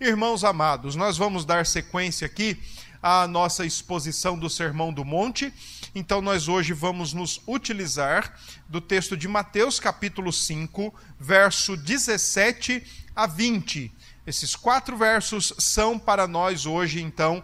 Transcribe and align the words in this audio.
Irmãos 0.00 0.44
amados, 0.44 0.94
nós 0.94 1.18
vamos 1.18 1.44
dar 1.44 1.66
sequência 1.66 2.24
aqui 2.24 2.56
à 3.02 3.26
nossa 3.26 3.66
exposição 3.66 4.38
do 4.38 4.48
Sermão 4.48 4.92
do 4.92 5.04
Monte. 5.04 5.52
Então, 5.92 6.22
nós 6.22 6.46
hoje 6.46 6.72
vamos 6.72 7.12
nos 7.12 7.40
utilizar 7.48 8.38
do 8.68 8.80
texto 8.80 9.16
de 9.16 9.26
Mateus, 9.26 9.80
capítulo 9.80 10.32
5, 10.32 10.94
verso 11.18 11.76
17 11.76 12.80
a 13.16 13.26
20. 13.26 13.92
Esses 14.24 14.54
quatro 14.54 14.96
versos 14.96 15.52
são 15.58 15.98
para 15.98 16.28
nós 16.28 16.64
hoje, 16.64 17.02
então, 17.02 17.42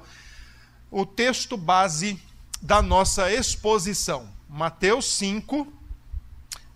o 0.93 1.05
texto 1.05 1.57
base 1.57 2.23
da 2.62 2.80
nossa 2.80 3.32
exposição. 3.32 4.29
Mateus 4.48 5.07
5, 5.16 5.66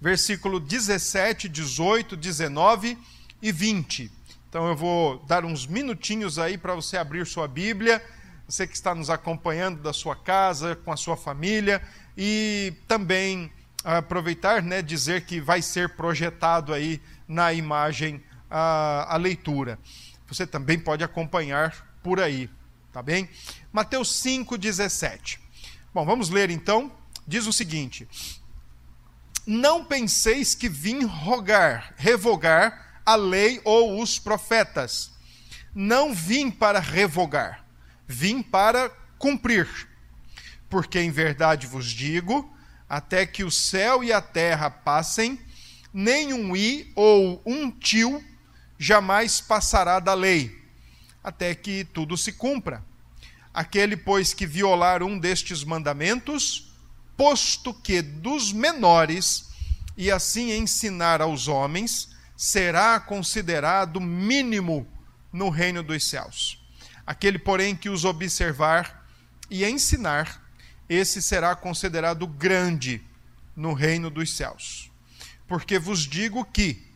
versículo 0.01 0.59
17, 0.59 1.49
18, 1.49 2.17
19 2.17 2.99
e 3.41 3.53
20. 3.53 4.18
Então 4.49 4.67
eu 4.67 4.75
vou 4.75 5.19
dar 5.27 5.45
uns 5.45 5.67
minutinhos 5.67 6.39
aí 6.39 6.57
para 6.57 6.75
você 6.75 6.97
abrir 6.97 7.27
sua 7.27 7.47
Bíblia, 7.47 8.03
você 8.49 8.67
que 8.67 8.75
está 8.75 8.95
nos 8.95 9.11
acompanhando 9.11 9.83
da 9.83 9.93
sua 9.93 10.17
casa, 10.17 10.75
com 10.75 10.91
a 10.91 10.97
sua 10.97 11.19
família, 11.19 11.83
e 12.17 12.73
também 12.89 13.53
aproveitar, 13.85 14.63
né, 14.63 14.81
dizer 14.81 15.27
que 15.27 15.39
vai 15.39 15.61
ser 15.61 15.91
projetado 15.91 16.73
aí 16.73 16.99
na 17.29 17.53
imagem 17.53 18.23
a, 18.51 19.15
a 19.15 19.19
leitura. 19.19 19.79
Você 20.27 20.47
também 20.47 20.79
pode 20.79 21.05
acompanhar 21.05 21.87
por 22.03 22.19
aí, 22.19 22.49
tá 22.91 23.03
bem? 23.03 23.29
Mateus 23.71 24.23
5:17. 24.23 25.39
Bom, 25.93 26.07
vamos 26.07 26.31
ler 26.31 26.49
então. 26.49 26.91
Diz 27.27 27.47
o 27.47 27.53
seguinte: 27.53 28.09
Não 29.47 29.85
penseis 29.85 30.55
que 30.55 30.71
vim 30.71 31.05
rogar, 31.05 31.93
revogar 31.99 32.88
a 33.09 33.15
lei 33.15 33.59
ou 33.65 34.03
os 34.03 34.19
profetas. 34.19 35.11
Não 35.75 36.13
vim 36.13 36.51
para 36.51 36.79
revogar, 36.79 37.65
vim 38.07 38.43
para 38.43 38.91
cumprir. 39.19 39.67
Porque 40.69 41.01
em 41.01 41.11
verdade 41.11 41.67
vos 41.67 41.87
digo, 41.87 42.55
até 42.87 43.25
que 43.25 43.43
o 43.43 43.51
céu 43.51 44.05
e 44.05 44.13
a 44.13 44.21
terra 44.21 44.69
passem, 44.69 45.41
nem 45.91 46.35
um 46.35 46.55
i 46.55 46.93
ou 46.95 47.41
um 47.47 47.71
tio 47.71 48.23
jamais 48.79 49.41
passará 49.41 49.99
da 50.01 50.13
lei, 50.13 50.63
até 51.25 51.55
que 51.55 51.85
tudo 51.85 52.15
se 52.15 52.31
cumpra. 52.31 52.85
Aquele, 53.55 53.97
pois, 53.97 54.35
que 54.35 54.47
violar 54.47 55.03
um 55.03 55.19
destes 55.19 55.65
mandamentos, 55.65 56.75
posto 57.17 57.73
que 57.73 58.03
dos 58.03 58.53
menores, 58.53 59.49
e 59.97 60.11
assim 60.11 60.53
ensinar 60.53 61.23
aos 61.23 61.49
homens, 61.49 62.18
será 62.39 63.01
considerado 63.01 64.01
mínimo 64.01 64.87
no 65.33 65.51
reino 65.51 65.83
dos 65.83 66.09
céus. 66.09 66.65
Aquele, 67.05 67.37
porém, 67.37 67.75
que 67.75 67.91
os 67.91 68.05
observar 68.05 69.05
e 69.51 69.65
ensinar, 69.65 70.49
esse 70.89 71.21
será 71.21 71.57
considerado 71.57 72.29
grande 72.29 73.03
no 73.57 73.73
reino 73.73 74.09
dos 74.09 74.37
céus. 74.37 74.89
Porque 75.49 75.81
vos 75.81 76.07
digo 76.07 76.45
que, 76.45 76.87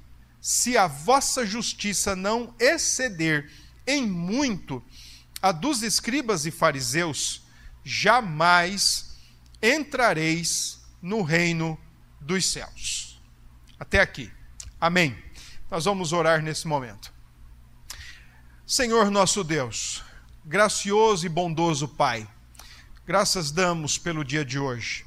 se 0.41 0.79
a 0.79 0.87
vossa 0.87 1.45
justiça 1.45 2.15
não 2.15 2.55
exceder 2.61 3.51
em 3.85 4.07
muito 4.07 4.81
a 5.41 5.51
dos 5.51 5.83
escribas 5.83 6.47
e 6.47 6.53
fariseus, 6.53 7.43
jamais 7.83 9.17
entrareis 9.61 10.81
no 11.01 11.23
reino 11.23 11.77
dos 12.21 12.47
céus. 12.47 13.21
Até 13.77 13.99
aqui. 13.99 14.31
Amém. 14.81 15.17
Nós 15.73 15.87
vamos 15.87 16.13
orar 16.13 16.43
nesse 16.43 16.69
momento. 16.69 17.11
Senhor 18.67 19.11
nosso 19.11 19.43
Deus, 19.43 20.05
gracioso 20.45 21.25
e 21.25 21.31
bondoso 21.31 21.89
Pai, 21.89 22.29
graças 23.07 23.51
damos 23.51 23.97
pelo 23.97 24.23
dia 24.23 24.45
de 24.45 24.59
hoje, 24.59 25.07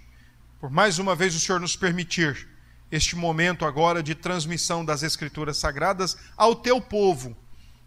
por 0.59 0.71
mais 0.71 0.97
uma 0.97 1.15
vez 1.15 1.35
o 1.35 1.39
Senhor 1.39 1.61
nos 1.61 1.75
permitir 1.75 2.49
este 2.91 3.15
momento 3.15 3.63
agora 3.63 4.01
de 4.01 4.15
transmissão 4.15 4.83
das 4.83 5.03
Escrituras 5.03 5.57
Sagradas 5.57 6.17
ao 6.35 6.55
teu 6.55 6.81
povo 6.81 7.37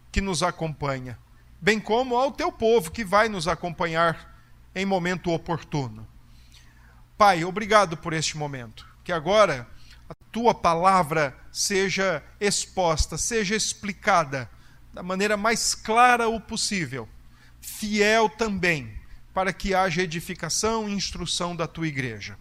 que 0.09 0.21
nos 0.21 0.41
acompanha, 0.41 1.19
bem 1.59 1.81
como 1.81 2.15
ao 2.15 2.31
teu 2.31 2.49
povo 2.49 2.91
que 2.91 3.03
vai 3.03 3.27
nos 3.27 3.45
acompanhar 3.45 4.39
em 4.73 4.85
momento 4.85 5.33
oportuno. 5.33 6.07
Pai, 7.17 7.43
obrigado 7.43 7.97
por 7.97 8.13
este 8.13 8.37
momento, 8.37 8.87
que 9.03 9.11
agora 9.11 9.67
a 10.09 10.15
tua 10.31 10.55
palavra 10.55 11.37
seja 11.51 12.23
exposta, 12.41 13.15
seja 13.15 13.55
explicada 13.55 14.49
da 14.91 15.03
maneira 15.03 15.37
mais 15.37 15.75
clara 15.75 16.27
o 16.27 16.41
possível, 16.41 17.07
fiel 17.61 18.27
também, 18.27 18.91
para 19.35 19.53
que 19.53 19.75
haja 19.75 20.01
edificação 20.01 20.89
e 20.89 20.93
instrução 20.93 21.55
da 21.55 21.67
tua 21.67 21.87
igreja. 21.87 22.39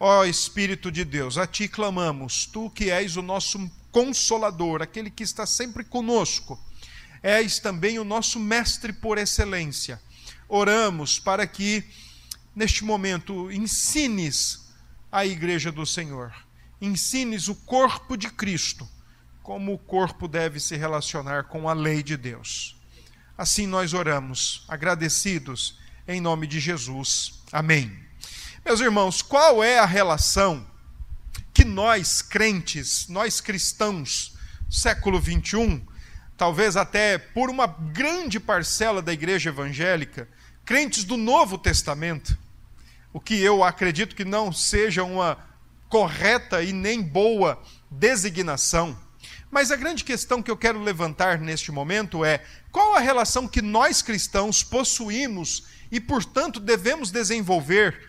Ó 0.00 0.24
Espírito 0.24 0.90
de 0.90 1.04
Deus, 1.04 1.36
a 1.36 1.46
ti 1.46 1.68
clamamos, 1.68 2.46
tu 2.46 2.70
que 2.70 2.90
és 2.90 3.16
o 3.16 3.22
nosso 3.22 3.70
consolador, 3.92 4.80
aquele 4.80 5.10
que 5.10 5.22
está 5.22 5.44
sempre 5.44 5.84
conosco, 5.84 6.58
és 7.22 7.58
também 7.58 7.98
o 7.98 8.04
nosso 8.04 8.40
mestre 8.40 8.94
por 8.94 9.18
excelência. 9.18 10.00
Oramos 10.48 11.18
para 11.18 11.46
que, 11.46 11.84
neste 12.56 12.82
momento, 12.82 13.52
ensines 13.52 14.72
a 15.12 15.26
igreja 15.26 15.70
do 15.70 15.84
Senhor 15.84 16.47
ensines 16.80 17.48
o 17.48 17.54
corpo 17.54 18.16
de 18.16 18.30
Cristo 18.30 18.88
como 19.48 19.72
o 19.72 19.78
corpo 19.78 20.28
deve 20.28 20.60
se 20.60 20.76
relacionar 20.76 21.44
com 21.44 21.70
a 21.70 21.72
lei 21.72 22.02
de 22.02 22.18
Deus. 22.18 22.76
Assim 23.36 23.66
nós 23.66 23.94
oramos, 23.94 24.62
agradecidos 24.68 25.78
em 26.06 26.20
nome 26.20 26.46
de 26.46 26.60
Jesus. 26.60 27.40
Amém. 27.50 27.98
Meus 28.62 28.78
irmãos, 28.80 29.22
qual 29.22 29.64
é 29.64 29.78
a 29.78 29.86
relação 29.86 30.66
que 31.54 31.64
nós 31.64 32.20
crentes, 32.20 33.08
nós 33.08 33.40
cristãos, 33.40 34.36
século 34.70 35.18
21, 35.18 35.82
talvez 36.36 36.76
até 36.76 37.16
por 37.16 37.48
uma 37.48 37.66
grande 37.66 38.38
parcela 38.38 39.00
da 39.00 39.14
igreja 39.14 39.48
evangélica, 39.48 40.28
crentes 40.62 41.04
do 41.04 41.16
Novo 41.16 41.56
Testamento, 41.56 42.36
o 43.14 43.18
que 43.18 43.40
eu 43.40 43.64
acredito 43.64 44.14
que 44.14 44.26
não 44.26 44.52
seja 44.52 45.02
uma 45.02 45.47
correta 45.88 46.62
e 46.62 46.72
nem 46.72 47.02
boa 47.02 47.60
designação. 47.90 48.96
Mas 49.50 49.70
a 49.70 49.76
grande 49.76 50.04
questão 50.04 50.42
que 50.42 50.50
eu 50.50 50.56
quero 50.56 50.80
levantar 50.80 51.38
neste 51.38 51.72
momento 51.72 52.24
é: 52.24 52.44
qual 52.70 52.94
a 52.94 53.00
relação 53.00 53.48
que 53.48 53.62
nós 53.62 54.02
cristãos 54.02 54.62
possuímos 54.62 55.64
e, 55.90 55.98
portanto, 55.98 56.60
devemos 56.60 57.10
desenvolver 57.10 58.08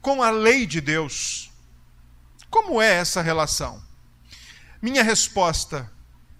com 0.00 0.22
a 0.22 0.30
lei 0.30 0.64
de 0.64 0.80
Deus? 0.80 1.50
Como 2.48 2.80
é 2.80 2.94
essa 2.94 3.20
relação? 3.20 3.82
Minha 4.80 5.02
resposta: 5.02 5.90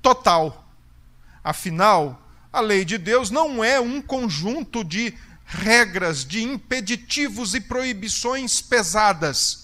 total. 0.00 0.66
Afinal, 1.44 2.22
a 2.52 2.60
lei 2.60 2.84
de 2.84 2.98
Deus 2.98 3.30
não 3.30 3.62
é 3.62 3.78
um 3.78 4.00
conjunto 4.00 4.82
de 4.82 5.14
regras, 5.44 6.24
de 6.24 6.42
impeditivos 6.42 7.54
e 7.54 7.60
proibições 7.60 8.62
pesadas 8.62 9.59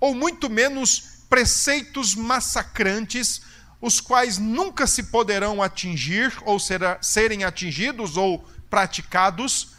ou 0.00 0.14
muito 0.14 0.48
menos 0.48 1.24
preceitos 1.28 2.14
massacrantes, 2.14 3.42
os 3.80 4.00
quais 4.00 4.38
nunca 4.38 4.86
se 4.86 5.04
poderão 5.04 5.62
atingir 5.62 6.32
ou 6.42 6.58
serem 6.58 7.44
atingidos 7.44 8.16
ou 8.16 8.44
praticados, 8.68 9.74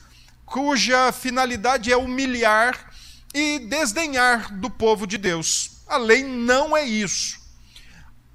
cuja 0.46 1.12
finalidade 1.12 1.92
é 1.92 1.98
humilhar 1.98 2.92
e 3.34 3.60
desdenhar 3.60 4.54
do 4.54 4.70
povo 4.70 5.08
de 5.08 5.18
Deus. 5.18 5.82
A 5.88 5.98
lei 5.98 6.24
não 6.24 6.76
é 6.76 6.84
isso. 6.84 7.40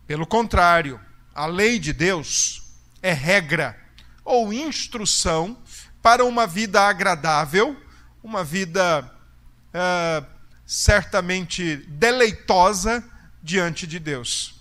Pelo 0.07 0.27
contrário, 0.27 1.01
a 1.35 1.47
lei 1.47 1.79
de 1.79 1.93
Deus 1.93 2.63
é 3.03 3.13
regra 3.13 3.79
ou 4.25 4.53
instrução 4.53 5.59
para 6.03 6.25
uma 6.25 6.47
vida 6.47 6.83
agradável, 6.83 7.77
uma 8.23 8.45
vida 8.45 9.11
uh, 9.75 10.36
certamente 10.67 11.77
deleitosa 11.87 13.05
diante 13.41 13.87
de 13.87 14.01
Deus. 14.01 14.57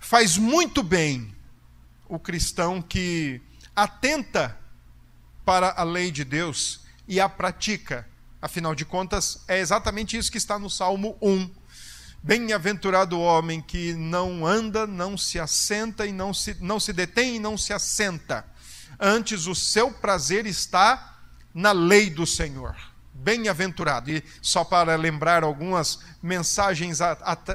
Faz 0.00 0.36
muito 0.36 0.82
bem 0.82 1.34
o 2.08 2.18
cristão 2.18 2.82
que 2.82 3.40
atenta 3.74 4.58
para 5.44 5.70
a 5.70 5.84
lei 5.84 6.10
de 6.10 6.24
Deus 6.24 6.80
e 7.06 7.20
a 7.20 7.28
pratica. 7.28 8.06
Afinal 8.42 8.74
de 8.74 8.84
contas, 8.84 9.44
é 9.46 9.60
exatamente 9.60 10.16
isso 10.16 10.30
que 10.30 10.38
está 10.38 10.58
no 10.58 10.68
Salmo 10.68 11.16
1. 11.22 11.48
Bem-aventurado 12.22 13.16
o 13.16 13.22
homem 13.22 13.60
que 13.60 13.94
não 13.94 14.44
anda, 14.44 14.86
não 14.86 15.16
se 15.16 15.38
assenta 15.38 16.04
e 16.04 16.12
não 16.12 16.34
se, 16.34 16.56
não 16.60 16.80
se 16.80 16.92
detém 16.92 17.36
e 17.36 17.40
não 17.40 17.56
se 17.56 17.72
assenta. 17.72 18.44
Antes 18.98 19.46
o 19.46 19.54
seu 19.54 19.92
prazer 19.92 20.46
está 20.46 21.20
na 21.54 21.70
lei 21.70 22.10
do 22.10 22.26
Senhor 22.26 22.95
bem-aventurado. 23.26 24.10
E 24.10 24.22
só 24.40 24.62
para 24.64 24.94
lembrar 24.94 25.42
algumas 25.42 25.98
mensagens 26.22 27.00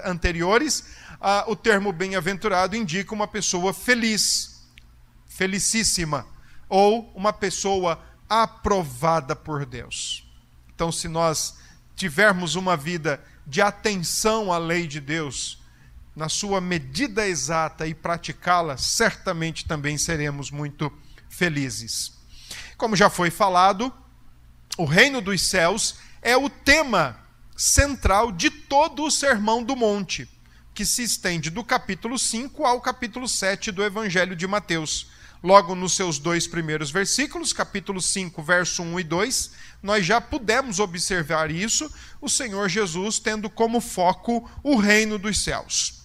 anteriores, 0.03 0.83
o 1.47 1.56
termo 1.56 1.94
bem-aventurado 1.94 2.75
indica 2.75 3.15
uma 3.15 3.27
pessoa 3.27 3.73
feliz. 3.73 4.68
felicíssima 5.27 6.27
ou 6.68 7.12
uma 7.15 7.33
pessoa 7.33 8.03
aprovada 8.29 9.35
por 9.35 9.65
Deus. 9.65 10.29
Então, 10.73 10.91
se 10.91 11.07
nós 11.07 11.57
tivermos 11.95 12.56
uma 12.56 12.77
vida 12.77 13.23
de 13.47 13.62
atenção 13.62 14.51
à 14.53 14.57
lei 14.57 14.88
de 14.88 15.00
Deus, 15.00 15.62
na 16.15 16.29
sua 16.29 16.62
medida 16.62 17.27
exata 17.27 17.88
e 17.88 17.94
praticá-la, 17.94 18.77
certamente 18.77 19.65
também 19.65 19.97
seremos 19.97 20.51
muito 20.51 20.91
felizes. 21.29 22.13
Como 22.77 22.95
já 22.95 23.09
foi 23.09 23.29
falado, 23.29 23.91
o 24.81 24.86
reino 24.86 25.22
dos 25.22 25.44
céus 25.44 25.98
é 26.24 26.36
o 26.36 26.50
tema 26.50 27.19
central 27.56 28.31
de 28.31 28.50
todo 28.50 29.04
o 29.04 29.12
Sermão 29.12 29.62
do 29.62 29.75
Monte, 29.75 30.28
que 30.74 30.83
se 30.83 31.04
estende 31.04 31.51
do 31.51 31.63
capítulo 31.63 32.18
5 32.18 32.66
ao 32.66 32.81
capítulo 32.81 33.28
7 33.28 33.72
do 33.72 33.83
Evangelho 33.83 34.36
de 34.36 34.48
Mateus. 34.48 35.06
Logo 35.44 35.75
nos 35.75 35.95
seus 35.95 36.18
dois 36.18 36.48
primeiros 36.48 36.89
versículos, 36.89 37.54
capítulo 37.54 38.01
5, 38.01 38.42
verso 38.42 38.81
1 38.81 39.00
e 39.00 39.04
2, 39.04 39.51
nós 39.83 40.04
já 40.04 40.19
pudemos 40.19 40.80
observar 40.80 41.51
isso, 41.51 41.88
o 42.19 42.28
Senhor 42.28 42.68
Jesus 42.68 43.19
tendo 43.19 43.51
como 43.51 43.80
foco 43.80 44.50
o 44.63 44.78
reino 44.78 45.19
dos 45.19 45.44
céus. 45.44 46.01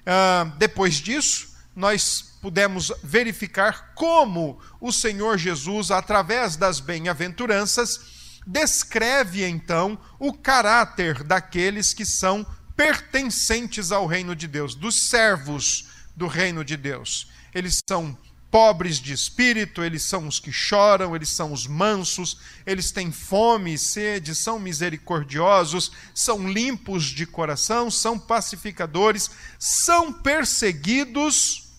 Uh, 0.00 0.52
depois 0.58 0.96
disso, 0.96 1.54
nós 1.74 2.29
pudemos 2.40 2.92
verificar 3.02 3.92
como 3.94 4.58
o 4.80 4.92
Senhor 4.92 5.36
Jesus, 5.36 5.90
através 5.90 6.56
das 6.56 6.80
bem-aventuranças, 6.80 8.40
descreve 8.46 9.44
então 9.44 9.98
o 10.18 10.32
caráter 10.32 11.22
daqueles 11.22 11.92
que 11.92 12.06
são 12.06 12.46
pertencentes 12.74 13.92
ao 13.92 14.06
reino 14.06 14.34
de 14.34 14.48
Deus, 14.48 14.74
dos 14.74 15.08
servos 15.08 15.88
do 16.16 16.26
reino 16.26 16.64
de 16.64 16.76
Deus. 16.76 17.28
Eles 17.54 17.78
são 17.88 18.16
pobres 18.50 18.98
de 18.98 19.12
espírito, 19.12 19.82
eles 19.82 20.02
são 20.02 20.26
os 20.26 20.40
que 20.40 20.50
choram, 20.50 21.14
eles 21.14 21.28
são 21.28 21.52
os 21.52 21.66
mansos, 21.66 22.38
eles 22.66 22.90
têm 22.90 23.12
fome 23.12 23.74
e 23.74 23.78
sede, 23.78 24.34
são 24.34 24.58
misericordiosos, 24.58 25.92
são 26.14 26.48
limpos 26.48 27.04
de 27.04 27.26
coração, 27.26 27.90
são 27.90 28.18
pacificadores, 28.18 29.30
são 29.58 30.12
perseguidos 30.12 31.69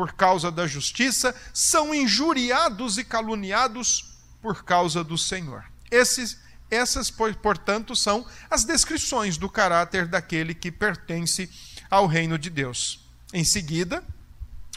por 0.00 0.14
causa 0.14 0.50
da 0.50 0.66
justiça, 0.66 1.34
são 1.52 1.94
injuriados 1.94 2.96
e 2.96 3.04
caluniados 3.04 4.14
por 4.40 4.64
causa 4.64 5.04
do 5.04 5.18
Senhor. 5.18 5.62
Esses, 5.90 6.38
essas, 6.70 7.10
portanto, 7.10 7.94
são 7.94 8.26
as 8.48 8.64
descrições 8.64 9.36
do 9.36 9.46
caráter 9.46 10.06
daquele 10.06 10.54
que 10.54 10.72
pertence 10.72 11.50
ao 11.90 12.06
reino 12.06 12.38
de 12.38 12.48
Deus. 12.48 13.06
Em 13.30 13.44
seguida, 13.44 14.02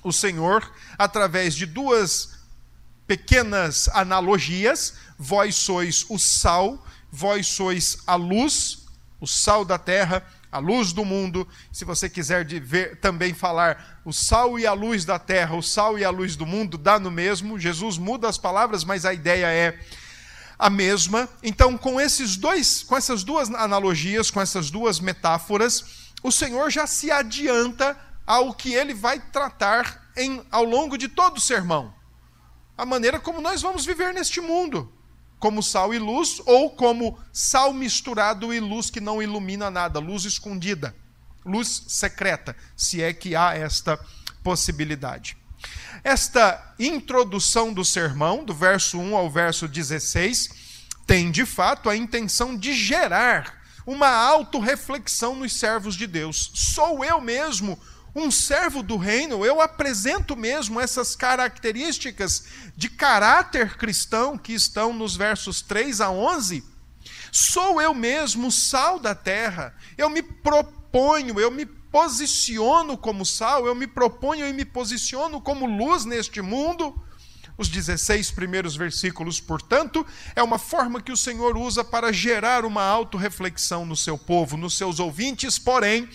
o 0.03 0.11
Senhor, 0.11 0.69
através 0.97 1.55
de 1.55 1.65
duas 1.65 2.39
pequenas 3.07 3.87
analogias, 3.93 4.95
vós 5.17 5.55
sois 5.55 6.05
o 6.09 6.19
sal, 6.19 6.85
vós 7.09 7.47
sois 7.47 7.99
a 8.05 8.15
luz, 8.15 8.87
o 9.21 9.25
sal 9.25 9.63
da 9.63 9.77
terra, 9.77 10.21
a 10.53 10.59
luz 10.59 10.93
do 10.93 11.03
mundo. 11.03 11.47
Se 11.71 11.83
você 11.83 12.07
quiser 12.07 12.45
ver, 12.61 12.99
também 12.99 13.33
falar 13.33 14.01
o 14.05 14.13
sal 14.13 14.59
e 14.59 14.67
a 14.67 14.73
luz 14.73 15.03
da 15.03 15.17
terra, 15.17 15.55
o 15.55 15.63
sal 15.63 15.97
e 15.97 16.05
a 16.05 16.11
luz 16.11 16.35
do 16.35 16.45
mundo, 16.45 16.77
dá 16.77 16.99
no 16.99 17.09
mesmo. 17.09 17.57
Jesus 17.57 17.97
muda 17.97 18.29
as 18.29 18.37
palavras, 18.37 18.83
mas 18.83 19.03
a 19.03 19.11
ideia 19.11 19.47
é 19.47 19.79
a 20.59 20.69
mesma. 20.69 21.27
Então, 21.41 21.75
com 21.75 21.99
esses 21.99 22.37
dois, 22.37 22.83
com 22.83 22.95
essas 22.95 23.23
duas 23.23 23.49
analogias, 23.49 24.29
com 24.29 24.39
essas 24.39 24.69
duas 24.69 24.99
metáforas, 24.99 26.13
o 26.21 26.31
Senhor 26.31 26.69
já 26.69 26.85
se 26.85 27.09
adianta 27.09 27.97
ao 28.25 28.53
que 28.53 28.75
ele 28.75 28.93
vai 28.93 29.19
tratar 29.19 30.11
em, 30.15 30.45
ao 30.51 30.63
longo 30.63 30.99
de 30.99 31.07
todo 31.07 31.37
o 31.37 31.41
sermão. 31.41 31.91
A 32.77 32.85
maneira 32.85 33.19
como 33.19 33.41
nós 33.41 33.59
vamos 33.59 33.87
viver 33.87 34.13
neste 34.13 34.39
mundo 34.39 34.93
como 35.43 35.61
sal 35.61 35.93
e 35.93 35.99
luz, 35.99 36.41
ou 36.45 36.69
como 36.69 37.19
sal 37.33 37.73
misturado 37.73 38.53
e 38.53 38.61
luz 38.61 38.89
que 38.89 39.01
não 39.01 39.21
ilumina 39.21 39.69
nada, 39.69 39.99
luz 39.99 40.23
escondida, 40.23 40.95
luz 41.45 41.83
secreta, 41.89 42.55
se 42.77 43.03
é 43.03 43.11
que 43.11 43.35
há 43.35 43.53
esta 43.53 43.99
possibilidade. 44.41 45.35
Esta 46.01 46.73
introdução 46.79 47.73
do 47.73 47.83
sermão, 47.83 48.45
do 48.45 48.53
verso 48.53 48.97
1 48.97 49.17
ao 49.17 49.29
verso 49.29 49.67
16, 49.67 50.87
tem 51.05 51.29
de 51.29 51.45
fato 51.45 51.89
a 51.89 51.97
intenção 51.97 52.55
de 52.55 52.73
gerar 52.73 53.61
uma 53.85 54.07
autorreflexão 54.07 55.35
nos 55.35 55.51
servos 55.51 55.95
de 55.95 56.07
Deus. 56.07 56.51
Sou 56.53 57.03
eu 57.03 57.19
mesmo 57.19 57.77
um 58.15 58.29
servo 58.29 58.83
do 58.83 58.95
reino, 58.95 59.45
eu 59.45 59.59
apresento 59.59 60.35
mesmo 60.35 60.79
essas 60.79 61.15
características 61.15 62.45
de 62.75 62.89
caráter 62.89 63.75
cristão 63.75 64.37
que 64.37 64.53
estão 64.53 64.93
nos 64.93 65.15
versos 65.15 65.61
3 65.61 66.01
a 66.01 66.11
11. 66.11 66.63
Sou 67.31 67.81
eu 67.81 67.93
mesmo 67.93 68.51
sal 68.51 68.99
da 68.99 69.15
terra, 69.15 69.75
eu 69.97 70.09
me 70.09 70.21
proponho, 70.21 71.39
eu 71.39 71.49
me 71.49 71.65
posiciono 71.65 72.97
como 72.97 73.25
sal, 73.25 73.65
eu 73.65 73.73
me 73.73 73.87
proponho 73.87 74.47
e 74.47 74.53
me 74.53 74.65
posiciono 74.65 75.41
como 75.41 75.65
luz 75.65 76.05
neste 76.05 76.41
mundo. 76.41 76.95
Os 77.55 77.69
16 77.69 78.31
primeiros 78.31 78.75
versículos, 78.75 79.39
portanto, 79.39 80.05
é 80.35 80.41
uma 80.41 80.57
forma 80.57 81.01
que 81.01 81.11
o 81.11 81.17
Senhor 81.17 81.55
usa 81.55 81.83
para 81.83 82.11
gerar 82.11 82.65
uma 82.65 82.83
autorreflexão 82.83 83.85
no 83.85 83.95
seu 83.95 84.17
povo, 84.17 84.57
nos 84.57 84.75
seus 84.75 84.99
ouvintes, 84.99 85.59
porém, 85.59 86.09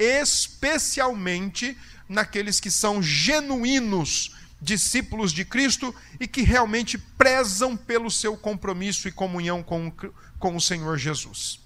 especialmente 0.00 1.76
naqueles 2.08 2.58
que 2.58 2.70
são 2.70 3.02
genuínos 3.02 4.34
discípulos 4.60 5.32
de 5.32 5.44
Cristo 5.44 5.94
e 6.18 6.26
que 6.26 6.42
realmente 6.42 6.98
prezam 6.98 7.76
pelo 7.76 8.10
seu 8.10 8.36
compromisso 8.36 9.06
e 9.06 9.12
comunhão 9.12 9.62
com, 9.62 9.92
com 10.38 10.56
o 10.56 10.60
Senhor 10.60 10.98
Jesus. 10.98 11.60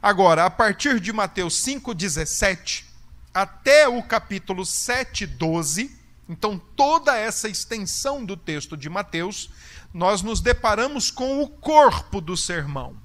Agora, 0.00 0.44
a 0.44 0.50
partir 0.50 1.00
de 1.00 1.12
Mateus 1.12 1.62
5,17 1.64 2.84
até 3.32 3.88
o 3.88 4.02
capítulo 4.02 4.64
7, 4.64 5.26
12, 5.26 5.90
então 6.28 6.60
toda 6.76 7.16
essa 7.16 7.48
extensão 7.48 8.24
do 8.24 8.36
texto 8.36 8.76
de 8.76 8.88
Mateus, 8.88 9.50
nós 9.92 10.22
nos 10.22 10.40
deparamos 10.40 11.10
com 11.10 11.42
o 11.42 11.48
corpo 11.48 12.20
do 12.20 12.36
sermão. 12.36 13.03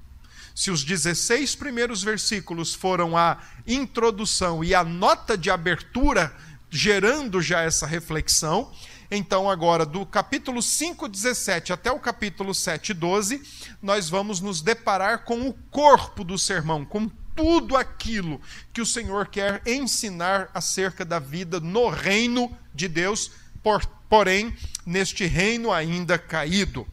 Se 0.54 0.70
os 0.70 0.84
16 0.84 1.54
primeiros 1.54 2.02
versículos 2.02 2.74
foram 2.74 3.16
a 3.16 3.38
introdução 3.66 4.62
e 4.62 4.74
a 4.74 4.84
nota 4.84 5.36
de 5.36 5.50
abertura, 5.50 6.34
gerando 6.70 7.40
já 7.40 7.62
essa 7.62 7.86
reflexão, 7.86 8.70
então 9.10 9.50
agora 9.50 9.84
do 9.84 10.06
capítulo 10.06 10.62
5, 10.62 11.08
17 11.08 11.72
até 11.72 11.90
o 11.90 11.98
capítulo 11.98 12.54
7, 12.54 12.94
12, 12.94 13.42
nós 13.82 14.08
vamos 14.08 14.40
nos 14.40 14.62
deparar 14.62 15.24
com 15.24 15.48
o 15.48 15.52
corpo 15.70 16.22
do 16.22 16.38
sermão, 16.38 16.84
com 16.84 17.10
tudo 17.34 17.76
aquilo 17.76 18.40
que 18.72 18.80
o 18.80 18.86
Senhor 18.86 19.26
quer 19.28 19.62
ensinar 19.66 20.48
acerca 20.54 21.04
da 21.04 21.18
vida 21.18 21.58
no 21.58 21.88
reino 21.88 22.56
de 22.74 22.86
Deus, 22.86 23.32
por, 23.62 23.84
porém, 24.08 24.54
neste 24.86 25.26
reino 25.26 25.72
ainda 25.72 26.18
caído 26.18 26.86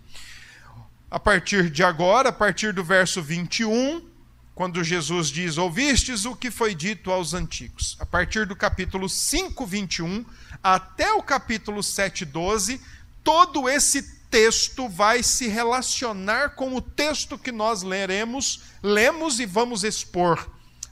a 1.10 1.20
partir 1.20 1.70
de 1.70 1.84
agora, 1.84 2.30
a 2.30 2.34
partir 2.34 2.74
do 2.74 2.84
verso 2.84 3.22
21, 3.22 4.06
quando 4.54 4.84
Jesus 4.84 5.30
diz: 5.30 5.58
Ouvistes 5.58 6.26
o 6.26 6.36
que 6.36 6.52
foi 6.52 6.76
dito 6.76 7.12
aos 7.12 7.34
antigos. 7.34 7.96
A 8.00 8.06
partir 8.06 8.46
do 8.46 8.56
capítulo 8.56 9.08
5, 9.08 9.66
21, 9.66 10.26
até 10.62 11.14
o 11.14 11.24
capítulo 11.24 11.82
7, 11.82 12.26
12, 12.26 12.82
todo 13.24 13.70
esse 13.70 14.02
texto 14.30 14.90
vai 14.90 15.24
se 15.24 15.48
relacionar 15.48 16.56
com 16.56 16.76
o 16.76 16.82
texto 16.82 17.38
que 17.38 17.52
nós 17.52 17.84
leremos, 17.84 18.62
lemos 18.84 19.40
e 19.40 19.46
vamos 19.46 19.84
expor 19.84 20.50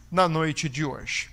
na 0.10 0.30
noite 0.30 0.70
de 0.70 0.86
hoje. 0.86 1.30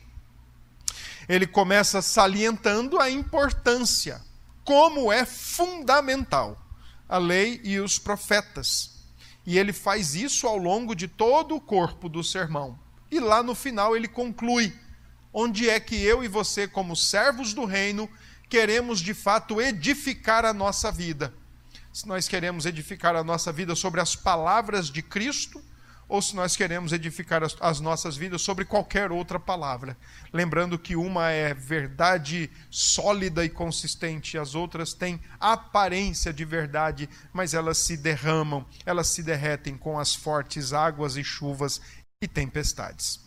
Ele 1.28 1.46
começa 1.46 2.02
salientando 2.02 2.98
a 2.98 3.08
importância, 3.08 4.20
como 4.64 5.12
é 5.12 5.24
fundamental 5.24 6.61
a 7.12 7.18
lei 7.18 7.60
e 7.62 7.78
os 7.78 7.98
profetas. 7.98 9.04
E 9.44 9.58
ele 9.58 9.72
faz 9.74 10.14
isso 10.14 10.46
ao 10.46 10.56
longo 10.56 10.94
de 10.94 11.06
todo 11.06 11.54
o 11.54 11.60
corpo 11.60 12.08
do 12.08 12.24
sermão. 12.24 12.78
E 13.10 13.20
lá 13.20 13.42
no 13.42 13.54
final 13.54 13.94
ele 13.94 14.08
conclui: 14.08 14.74
onde 15.30 15.68
é 15.68 15.78
que 15.78 15.94
eu 15.94 16.24
e 16.24 16.28
você, 16.28 16.66
como 16.66 16.96
servos 16.96 17.52
do 17.52 17.66
reino, 17.66 18.08
queremos 18.48 18.98
de 18.98 19.12
fato 19.12 19.60
edificar 19.60 20.46
a 20.46 20.54
nossa 20.54 20.90
vida? 20.90 21.34
Se 21.92 22.08
nós 22.08 22.26
queremos 22.26 22.64
edificar 22.64 23.14
a 23.14 23.22
nossa 23.22 23.52
vida 23.52 23.74
sobre 23.74 24.00
as 24.00 24.16
palavras 24.16 24.88
de 24.88 25.02
Cristo, 25.02 25.62
ou 26.12 26.20
se 26.20 26.36
nós 26.36 26.54
queremos 26.54 26.92
edificar 26.92 27.42
as, 27.42 27.56
as, 27.58 27.80
nossas 27.80 28.18
vidas 28.18 28.42
sobre 28.42 28.66
qualquer 28.66 29.10
outra 29.10 29.40
palavra. 29.40 29.96
Lembrando 30.30 30.78
que 30.78 30.94
uma 30.94 31.30
é 31.30 31.54
verdade 31.54 32.50
sólida 32.70 33.42
e 33.42 33.48
consistente, 33.48 34.36
as 34.36 34.54
outras 34.54 34.92
têm 34.92 35.18
aparência 35.40 36.30
de 36.30 36.44
verdade, 36.44 37.08
mas 37.32 37.54
elas 37.54 37.78
se 37.78 37.96
derramam, 37.96 38.66
elas 38.84 39.06
se 39.06 39.22
derretem 39.22 39.74
com 39.74 39.98
as 39.98 40.14
fortes 40.14 40.74
águas 40.74 41.16
e 41.16 41.24
chuvas 41.24 41.80
e 42.20 42.28
tempestades. 42.28 43.18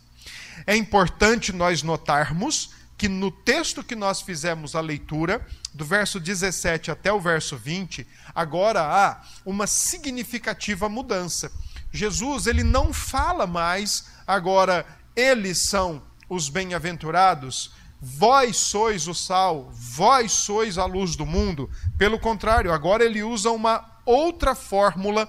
É 0.64 0.76
importante 0.76 1.52
nós 1.52 1.82
notarmos 1.82 2.70
que 2.96 3.08
no 3.08 3.32
texto 3.32 3.82
que 3.82 3.96
nós 3.96 4.22
fizemos 4.22 4.76
a 4.76 4.80
leitura, 4.80 5.44
do 5.74 5.84
verso 5.84 6.20
17 6.20 6.92
até 6.92 7.12
o 7.12 7.20
verso 7.20 7.56
20, 7.56 8.06
agora 8.32 8.80
há 8.80 9.22
uma 9.44 9.66
significativa 9.66 10.88
mudança. 10.88 11.50
Jesus, 11.96 12.46
ele 12.46 12.62
não 12.62 12.92
fala 12.92 13.46
mais 13.46 14.06
agora 14.26 14.84
eles 15.14 15.68
são 15.68 16.02
os 16.28 16.48
bem-aventurados, 16.48 17.72
vós 18.00 18.56
sois 18.56 19.06
o 19.06 19.14
sal, 19.14 19.70
vós 19.72 20.32
sois 20.32 20.76
a 20.76 20.84
luz 20.84 21.16
do 21.16 21.24
mundo. 21.24 21.70
Pelo 21.96 22.18
contrário, 22.18 22.72
agora 22.72 23.04
ele 23.04 23.22
usa 23.22 23.50
uma 23.50 23.84
outra 24.04 24.54
fórmula 24.54 25.28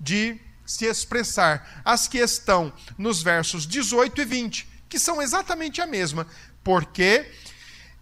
de 0.00 0.40
se 0.66 0.84
expressar, 0.84 1.82
as 1.84 2.08
que 2.08 2.18
estão 2.18 2.72
nos 2.96 3.22
versos 3.22 3.66
18 3.66 4.20
e 4.20 4.24
20, 4.24 4.68
que 4.88 4.98
são 4.98 5.22
exatamente 5.22 5.80
a 5.80 5.86
mesma, 5.86 6.26
porque 6.62 7.30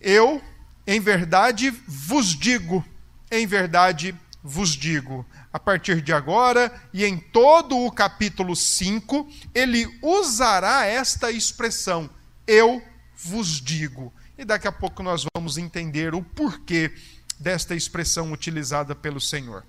eu, 0.01 0.43
em 0.87 1.01
verdade, 1.01 1.71
vos 1.87 2.35
digo, 2.35 2.85
em 3.31 3.47
verdade 3.47 4.15
vos 4.43 4.71
digo. 4.71 5.27
A 5.57 5.59
partir 5.59 6.03
de 6.03 6.13
agora 6.13 6.71
e 6.93 7.03
em 7.03 7.17
todo 7.17 7.79
o 7.79 7.91
capítulo 7.91 8.55
5, 8.55 9.27
ele 9.55 9.89
usará 10.03 10.85
esta 10.85 11.33
expressão, 11.33 12.11
eu 12.47 12.83
vos 13.17 13.59
digo. 13.59 14.13
E 14.37 14.45
daqui 14.45 14.69
a 14.69 14.73
pouco 14.73 15.03
nós 15.03 15.25
vamos 15.35 15.57
entender 15.57 16.15
o 16.15 16.23
porquê 16.23 16.95
desta 17.41 17.75
expressão 17.75 18.33
utilizada 18.33 18.95
pelo 18.95 19.19
Senhor. 19.19 19.65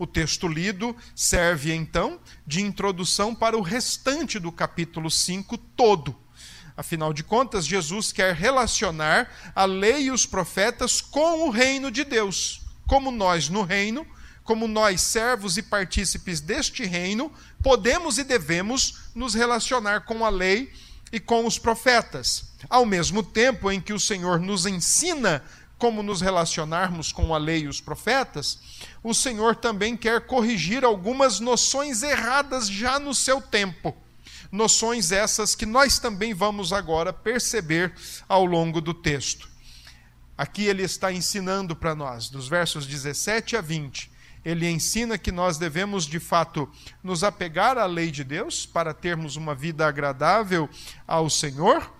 O 0.00 0.04
texto 0.04 0.48
lido 0.48 0.96
serve 1.14 1.72
então 1.72 2.18
de 2.44 2.60
introdução 2.60 3.36
para 3.36 3.56
o 3.56 3.62
restante 3.62 4.40
do 4.40 4.50
capítulo 4.50 5.12
5 5.12 5.56
todo. 5.56 6.12
Afinal 6.76 7.12
de 7.12 7.22
contas, 7.22 7.64
Jesus 7.64 8.10
quer 8.10 8.34
relacionar 8.34 9.30
a 9.54 9.64
lei 9.64 10.06
e 10.06 10.10
os 10.10 10.26
profetas 10.26 11.00
com 11.00 11.46
o 11.46 11.50
reino 11.50 11.88
de 11.88 12.02
Deus. 12.02 12.62
Como 12.84 13.12
nós 13.12 13.48
no 13.48 13.62
reino, 13.62 14.04
como 14.48 14.66
nós 14.66 15.02
servos 15.02 15.58
e 15.58 15.62
partícipes 15.62 16.40
deste 16.40 16.82
reino, 16.82 17.30
podemos 17.62 18.16
e 18.16 18.24
devemos 18.24 19.10
nos 19.14 19.34
relacionar 19.34 20.06
com 20.06 20.24
a 20.24 20.30
lei 20.30 20.72
e 21.12 21.20
com 21.20 21.44
os 21.44 21.58
profetas. 21.58 22.44
Ao 22.66 22.86
mesmo 22.86 23.22
tempo 23.22 23.70
em 23.70 23.78
que 23.78 23.92
o 23.92 24.00
Senhor 24.00 24.40
nos 24.40 24.64
ensina 24.64 25.44
como 25.76 26.02
nos 26.02 26.22
relacionarmos 26.22 27.12
com 27.12 27.34
a 27.34 27.38
lei 27.38 27.64
e 27.64 27.68
os 27.68 27.78
profetas, 27.78 28.58
o 29.04 29.12
Senhor 29.12 29.54
também 29.54 29.94
quer 29.94 30.22
corrigir 30.22 30.82
algumas 30.82 31.40
noções 31.40 32.02
erradas 32.02 32.70
já 32.70 32.98
no 32.98 33.14
seu 33.14 33.42
tempo. 33.42 33.94
Noções 34.50 35.12
essas 35.12 35.54
que 35.54 35.66
nós 35.66 35.98
também 35.98 36.32
vamos 36.32 36.72
agora 36.72 37.12
perceber 37.12 37.92
ao 38.26 38.46
longo 38.46 38.80
do 38.80 38.94
texto. 38.94 39.46
Aqui 40.38 40.64
ele 40.64 40.84
está 40.84 41.12
ensinando 41.12 41.76
para 41.76 41.94
nós, 41.94 42.30
dos 42.30 42.48
versos 42.48 42.86
17 42.86 43.54
a 43.54 43.60
20, 43.60 44.16
ele 44.44 44.68
ensina 44.68 45.18
que 45.18 45.32
nós 45.32 45.58
devemos 45.58 46.06
de 46.06 46.20
fato 46.20 46.68
nos 47.02 47.24
apegar 47.24 47.78
à 47.78 47.86
lei 47.86 48.10
de 48.10 48.24
Deus 48.24 48.66
para 48.66 48.94
termos 48.94 49.36
uma 49.36 49.54
vida 49.54 49.86
agradável 49.86 50.68
ao 51.06 51.28
Senhor 51.28 51.92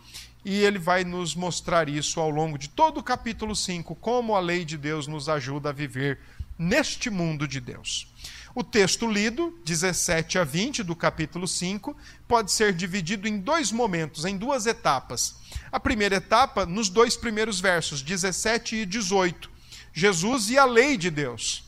e 0.44 0.54
ele 0.62 0.78
vai 0.78 1.04
nos 1.04 1.34
mostrar 1.34 1.88
isso 1.88 2.20
ao 2.20 2.30
longo 2.30 2.56
de 2.56 2.68
todo 2.68 3.00
o 3.00 3.02
capítulo 3.02 3.54
5, 3.54 3.94
como 3.96 4.34
a 4.34 4.40
lei 4.40 4.64
de 4.64 4.78
Deus 4.78 5.06
nos 5.06 5.28
ajuda 5.28 5.68
a 5.68 5.72
viver 5.72 6.20
neste 6.58 7.10
mundo 7.10 7.46
de 7.46 7.60
Deus. 7.60 8.12
O 8.54 8.64
texto 8.64 9.06
lido, 9.06 9.56
17 9.64 10.38
a 10.38 10.44
20 10.44 10.82
do 10.82 10.96
capítulo 10.96 11.46
5, 11.46 11.94
pode 12.26 12.50
ser 12.50 12.72
dividido 12.72 13.28
em 13.28 13.38
dois 13.38 13.70
momentos, 13.70 14.24
em 14.24 14.36
duas 14.36 14.66
etapas. 14.66 15.36
A 15.70 15.78
primeira 15.78 16.16
etapa, 16.16 16.64
nos 16.64 16.88
dois 16.88 17.16
primeiros 17.16 17.60
versos, 17.60 18.00
17 18.02 18.76
e 18.76 18.86
18, 18.86 19.50
Jesus 19.92 20.50
e 20.50 20.58
a 20.58 20.64
lei 20.64 20.96
de 20.96 21.10
Deus. 21.10 21.67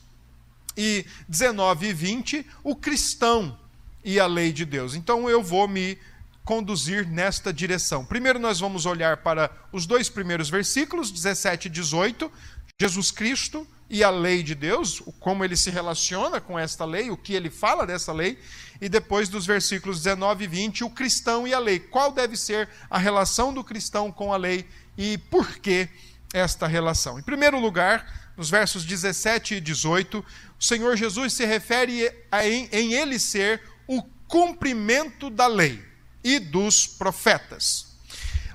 E 0.81 1.05
19 1.29 1.89
e 1.89 1.93
20, 1.93 2.47
o 2.65 2.75
cristão 2.75 3.59
e 4.03 4.19
a 4.19 4.27
lei 4.27 4.51
de 4.51 4.65
Deus. 4.65 4.95
Então 4.95 5.29
eu 5.29 5.43
vou 5.43 5.69
me 5.69 5.99
conduzir 6.43 7.07
nesta 7.07 7.53
direção. 7.53 8.03
Primeiro, 8.03 8.39
nós 8.39 8.59
vamos 8.59 8.87
olhar 8.87 9.19
para 9.19 9.51
os 9.71 9.85
dois 9.85 10.09
primeiros 10.09 10.49
versículos, 10.49 11.11
17 11.11 11.67
e 11.67 11.71
18, 11.71 12.33
Jesus 12.81 13.11
Cristo 13.11 13.67
e 13.91 14.03
a 14.03 14.09
lei 14.09 14.43
de 14.43 14.55
Deus, 14.55 15.03
como 15.21 15.45
ele 15.45 15.55
se 15.55 15.69
relaciona 15.69 16.41
com 16.41 16.59
esta 16.59 16.87
lei, 16.87 17.11
o 17.11 17.17
que 17.17 17.35
ele 17.35 17.51
fala 17.51 17.87
dessa 17.87 18.11
lei, 18.11 18.39
e 18.81 18.89
depois 18.89 19.29
dos 19.29 19.45
versículos 19.45 20.03
19 20.03 20.45
e 20.45 20.47
20, 20.47 20.85
o 20.85 20.89
cristão 20.89 21.47
e 21.47 21.53
a 21.53 21.59
lei. 21.59 21.79
Qual 21.79 22.11
deve 22.11 22.39
ser 22.39 22.71
a 22.89 22.97
relação 22.97 23.53
do 23.53 23.63
cristão 23.63 24.11
com 24.11 24.33
a 24.33 24.39
lei 24.39 24.65
e 24.97 25.19
por 25.19 25.59
que 25.59 25.91
esta 26.33 26.67
relação? 26.67 27.19
Em 27.19 27.23
primeiro 27.23 27.59
lugar, 27.59 28.33
nos 28.37 28.51
versos 28.51 28.85
17 28.85 29.57
e 29.57 29.61
18, 29.61 30.25
o 30.59 30.65
Senhor 30.65 30.97
Jesus 30.97 31.33
se 31.33 31.45
refere 31.45 32.11
a, 32.31 32.47
em, 32.47 32.69
em 32.73 32.95
ele 32.95 33.19
ser 33.19 33.63
o 33.87 34.03
cumprimento 34.29 35.29
da 35.29 35.47
lei 35.47 35.85
e 36.23 36.39
dos 36.39 36.87
profetas. 36.87 37.91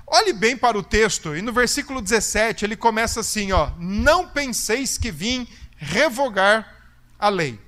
Olhe 0.06 0.32
bem 0.32 0.56
para 0.56 0.78
o 0.78 0.82
texto, 0.82 1.34
e 1.34 1.42
no 1.42 1.52
versículo 1.52 2.00
17 2.00 2.64
ele 2.64 2.76
começa 2.76 3.20
assim: 3.20 3.52
ó, 3.52 3.72
não 3.78 4.28
penseis 4.28 4.96
que 4.96 5.10
vim 5.10 5.48
revogar 5.76 6.74
a 7.18 7.28
lei. 7.28 7.58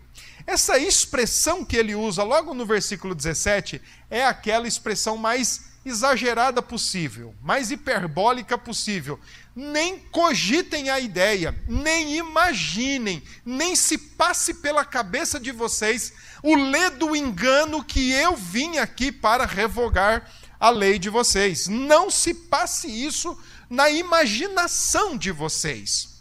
Essa 0.47 0.79
expressão 0.79 1.65
que 1.65 1.77
ele 1.77 1.95
usa 1.95 2.23
logo 2.23 2.55
no 2.55 2.65
versículo 2.65 3.15
17 3.15 3.83
é 4.09 4.25
aquela 4.25 4.67
expressão 4.67 5.17
mais 5.17 5.69
exagerada 5.85 6.63
possível, 6.63 7.35
mais 7.43 7.71
hiperbólica 7.71 8.57
possível. 8.57 9.19
Nem 9.61 9.99
cogitem 9.99 10.89
a 10.89 11.01
ideia, 11.01 11.53
nem 11.67 12.17
imaginem, 12.17 13.21
nem 13.45 13.75
se 13.75 13.99
passe 13.99 14.55
pela 14.55 14.85
cabeça 14.85 15.41
de 15.41 15.51
vocês 15.51 16.13
o 16.45 16.55
ledo 16.55 17.17
engano 17.17 17.83
que 17.83 18.13
eu 18.13 18.37
vim 18.37 18.79
aqui 18.79 19.11
para 19.11 19.45
revogar 19.45 20.31
a 20.61 20.71
lei 20.71 20.97
de 20.97 21.11
vocês. 21.11 21.67
Não 21.67 22.09
se 22.09 22.33
passe 22.33 22.87
isso 22.87 23.37
na 23.69 23.91
imaginação 23.91 25.19
de 25.19 25.33
vocês. 25.33 26.21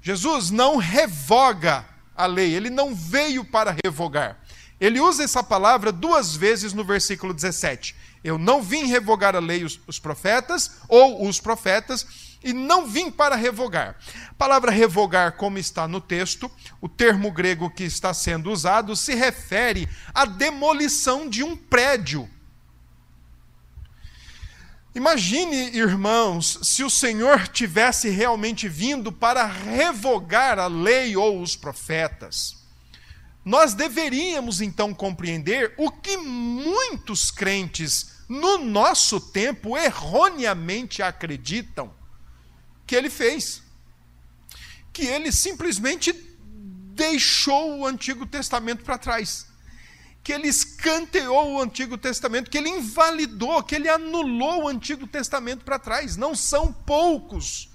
Jesus 0.00 0.48
não 0.48 0.76
revoga 0.76 1.84
a 2.14 2.26
lei, 2.26 2.54
ele 2.54 2.70
não 2.70 2.94
veio 2.94 3.44
para 3.44 3.74
revogar. 3.84 4.38
Ele 4.80 5.00
usa 5.00 5.24
essa 5.24 5.42
palavra 5.42 5.90
duas 5.90 6.36
vezes 6.36 6.72
no 6.72 6.84
versículo 6.84 7.34
17. 7.34 7.96
Eu 8.22 8.38
não 8.38 8.62
vim 8.62 8.86
revogar 8.86 9.34
a 9.34 9.40
lei 9.40 9.64
os, 9.64 9.80
os 9.84 9.98
profetas, 9.98 10.76
ou 10.88 11.26
os 11.26 11.40
profetas, 11.40 12.27
e 12.42 12.52
não 12.52 12.86
vim 12.86 13.10
para 13.10 13.36
revogar. 13.36 13.96
A 14.30 14.34
palavra 14.34 14.70
revogar, 14.70 15.32
como 15.32 15.58
está 15.58 15.88
no 15.88 16.00
texto, 16.00 16.50
o 16.80 16.88
termo 16.88 17.30
grego 17.32 17.70
que 17.70 17.84
está 17.84 18.14
sendo 18.14 18.50
usado 18.50 18.94
se 18.94 19.14
refere 19.14 19.88
à 20.14 20.24
demolição 20.24 21.28
de 21.28 21.42
um 21.42 21.56
prédio. 21.56 22.28
Imagine, 24.94 25.76
irmãos, 25.76 26.58
se 26.62 26.82
o 26.82 26.90
Senhor 26.90 27.46
tivesse 27.48 28.08
realmente 28.08 28.68
vindo 28.68 29.12
para 29.12 29.44
revogar 29.44 30.58
a 30.58 30.66
lei 30.66 31.16
ou 31.16 31.40
os 31.40 31.54
profetas. 31.54 32.56
Nós 33.44 33.74
deveríamos 33.74 34.60
então 34.60 34.92
compreender 34.92 35.72
o 35.78 35.90
que 35.90 36.16
muitos 36.16 37.30
crentes 37.30 38.18
no 38.28 38.58
nosso 38.58 39.20
tempo 39.20 39.76
erroneamente 39.76 41.02
acreditam 41.02 41.97
que 42.88 42.96
ele 42.96 43.10
fez. 43.10 43.62
Que 44.92 45.06
ele 45.06 45.30
simplesmente 45.30 46.12
deixou 46.94 47.78
o 47.78 47.86
Antigo 47.86 48.26
Testamento 48.26 48.82
para 48.82 48.98
trás. 48.98 49.46
Que 50.24 50.32
ele 50.32 50.48
escanteou 50.48 51.52
o 51.52 51.62
Antigo 51.62 51.96
Testamento, 51.96 52.50
que 52.50 52.58
ele 52.58 52.70
invalidou, 52.70 53.62
que 53.62 53.76
ele 53.76 53.88
anulou 53.88 54.64
o 54.64 54.68
Antigo 54.68 55.06
Testamento 55.06 55.64
para 55.64 55.78
trás. 55.78 56.16
Não 56.16 56.34
são 56.34 56.72
poucos 56.72 57.68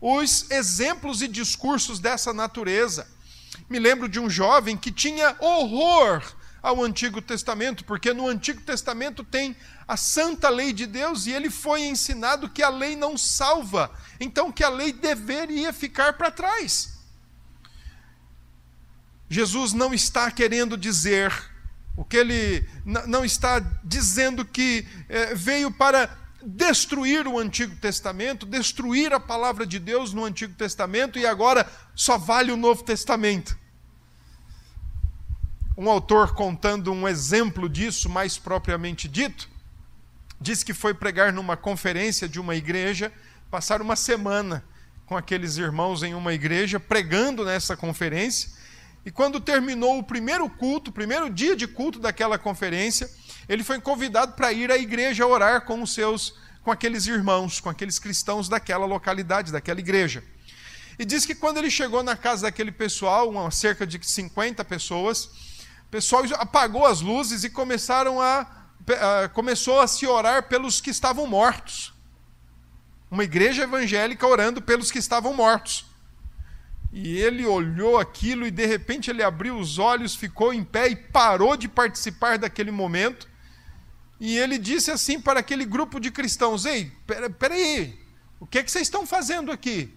os 0.00 0.48
exemplos 0.50 1.22
e 1.22 1.28
discursos 1.28 1.98
dessa 1.98 2.32
natureza. 2.32 3.08
Me 3.68 3.78
lembro 3.78 4.08
de 4.08 4.20
um 4.20 4.30
jovem 4.30 4.76
que 4.76 4.92
tinha 4.92 5.34
horror 5.40 6.22
ao 6.62 6.82
Antigo 6.82 7.22
Testamento, 7.22 7.84
porque 7.84 8.12
no 8.12 8.26
Antigo 8.26 8.60
Testamento 8.62 9.22
tem 9.24 9.56
a 9.86 9.96
santa 9.96 10.48
lei 10.48 10.72
de 10.72 10.86
Deus 10.86 11.26
e 11.26 11.32
ele 11.32 11.50
foi 11.50 11.82
ensinado 11.82 12.48
que 12.48 12.62
a 12.62 12.68
lei 12.68 12.96
não 12.96 13.16
salva, 13.16 13.90
então 14.18 14.52
que 14.52 14.64
a 14.64 14.68
lei 14.68 14.92
deveria 14.92 15.72
ficar 15.72 16.14
para 16.14 16.30
trás. 16.30 16.98
Jesus 19.28 19.72
não 19.72 19.92
está 19.92 20.30
querendo 20.30 20.76
dizer 20.76 21.32
o 21.96 22.04
que 22.04 22.16
ele 22.16 22.68
não 22.84 23.24
está 23.24 23.58
dizendo 23.84 24.44
que 24.44 24.86
é, 25.08 25.34
veio 25.34 25.70
para 25.70 26.16
destruir 26.42 27.26
o 27.26 27.38
Antigo 27.38 27.74
Testamento, 27.76 28.46
destruir 28.46 29.12
a 29.12 29.20
palavra 29.20 29.66
de 29.66 29.78
Deus 29.78 30.12
no 30.12 30.24
Antigo 30.24 30.54
Testamento 30.54 31.18
e 31.18 31.26
agora 31.26 31.70
só 31.94 32.16
vale 32.16 32.52
o 32.52 32.56
Novo 32.56 32.84
Testamento 32.84 33.58
um 35.80 35.88
autor 35.88 36.34
contando 36.34 36.92
um 36.92 37.06
exemplo 37.06 37.68
disso, 37.68 38.08
mais 38.08 38.36
propriamente 38.36 39.06
dito, 39.06 39.48
diz 40.40 40.64
que 40.64 40.74
foi 40.74 40.92
pregar 40.92 41.32
numa 41.32 41.56
conferência 41.56 42.28
de 42.28 42.40
uma 42.40 42.56
igreja 42.56 43.12
passaram 43.50 43.84
uma 43.84 43.96
semana 43.96 44.64
com 45.06 45.16
aqueles 45.16 45.56
irmãos 45.56 46.02
em 46.02 46.14
uma 46.14 46.34
igreja, 46.34 46.78
pregando 46.78 47.44
nessa 47.44 47.76
conferência. 47.76 48.50
E 49.06 49.10
quando 49.10 49.40
terminou 49.40 49.98
o 49.98 50.02
primeiro 50.02 50.50
culto, 50.50 50.90
o 50.90 50.92
primeiro 50.92 51.30
dia 51.30 51.56
de 51.56 51.66
culto 51.66 51.98
daquela 51.98 52.36
conferência, 52.36 53.08
ele 53.48 53.64
foi 53.64 53.80
convidado 53.80 54.32
para 54.32 54.52
ir 54.52 54.70
à 54.70 54.76
igreja 54.76 55.26
orar 55.26 55.64
com 55.64 55.80
os 55.80 55.94
seus, 55.94 56.34
com 56.62 56.70
aqueles 56.70 57.06
irmãos, 57.06 57.60
com 57.60 57.70
aqueles 57.70 57.98
cristãos 57.98 58.48
daquela 58.48 58.84
localidade, 58.84 59.52
daquela 59.52 59.78
igreja. 59.78 60.22
E 60.98 61.04
diz 61.04 61.24
que 61.24 61.36
quando 61.36 61.58
ele 61.58 61.70
chegou 61.70 62.02
na 62.02 62.16
casa 62.16 62.42
daquele 62.42 62.72
pessoal, 62.72 63.30
uma, 63.30 63.48
cerca 63.50 63.86
de 63.86 63.98
50 64.02 64.62
pessoas, 64.64 65.30
o 65.88 65.90
pessoal 65.90 66.22
apagou 66.34 66.84
as 66.84 67.00
luzes 67.00 67.44
e 67.44 67.50
começaram 67.50 68.20
a, 68.20 68.46
a 69.22 69.28
começou 69.30 69.80
a 69.80 69.86
se 69.86 70.06
orar 70.06 70.46
pelos 70.46 70.82
que 70.82 70.90
estavam 70.90 71.26
mortos. 71.26 71.94
Uma 73.10 73.24
igreja 73.24 73.62
evangélica 73.62 74.26
orando 74.26 74.60
pelos 74.60 74.90
que 74.90 74.98
estavam 74.98 75.32
mortos. 75.32 75.86
E 76.92 77.16
ele 77.16 77.46
olhou 77.46 77.98
aquilo 77.98 78.46
e 78.46 78.50
de 78.50 78.66
repente 78.66 79.10
ele 79.10 79.22
abriu 79.22 79.56
os 79.56 79.78
olhos, 79.78 80.14
ficou 80.14 80.52
em 80.52 80.62
pé 80.62 80.88
e 80.88 80.96
parou 80.96 81.56
de 81.56 81.66
participar 81.66 82.36
daquele 82.36 82.70
momento. 82.70 83.26
E 84.20 84.36
ele 84.36 84.58
disse 84.58 84.90
assim 84.90 85.18
para 85.18 85.40
aquele 85.40 85.64
grupo 85.64 85.98
de 85.98 86.10
cristãos: 86.10 86.66
Ei, 86.66 86.92
peraí, 87.06 87.32
pera 87.32 87.54
o 88.38 88.46
que 88.46 88.58
é 88.58 88.62
que 88.62 88.70
vocês 88.70 88.86
estão 88.86 89.06
fazendo 89.06 89.50
aqui? 89.50 89.90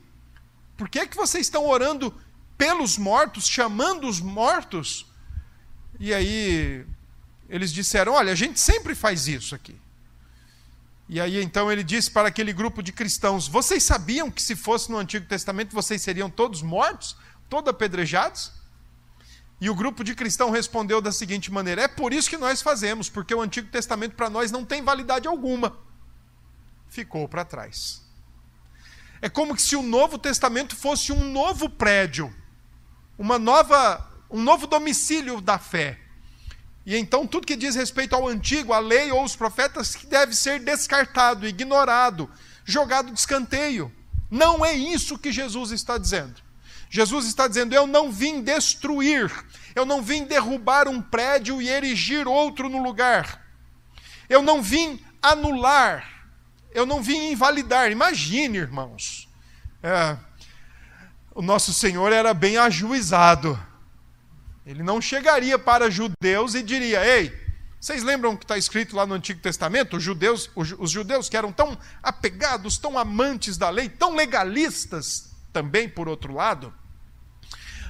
Por 0.77 0.88
que 0.88 1.00
é 1.00 1.05
que 1.05 1.17
vocês 1.17 1.48
estão 1.48 1.67
orando 1.67 2.13
pelos 2.57 2.98
mortos, 2.98 3.45
chamando 3.45 4.07
os 4.07 4.21
mortos? 4.21 5.11
E 6.03 6.15
aí 6.15 6.84
eles 7.48 7.72
disseram: 7.72 8.13
Olha, 8.13 8.31
a 8.31 8.36
gente 8.36 8.60
sempre 8.60 8.96
faz 8.96 9.27
isso 9.27 9.53
aqui. 9.53 9.79
E 11.08 11.22
aí 11.22 11.39
então 11.43 11.72
ele 11.72 11.84
disse 11.84 12.10
para 12.10 12.27
aquele 12.27 12.51
grupo 12.51 12.81
de 12.81 12.91
cristãos: 12.91 13.48
Vocês 13.48 13.84
sabiam 13.84 14.31
que 14.31 14.41
se 14.41 14.55
fosse 14.55 14.89
no 14.89 14.98
Antigo 14.98 15.27
Testamento 15.27 15.75
vocês 15.75 16.01
seriam 16.01 16.27
todos 16.27 16.63
mortos, 16.63 17.15
todos 17.48 17.70
apedrejados? 17.70 18.51
E 19.60 19.70
o 19.70 19.75
grupo 19.75 20.03
de 20.03 20.15
cristãos 20.15 20.51
respondeu 20.51 21.01
da 21.01 21.12
seguinte 21.12 21.51
maneira: 21.51 21.84
É 21.84 21.88
por 21.88 22.12
isso 22.12 22.31
que 22.31 22.38
nós 22.38 22.63
fazemos, 22.63 23.08
porque 23.08 23.36
o 23.36 23.41
Antigo 23.41 23.70
Testamento 23.70 24.15
para 24.15 24.27
nós 24.27 24.51
não 24.51 24.65
tem 24.65 24.81
validade 24.81 25.27
alguma. 25.27 25.77
Ficou 26.89 27.29
para 27.29 27.46
trás. 27.46 28.01
É 29.22 29.29
como 29.29 29.55
se 29.55 29.75
o 29.75 29.84
Novo 29.84 30.17
Testamento 30.17 30.75
fosse 30.75 31.12
um 31.12 31.31
novo 31.31 31.70
prédio, 31.70 32.34
uma 33.20 33.38
nova, 33.38 34.11
um 34.32 34.42
novo 34.42 34.66
domicílio 34.66 35.42
da 35.42 35.60
fé. 35.60 36.00
E 36.86 36.96
então 36.98 37.28
tudo 37.28 37.46
que 37.46 37.56
diz 37.56 37.76
respeito 37.76 38.16
ao 38.16 38.28
antigo, 38.28 38.74
à 38.74 38.80
lei 38.80 39.12
ou 39.12 39.24
os 39.24 39.36
profetas, 39.36 39.96
deve 40.10 40.36
ser 40.36 40.60
descartado, 40.60 41.48
ignorado, 41.48 42.30
jogado 42.66 43.12
de 43.12 43.20
escanteio. 43.20 43.92
Não 44.30 44.66
é 44.66 44.74
isso 44.74 45.18
que 45.18 45.32
Jesus 45.32 45.72
está 45.72 45.98
dizendo. 45.98 46.42
Jesus 46.90 47.26
está 47.26 47.48
dizendo: 47.48 47.74
Eu 47.74 47.86
não 47.86 48.12
vim 48.12 48.42
destruir, 48.42 49.32
eu 49.76 49.86
não 49.86 50.02
vim 50.02 50.26
derrubar 50.26 50.88
um 50.88 51.02
prédio 51.02 51.62
e 51.62 51.70
erigir 51.70 52.28
outro 52.28 52.68
no 52.68 52.82
lugar. 52.82 53.46
Eu 54.28 54.42
não 54.42 54.62
vim 54.62 55.00
anular, 55.22 56.28
eu 56.74 56.86
não 56.86 57.02
vim 57.04 57.32
invalidar. 57.32 57.92
Imagine, 57.92 58.58
irmãos, 58.58 59.30
é, 59.84 60.18
o 61.36 61.42
nosso 61.42 61.74
Senhor 61.74 62.12
era 62.12 62.34
bem 62.34 62.58
ajuizado. 62.58 63.71
Ele 64.65 64.84
não 64.84 65.01
chegaria 65.01 65.58
para 65.58 65.89
judeus 65.89 66.53
e 66.53 66.62
diria: 66.62 67.03
Ei, 67.06 67.34
vocês 67.80 68.03
lembram 68.03 68.38
que 68.38 68.44
está 68.44 68.58
escrito 68.58 68.96
lá 68.96 69.08
no 69.08 69.15
Antigo 69.15 69.39
Testamento? 69.39 69.98
Os 69.98 70.03
judeus, 70.03 70.50
os 70.56 70.91
judeus 70.91 71.27
que 71.27 71.36
eram 71.36 71.51
tão 71.51 71.77
apegados, 72.03 72.77
tão 72.77 72.98
amantes 72.98 73.58
da 73.58 73.70
lei, 73.70 73.89
tão 73.89 74.15
legalistas 74.15 75.32
também, 75.51 75.89
por 75.89 76.08
outro 76.08 76.32
lado, 76.32 76.72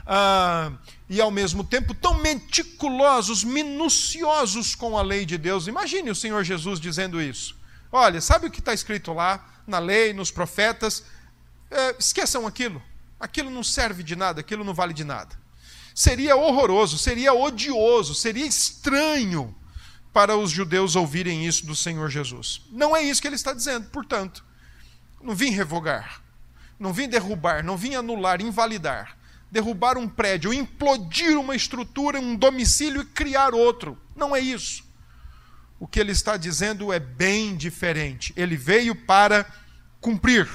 ah, 0.07 0.71
e 1.09 1.19
ao 1.19 1.29
mesmo 1.29 1.63
tempo 1.63 1.93
tão 1.93 2.13
meticulosos, 2.15 3.43
minuciosos 3.43 4.75
com 4.75 4.97
a 4.97 5.01
lei 5.01 5.25
de 5.25 5.37
Deus. 5.37 5.67
Imagine 5.67 6.09
o 6.09 6.15
Senhor 6.15 6.41
Jesus 6.43 6.79
dizendo 6.79 7.21
isso. 7.21 7.59
Olha, 7.91 8.21
sabe 8.21 8.47
o 8.47 8.51
que 8.51 8.59
está 8.59 8.73
escrito 8.73 9.11
lá 9.11 9.45
na 9.67 9.77
lei, 9.77 10.13
nos 10.13 10.31
profetas? 10.31 11.03
É, 11.69 11.97
esqueçam 11.99 12.47
aquilo. 12.47 12.81
Aquilo 13.19 13.49
não 13.49 13.61
serve 13.63 14.03
de 14.03 14.15
nada, 14.15 14.39
aquilo 14.39 14.63
não 14.63 14.73
vale 14.73 14.93
de 14.93 15.03
nada 15.03 15.40
seria 15.93 16.35
horroroso, 16.35 16.97
seria 16.97 17.33
odioso, 17.33 18.15
seria 18.15 18.45
estranho 18.45 19.55
para 20.13 20.35
os 20.35 20.51
judeus 20.51 20.95
ouvirem 20.95 21.45
isso 21.45 21.65
do 21.65 21.75
Senhor 21.75 22.09
Jesus. 22.09 22.61
Não 22.71 22.95
é 22.95 23.01
isso 23.01 23.21
que 23.21 23.27
ele 23.27 23.35
está 23.35 23.53
dizendo, 23.53 23.89
portanto, 23.89 24.43
não 25.21 25.35
vim 25.35 25.51
revogar, 25.51 26.21
não 26.79 26.91
vim 26.91 27.07
derrubar, 27.07 27.63
não 27.63 27.77
vim 27.77 27.95
anular, 27.95 28.41
invalidar, 28.41 29.17
derrubar 29.49 29.97
um 29.97 30.07
prédio, 30.07 30.53
implodir 30.53 31.39
uma 31.39 31.55
estrutura, 31.55 32.19
um 32.19 32.35
domicílio 32.35 33.01
e 33.01 33.05
criar 33.05 33.53
outro. 33.53 33.97
Não 34.15 34.35
é 34.35 34.39
isso. 34.39 34.83
O 35.79 35.87
que 35.87 35.99
ele 35.99 36.11
está 36.11 36.37
dizendo 36.37 36.93
é 36.93 36.99
bem 36.99 37.55
diferente. 37.55 38.33
Ele 38.37 38.55
veio 38.55 38.95
para 38.95 39.45
cumprir. 39.99 40.47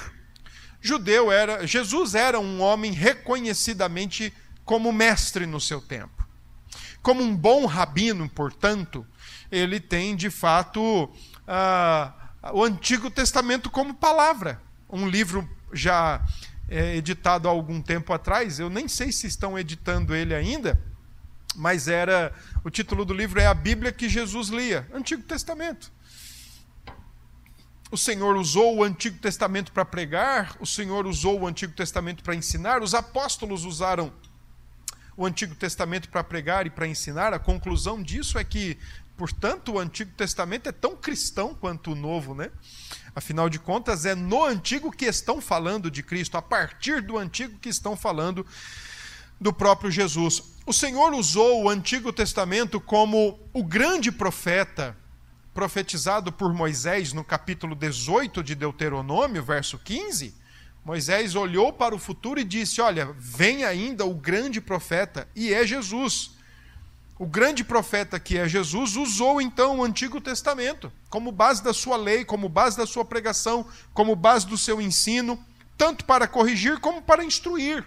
Judeu 0.79 1.31
era, 1.31 1.67
Jesus 1.67 2.15
era 2.15 2.39
um 2.39 2.61
homem 2.61 2.91
reconhecidamente 2.91 4.33
como 4.67 4.91
mestre 4.91 5.45
no 5.45 5.61
seu 5.61 5.79
tempo. 5.81 6.27
Como 7.01 7.23
um 7.23 7.33
bom 7.33 7.65
rabino, 7.65 8.27
portanto, 8.27 9.07
ele 9.49 9.79
tem 9.79 10.13
de 10.13 10.29
fato 10.29 11.09
o 12.53 12.63
Antigo 12.63 13.09
Testamento 13.09 13.71
como 13.71 13.93
palavra. 13.93 14.61
Um 14.89 15.07
livro 15.07 15.49
já 15.71 16.21
é, 16.67 16.97
editado 16.97 17.47
há 17.47 17.51
algum 17.51 17.81
tempo 17.81 18.11
atrás, 18.11 18.59
eu 18.59 18.69
nem 18.69 18.89
sei 18.89 19.09
se 19.11 19.25
estão 19.25 19.57
editando 19.57 20.13
ele 20.13 20.35
ainda, 20.35 20.77
mas 21.55 21.87
era 21.87 22.33
o 22.61 22.69
título 22.69 23.05
do 23.05 23.13
livro 23.13 23.39
é 23.39 23.47
a 23.47 23.53
Bíblia 23.53 23.93
que 23.93 24.09
Jesus 24.09 24.49
lia, 24.49 24.85
Antigo 24.93 25.23
Testamento. 25.23 25.89
O 27.89 27.97
Senhor 27.97 28.35
usou 28.35 28.75
o 28.75 28.83
Antigo 28.83 29.17
Testamento 29.17 29.71
para 29.71 29.85
pregar, 29.85 30.57
o 30.59 30.65
Senhor 30.65 31.07
usou 31.07 31.39
o 31.39 31.47
Antigo 31.47 31.71
Testamento 31.71 32.21
para 32.21 32.35
ensinar, 32.35 32.81
os 32.81 32.93
apóstolos 32.93 33.63
usaram 33.63 34.11
o 35.17 35.25
Antigo 35.25 35.55
Testamento 35.55 36.07
para 36.09 36.23
pregar 36.23 36.67
e 36.67 36.69
para 36.69 36.87
ensinar, 36.87 37.33
a 37.33 37.39
conclusão 37.39 38.01
disso 38.01 38.37
é 38.37 38.43
que, 38.43 38.77
portanto, 39.17 39.73
o 39.73 39.79
Antigo 39.79 40.11
Testamento 40.11 40.69
é 40.69 40.71
tão 40.71 40.95
cristão 40.95 41.55
quanto 41.55 41.91
o 41.91 41.95
Novo, 41.95 42.35
né? 42.35 42.51
Afinal 43.15 43.49
de 43.49 43.57
contas, 43.57 44.05
é 44.05 44.13
no 44.13 44.45
Antigo 44.45 44.91
que 44.91 45.05
estão 45.05 45.41
falando 45.41 45.89
de 45.89 46.03
Cristo, 46.03 46.37
a 46.37 46.41
partir 46.41 47.01
do 47.01 47.17
Antigo 47.17 47.57
que 47.57 47.67
estão 47.67 47.97
falando 47.97 48.45
do 49.41 49.51
próprio 49.51 49.89
Jesus. 49.89 50.43
O 50.67 50.71
Senhor 50.71 51.11
usou 51.15 51.63
o 51.63 51.69
Antigo 51.69 52.13
Testamento 52.13 52.79
como 52.79 53.39
o 53.51 53.63
grande 53.63 54.11
profeta 54.11 54.95
profetizado 55.51 56.31
por 56.31 56.53
Moisés 56.53 57.11
no 57.11 57.23
capítulo 57.23 57.73
18 57.73 58.43
de 58.43 58.53
Deuteronômio, 58.53 59.43
verso 59.43 59.79
15 59.79 60.46
Moisés 60.87 61.35
olhou 61.35 61.73
para 61.73 61.93
o 61.93 61.99
futuro 61.99 62.39
e 62.39 62.45
disse: 62.45 62.79
Olha, 62.79 63.13
vem 63.19 63.65
ainda 63.65 64.05
o 64.05 64.13
grande 64.13 64.61
profeta, 64.61 65.27
e 65.35 65.53
é 65.53 65.67
Jesus. 65.67 66.31
O 67.19 67.25
grande 67.25 67.61
profeta 67.61 68.17
que 68.17 68.37
é 68.37 68.47
Jesus 68.47 68.95
usou 68.95 69.41
então 69.41 69.79
o 69.79 69.83
Antigo 69.83 70.21
Testamento 70.21 70.89
como 71.09 71.29
base 71.29 71.61
da 71.61 71.73
sua 71.73 71.97
lei, 71.97 72.23
como 72.23 72.47
base 72.47 72.77
da 72.77 72.85
sua 72.85 73.03
pregação, 73.03 73.67
como 73.93 74.15
base 74.15 74.47
do 74.47 74.57
seu 74.57 74.79
ensino, 74.79 75.37
tanto 75.77 76.05
para 76.05 76.25
corrigir 76.25 76.79
como 76.79 77.01
para 77.01 77.21
instruir. 77.21 77.85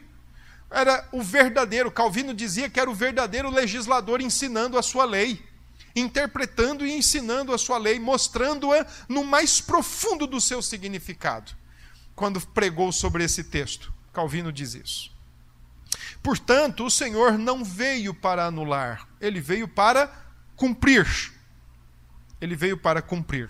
Era 0.71 1.09
o 1.11 1.23
verdadeiro, 1.23 1.91
Calvino 1.91 2.35
dizia 2.35 2.69
que 2.69 2.79
era 2.79 2.91
o 2.91 2.95
verdadeiro 2.95 3.49
legislador 3.49 4.21
ensinando 4.21 4.77
a 4.77 4.83
sua 4.83 5.07
lei, 5.07 5.43
interpretando 5.97 6.87
e 6.87 6.93
ensinando 6.93 7.55
a 7.55 7.57
sua 7.57 7.79
lei, 7.79 7.99
mostrando-a 7.99 8.85
no 9.09 9.25
mais 9.25 9.59
profundo 9.59 10.27
do 10.27 10.39
seu 10.39 10.61
significado 10.61 11.59
quando 12.15 12.41
pregou 12.41 12.93
sobre 12.93 13.25
esse 13.25 13.45
texto. 13.45 13.93
Calvino 14.13 14.53
diz 14.53 14.75
isso. 14.75 15.13
Portanto, 16.23 16.85
o 16.85 16.91
Senhor 16.91 17.39
não 17.39 17.65
veio 17.65 18.13
para 18.15 18.45
anular, 18.45 19.09
ele 19.21 19.41
veio 19.41 19.67
para 19.67 20.13
cumprir. 20.57 21.07
Ele 22.41 22.57
veio 22.57 22.77
para 22.77 23.03
cumprir. 23.03 23.49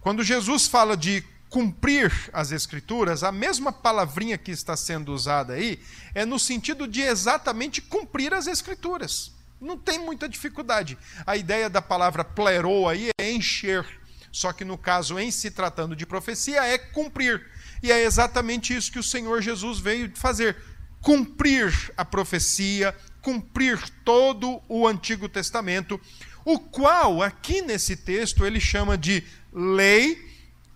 Quando 0.00 0.22
Jesus 0.22 0.66
fala 0.66 0.96
de 0.96 1.24
cumprir 1.48 2.12
as 2.32 2.52
Escrituras, 2.52 3.22
a 3.22 3.32
mesma 3.32 3.72
palavrinha 3.72 4.36
que 4.36 4.50
está 4.50 4.76
sendo 4.76 5.12
usada 5.12 5.54
aí 5.54 5.80
é 6.14 6.24
no 6.24 6.38
sentido 6.38 6.86
de 6.86 7.02
exatamente 7.02 7.80
cumprir 7.80 8.34
as 8.34 8.46
Escrituras. 8.46 9.32
Não 9.60 9.78
tem 9.78 9.98
muita 9.98 10.28
dificuldade. 10.28 10.98
A 11.26 11.36
ideia 11.36 11.70
da 11.70 11.80
palavra 11.80 12.24
plerou 12.24 12.88
aí 12.88 13.10
é 13.18 13.32
encher. 13.32 13.86
Só 14.30 14.52
que 14.52 14.64
no 14.64 14.76
caso, 14.76 15.18
em 15.18 15.30
se 15.30 15.50
tratando 15.50 15.96
de 15.96 16.04
profecia, 16.04 16.62
é 16.64 16.76
cumprir. 16.76 17.44
E 17.82 17.92
é 17.92 18.04
exatamente 18.04 18.74
isso 18.74 18.92
que 18.92 18.98
o 18.98 19.02
Senhor 19.02 19.40
Jesus 19.42 19.78
veio 19.78 20.10
fazer: 20.14 20.56
cumprir 21.00 21.92
a 21.96 22.04
profecia, 22.04 22.94
cumprir 23.22 23.78
todo 24.04 24.60
o 24.68 24.86
Antigo 24.86 25.28
Testamento, 25.28 26.00
o 26.44 26.58
qual, 26.58 27.22
aqui 27.22 27.60
nesse 27.62 27.96
texto, 27.96 28.46
ele 28.46 28.60
chama 28.60 28.96
de 28.96 29.24
lei 29.52 30.16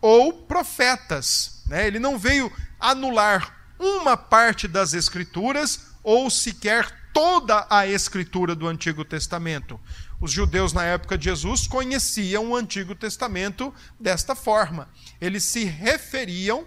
ou 0.01 0.33
profetas. 0.33 1.63
Né? 1.67 1.87
Ele 1.87 1.99
não 1.99 2.19
veio 2.19 2.53
anular 2.79 3.57
uma 3.79 4.17
parte 4.17 4.67
das 4.67 4.95
Escrituras 4.95 5.87
ou 6.03 6.31
sequer 6.31 7.01
toda 7.13 7.67
a 7.71 7.87
Escritura 7.87 8.55
do 8.55 8.67
Antigo 8.67 9.05
Testamento. 9.05 9.79
Os 10.21 10.31
judeus 10.31 10.73
na 10.73 10.85
época 10.85 11.17
de 11.17 11.25
Jesus 11.25 11.67
conheciam 11.67 12.51
o 12.51 12.57
Antigo 12.57 12.95
Testamento 12.95 13.75
desta 13.99 14.35
forma. 14.35 14.89
Eles 15.21 15.45
se 15.45 15.65
referiam 15.65 16.67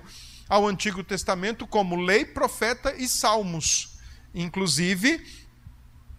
ao 0.53 0.67
Antigo 0.67 1.03
Testamento 1.03 1.65
como 1.65 1.95
lei, 1.95 2.23
profeta 2.23 2.93
e 2.95 3.07
salmos. 3.07 3.97
Inclusive, 4.35 5.19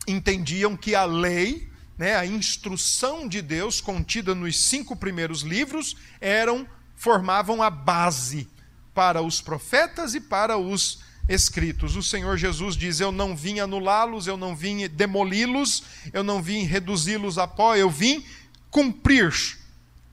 entendiam 0.08 0.76
que 0.76 0.92
a 0.92 1.04
lei, 1.04 1.70
né, 1.96 2.16
a 2.16 2.26
instrução 2.26 3.28
de 3.28 3.40
Deus 3.40 3.80
contida 3.80 4.34
nos 4.34 4.60
cinco 4.60 4.96
primeiros 4.96 5.42
livros, 5.42 5.96
eram 6.20 6.66
formavam 6.96 7.62
a 7.62 7.70
base 7.70 8.48
para 8.92 9.22
os 9.22 9.40
profetas 9.40 10.16
e 10.16 10.20
para 10.20 10.58
os 10.58 11.04
escritos. 11.28 11.94
O 11.94 12.02
Senhor 12.02 12.36
Jesus 12.36 12.76
diz: 12.76 12.98
Eu 12.98 13.12
não 13.12 13.36
vim 13.36 13.60
anulá-los, 13.60 14.26
eu 14.26 14.36
não 14.36 14.56
vim 14.56 14.88
demoli-los, 14.88 15.84
eu 16.12 16.24
não 16.24 16.42
vim 16.42 16.64
reduzi-los 16.64 17.38
a 17.38 17.46
pó, 17.46 17.76
eu 17.76 17.88
vim 17.88 18.26
cumprir. 18.68 19.32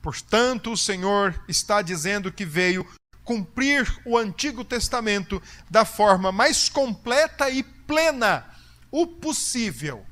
Portanto, 0.00 0.70
o 0.70 0.76
Senhor 0.76 1.42
está 1.48 1.82
dizendo 1.82 2.30
que 2.30 2.44
veio 2.44 2.86
cumprir 3.24 4.00
o 4.04 4.16
Antigo 4.16 4.64
Testamento 4.64 5.40
da 5.70 5.84
forma 5.84 6.32
mais 6.32 6.68
completa 6.68 7.48
e 7.50 7.62
plena 7.62 8.46
o 8.90 9.06
possível. 9.06 10.04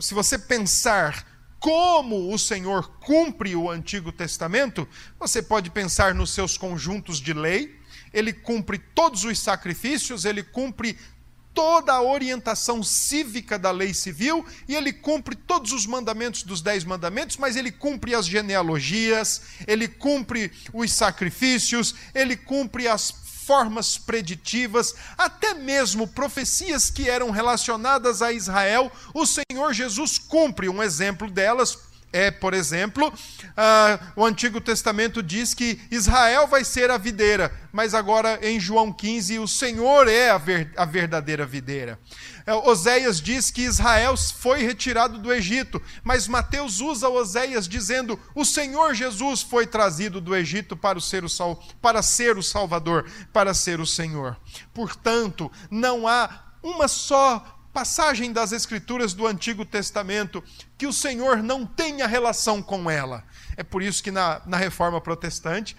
Se 0.00 0.12
você 0.12 0.38
pensar 0.38 1.26
como 1.58 2.32
o 2.32 2.38
Senhor 2.38 2.98
cumpre 3.00 3.56
o 3.56 3.70
Antigo 3.70 4.12
Testamento, 4.12 4.86
você 5.18 5.42
pode 5.42 5.70
pensar 5.70 6.14
nos 6.14 6.30
seus 6.30 6.58
conjuntos 6.58 7.18
de 7.18 7.32
lei, 7.32 7.80
ele 8.12 8.32
cumpre 8.32 8.78
todos 8.78 9.24
os 9.24 9.38
sacrifícios, 9.38 10.24
ele 10.24 10.42
cumpre 10.42 10.98
toda 11.56 11.94
a 11.94 12.02
orientação 12.02 12.82
cívica 12.82 13.58
da 13.58 13.70
lei 13.70 13.94
civil 13.94 14.44
e 14.68 14.76
ele 14.76 14.92
cumpre 14.92 15.34
todos 15.34 15.72
os 15.72 15.86
mandamentos 15.86 16.42
dos 16.42 16.60
dez 16.60 16.84
mandamentos, 16.84 17.38
mas 17.38 17.56
ele 17.56 17.72
cumpre 17.72 18.14
as 18.14 18.26
genealogias, 18.26 19.40
ele 19.66 19.88
cumpre 19.88 20.52
os 20.70 20.92
sacrifícios, 20.92 21.94
ele 22.14 22.36
cumpre 22.36 22.86
as 22.86 23.10
formas 23.10 23.96
preditivas, 23.96 24.94
até 25.16 25.54
mesmo 25.54 26.06
profecias 26.06 26.90
que 26.90 27.08
eram 27.08 27.30
relacionadas 27.30 28.20
a 28.20 28.32
Israel, 28.32 28.92
o 29.14 29.24
Senhor 29.24 29.72
Jesus 29.72 30.18
cumpre. 30.18 30.68
Um 30.68 30.82
exemplo 30.82 31.30
delas 31.30 31.78
é, 32.12 32.30
por 32.30 32.54
exemplo, 32.54 33.08
uh, 33.08 34.12
o 34.14 34.24
Antigo 34.24 34.60
Testamento 34.60 35.22
diz 35.22 35.52
que 35.52 35.80
Israel 35.90 36.46
vai 36.46 36.64
ser 36.64 36.90
a 36.90 36.96
videira, 36.96 37.52
mas 37.72 37.94
agora 37.94 38.38
em 38.42 38.58
João 38.58 38.92
15 38.92 39.38
o 39.38 39.48
Senhor 39.48 40.08
é 40.08 40.30
a, 40.30 40.38
ver, 40.38 40.72
a 40.76 40.84
verdadeira 40.84 41.44
videira. 41.44 41.98
Uh, 42.46 42.70
Oséias 42.70 43.20
diz 43.20 43.50
que 43.50 43.62
Israel 43.62 44.16
foi 44.16 44.62
retirado 44.62 45.18
do 45.18 45.32
Egito, 45.32 45.82
mas 46.02 46.28
Mateus 46.28 46.80
usa 46.80 47.08
Oséias 47.08 47.68
dizendo: 47.68 48.18
o 48.34 48.44
Senhor 48.44 48.94
Jesus 48.94 49.42
foi 49.42 49.66
trazido 49.66 50.20
do 50.20 50.34
Egito 50.34 50.76
para 50.76 51.00
ser 51.00 51.24
o, 51.24 51.28
sal, 51.28 51.62
para 51.82 52.02
ser 52.02 52.38
o 52.38 52.42
Salvador, 52.42 53.04
para 53.32 53.52
ser 53.52 53.80
o 53.80 53.86
Senhor. 53.86 54.36
Portanto, 54.72 55.50
não 55.70 56.06
há 56.06 56.46
uma 56.62 56.88
só 56.88 57.55
passagem 57.76 58.32
das 58.32 58.52
Escrituras 58.52 59.12
do 59.12 59.26
Antigo 59.26 59.62
Testamento 59.62 60.42
que 60.78 60.86
o 60.86 60.92
Senhor 60.94 61.42
não 61.42 61.66
tenha 61.66 62.06
relação 62.06 62.62
com 62.62 62.90
ela. 62.90 63.22
É 63.54 63.62
por 63.62 63.82
isso 63.82 64.02
que 64.02 64.10
na, 64.10 64.40
na 64.46 64.56
Reforma 64.56 64.98
Protestante, 64.98 65.76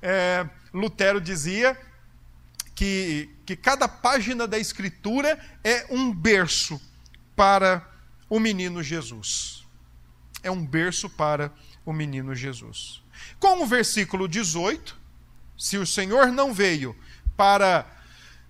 é, 0.00 0.48
Lutero 0.72 1.20
dizia 1.20 1.76
que, 2.72 3.28
que 3.44 3.56
cada 3.56 3.88
página 3.88 4.46
da 4.46 4.60
Escritura 4.60 5.44
é 5.64 5.86
um 5.90 6.14
berço 6.14 6.80
para 7.34 7.84
o 8.28 8.38
menino 8.38 8.80
Jesus. 8.80 9.66
É 10.44 10.52
um 10.52 10.64
berço 10.64 11.10
para 11.10 11.52
o 11.84 11.92
menino 11.92 12.32
Jesus. 12.32 13.02
Com 13.40 13.60
o 13.60 13.66
versículo 13.66 14.28
18, 14.28 14.96
se 15.58 15.78
o 15.78 15.84
Senhor 15.84 16.28
não 16.28 16.54
veio 16.54 16.94
para 17.36 17.84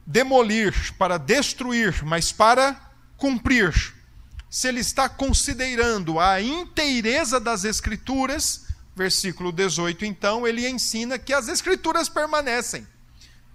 demolir, 0.06 0.94
para 0.98 1.16
destruir, 1.16 2.04
mas 2.04 2.30
para 2.30 2.89
cumprir, 3.20 3.94
se 4.48 4.66
ele 4.66 4.80
está 4.80 5.08
considerando 5.08 6.18
a 6.18 6.40
inteireza 6.40 7.38
das 7.38 7.64
Escrituras, 7.64 8.66
versículo 8.96 9.52
18, 9.52 10.04
então, 10.04 10.48
ele 10.48 10.68
ensina 10.68 11.18
que 11.18 11.32
as 11.32 11.46
Escrituras 11.46 12.08
permanecem. 12.08 12.84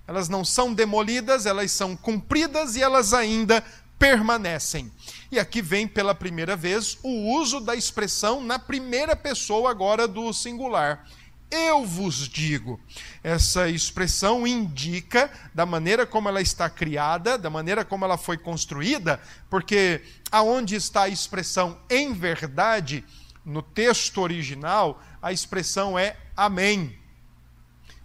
Elas 0.08 0.30
não 0.30 0.46
são 0.46 0.72
demolidas, 0.72 1.48
elas 1.48 1.72
são 1.72 1.98
cumpridas 1.98 2.76
e 2.76 2.84
elas 2.84 3.14
ainda 3.14 3.64
permanecem. 3.98 4.92
E 5.32 5.40
aqui 5.40 5.62
vem 5.62 5.88
pela 5.88 6.14
primeira 6.14 6.56
vez 6.56 6.98
o 7.02 7.34
uso 7.36 7.60
da 7.60 7.76
expressão 7.76 8.42
na 8.42 8.60
primeira 8.60 9.16
pessoa 9.16 9.72
agora 9.72 10.08
do 10.08 10.32
singular 10.32 11.06
eu 11.50 11.86
vos 11.86 12.28
digo. 12.28 12.80
Essa 13.24 13.70
expressão 13.70 14.46
indica 14.46 15.32
da 15.54 15.66
maneira 15.66 16.06
como 16.06 16.28
ela 16.28 16.42
está 16.42 16.70
criada, 16.70 17.38
da 17.38 17.50
maneira 17.50 17.86
como 17.86 18.06
ela 18.06 18.18
foi 18.18 18.38
construída, 18.38 19.20
porque 19.50 20.02
aonde 20.32 20.76
está 20.76 21.04
a 21.04 21.10
expressão 21.10 21.80
em 21.90 22.14
verdade, 22.14 23.04
no 23.44 23.62
texto 23.62 24.22
original, 24.22 25.02
a 25.22 25.32
expressão 25.32 25.98
é 25.98 26.18
amém. 26.36 26.98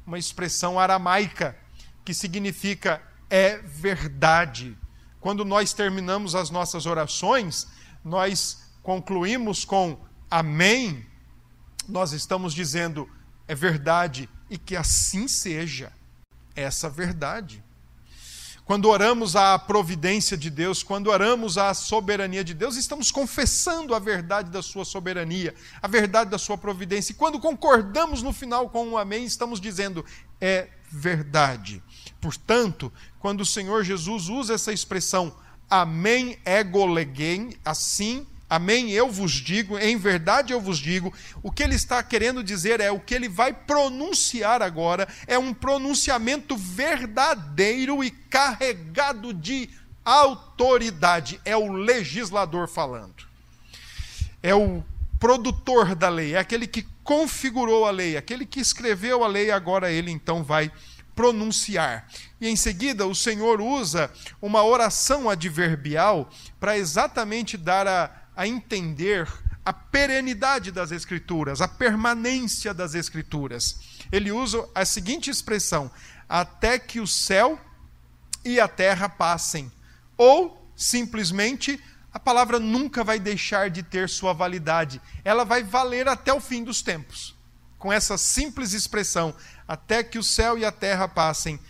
Uma 0.06 0.18
expressão 0.18 0.78
aramaica 0.78 1.56
que 2.04 2.12
significa 2.12 3.02
é 3.28 3.58
verdade. 3.58 4.76
Quando 5.20 5.44
nós 5.44 5.72
terminamos 5.72 6.34
as 6.34 6.50
nossas 6.50 6.86
orações, 6.86 7.68
nós 8.04 8.62
concluímos 8.82 9.64
com 9.64 9.98
amém, 10.30 11.06
nós 11.88 12.12
estamos 12.12 12.54
dizendo 12.54 13.08
é 13.50 13.54
verdade 13.56 14.28
e 14.48 14.56
que 14.56 14.76
assim 14.76 15.26
seja 15.26 15.92
essa 16.54 16.88
verdade. 16.88 17.60
Quando 18.64 18.88
oramos 18.88 19.34
à 19.34 19.58
providência 19.58 20.36
de 20.36 20.48
Deus, 20.48 20.84
quando 20.84 21.08
oramos 21.08 21.58
à 21.58 21.74
soberania 21.74 22.44
de 22.44 22.54
Deus, 22.54 22.76
estamos 22.76 23.10
confessando 23.10 23.92
a 23.92 23.98
verdade 23.98 24.52
da 24.52 24.62
sua 24.62 24.84
soberania, 24.84 25.52
a 25.82 25.88
verdade 25.88 26.30
da 26.30 26.38
sua 26.38 26.56
providência. 26.56 27.10
E 27.10 27.16
quando 27.16 27.40
concordamos 27.40 28.22
no 28.22 28.32
final 28.32 28.70
com 28.70 28.86
um 28.86 28.96
amém, 28.96 29.24
estamos 29.24 29.60
dizendo 29.60 30.06
é 30.40 30.68
verdade. 30.88 31.82
Portanto, 32.20 32.92
quando 33.18 33.40
o 33.40 33.46
Senhor 33.46 33.82
Jesus 33.82 34.28
usa 34.28 34.54
essa 34.54 34.72
expressão 34.72 35.36
amém 35.68 36.38
ego 36.44 36.86
legem, 36.86 37.56
assim 37.64 38.24
Amém? 38.50 38.90
Eu 38.90 39.08
vos 39.08 39.30
digo, 39.30 39.78
em 39.78 39.96
verdade 39.96 40.52
eu 40.52 40.60
vos 40.60 40.80
digo, 40.80 41.14
o 41.40 41.52
que 41.52 41.62
ele 41.62 41.76
está 41.76 42.02
querendo 42.02 42.42
dizer 42.42 42.80
é 42.80 42.90
o 42.90 42.98
que 42.98 43.14
ele 43.14 43.28
vai 43.28 43.52
pronunciar 43.52 44.60
agora 44.60 45.06
é 45.28 45.38
um 45.38 45.54
pronunciamento 45.54 46.56
verdadeiro 46.56 48.02
e 48.02 48.10
carregado 48.10 49.32
de 49.32 49.70
autoridade. 50.04 51.40
É 51.44 51.56
o 51.56 51.72
legislador 51.72 52.66
falando. 52.68 53.24
É 54.42 54.52
o 54.52 54.82
produtor 55.20 55.94
da 55.94 56.08
lei, 56.08 56.34
é 56.34 56.38
aquele 56.38 56.66
que 56.66 56.84
configurou 57.04 57.86
a 57.86 57.90
lei, 57.92 58.16
aquele 58.16 58.44
que 58.44 58.58
escreveu 58.58 59.22
a 59.22 59.28
lei, 59.28 59.52
agora 59.52 59.92
ele 59.92 60.10
então 60.10 60.42
vai 60.42 60.72
pronunciar. 61.14 62.08
E 62.40 62.48
em 62.48 62.56
seguida, 62.56 63.06
o 63.06 63.14
Senhor 63.14 63.60
usa 63.60 64.10
uma 64.40 64.64
oração 64.64 65.28
adverbial 65.28 66.30
para 66.58 66.78
exatamente 66.78 67.56
dar 67.56 67.86
a 67.86 68.19
a 68.40 68.46
entender 68.46 69.30
a 69.62 69.70
perenidade 69.70 70.72
das 70.72 70.92
Escrituras, 70.92 71.60
a 71.60 71.68
permanência 71.68 72.72
das 72.72 72.94
Escrituras. 72.94 73.78
Ele 74.10 74.32
usa 74.32 74.66
a 74.74 74.82
seguinte 74.82 75.28
expressão: 75.28 75.90
até 76.26 76.78
que 76.78 77.00
o 77.00 77.06
céu 77.06 77.60
e 78.42 78.58
a 78.58 78.66
terra 78.66 79.10
passem. 79.10 79.70
Ou, 80.16 80.72
simplesmente, 80.74 81.78
a 82.14 82.18
palavra 82.18 82.58
nunca 82.58 83.04
vai 83.04 83.18
deixar 83.18 83.68
de 83.68 83.82
ter 83.82 84.08
sua 84.08 84.32
validade. 84.32 85.02
Ela 85.22 85.44
vai 85.44 85.62
valer 85.62 86.08
até 86.08 86.32
o 86.32 86.40
fim 86.40 86.64
dos 86.64 86.80
tempos. 86.80 87.36
Com 87.78 87.92
essa 87.92 88.16
simples 88.16 88.72
expressão, 88.72 89.36
até 89.68 90.02
que 90.02 90.18
o 90.18 90.22
céu 90.22 90.56
e 90.56 90.64
a 90.64 90.72
terra 90.72 91.06
passem, 91.06 91.60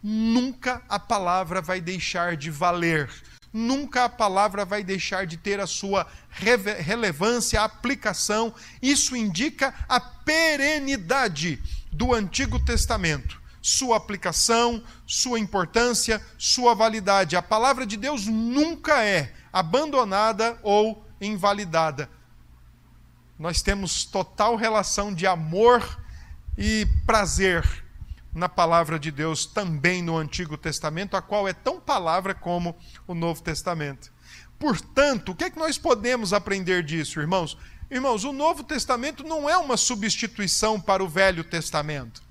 nunca 0.00 0.80
a 0.88 1.00
palavra 1.00 1.60
vai 1.60 1.80
deixar 1.80 2.36
de 2.36 2.52
valer 2.52 3.10
nunca 3.52 4.04
a 4.04 4.08
palavra 4.08 4.64
vai 4.64 4.82
deixar 4.82 5.26
de 5.26 5.36
ter 5.36 5.60
a 5.60 5.66
sua 5.66 6.06
relevância, 6.30 7.62
aplicação. 7.62 8.54
Isso 8.80 9.16
indica 9.16 9.74
a 9.88 10.00
perenidade 10.00 11.62
do 11.92 12.14
Antigo 12.14 12.58
Testamento. 12.64 13.40
Sua 13.60 13.96
aplicação, 13.96 14.82
sua 15.06 15.38
importância, 15.38 16.24
sua 16.38 16.74
validade. 16.74 17.36
A 17.36 17.42
palavra 17.42 17.84
de 17.84 17.96
Deus 17.96 18.26
nunca 18.26 19.04
é 19.04 19.34
abandonada 19.52 20.58
ou 20.62 21.04
invalidada. 21.20 22.08
Nós 23.38 23.62
temos 23.62 24.04
total 24.04 24.56
relação 24.56 25.12
de 25.12 25.26
amor 25.26 26.00
e 26.56 26.86
prazer 27.06 27.64
na 28.34 28.48
palavra 28.48 28.98
de 28.98 29.10
Deus 29.10 29.46
também 29.46 30.02
no 30.02 30.16
Antigo 30.16 30.56
Testamento, 30.56 31.16
a 31.16 31.22
qual 31.22 31.48
é 31.48 31.52
tão 31.52 31.80
palavra 31.80 32.34
como 32.34 32.76
o 33.06 33.14
Novo 33.14 33.42
Testamento. 33.42 34.12
Portanto, 34.58 35.32
o 35.32 35.34
que 35.34 35.44
é 35.44 35.50
que 35.50 35.58
nós 35.58 35.78
podemos 35.78 36.32
aprender 36.32 36.82
disso, 36.82 37.20
irmãos? 37.20 37.56
Irmãos, 37.90 38.24
o 38.24 38.32
Novo 38.32 38.62
Testamento 38.62 39.24
não 39.24 39.48
é 39.48 39.56
uma 39.56 39.76
substituição 39.76 40.80
para 40.80 41.02
o 41.02 41.08
Velho 41.08 41.42
Testamento. 41.42 42.22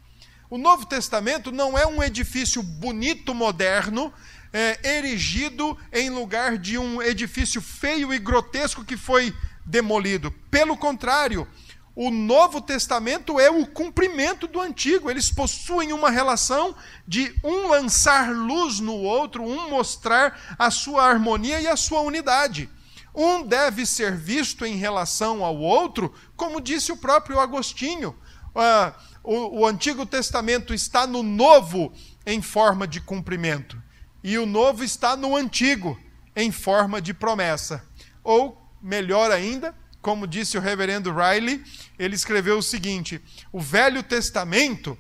O 0.50 0.58
Novo 0.58 0.86
Testamento 0.86 1.52
não 1.52 1.78
é 1.78 1.86
um 1.86 2.02
edifício 2.02 2.64
bonito, 2.64 3.36
moderno, 3.36 4.14
é, 4.54 4.98
erigido 4.98 5.78
em 5.92 6.10
lugar 6.10 6.58
de 6.58 6.78
um 6.78 7.02
edifício 7.02 7.62
feio 7.62 8.14
e 8.14 8.20
grotesco 8.20 8.86
que 8.86 8.98
foi 8.98 9.36
demolido. 9.66 10.32
Pelo 10.50 10.76
contrário, 10.76 11.48
o 11.96 12.10
Novo 12.12 12.62
Testamento 12.62 13.40
é 13.40 13.50
o 13.50 13.66
cumprimento 13.66 14.48
do 14.48 14.62
Antigo. 14.62 15.10
Eles 15.10 15.32
possuem 15.32 15.92
uma 15.92 16.10
relação 16.10 16.76
de 17.08 17.36
um 17.44 17.68
lançar 17.68 18.32
luz 18.34 18.80
no 18.80 18.96
outro, 18.96 19.44
um 19.44 19.70
mostrar 19.70 20.56
a 20.58 20.72
sua 20.72 21.04
harmonia 21.04 21.60
e 21.60 21.68
a 21.68 21.76
sua 21.76 22.02
unidade. 22.02 22.70
Um 23.14 23.44
deve 23.44 23.86
ser 23.86 24.16
visto 24.16 24.66
em 24.66 24.76
relação 24.76 25.44
ao 25.44 25.58
outro, 25.58 26.14
como 26.36 26.62
disse 26.62 26.92
o 26.92 26.98
próprio 26.98 27.40
Agostinho. 27.40 28.16
Uh, 28.56 28.94
o, 29.24 29.60
o 29.60 29.66
Antigo 29.66 30.06
Testamento 30.06 30.74
está 30.74 31.06
no 31.06 31.22
Novo 31.22 31.92
em 32.26 32.42
forma 32.42 32.88
de 32.88 33.02
cumprimento, 33.02 33.82
e 34.24 34.38
o 34.38 34.46
Novo 34.46 34.84
está 34.84 35.16
no 35.16 35.36
Antigo 35.36 36.00
em 36.36 36.52
forma 36.52 37.02
de 37.02 37.14
promessa. 37.14 37.84
Ou, 38.24 38.58
melhor 38.82 39.32
ainda, 39.32 39.76
como 40.02 40.28
disse 40.28 40.58
o 40.58 40.62
reverendo 40.62 41.14
Riley, 41.14 41.64
ele 41.98 42.16
escreveu 42.16 42.58
o 42.58 42.64
seguinte: 42.64 43.22
o 43.52 43.60
Velho 43.60 44.02
Testamento 44.02 44.98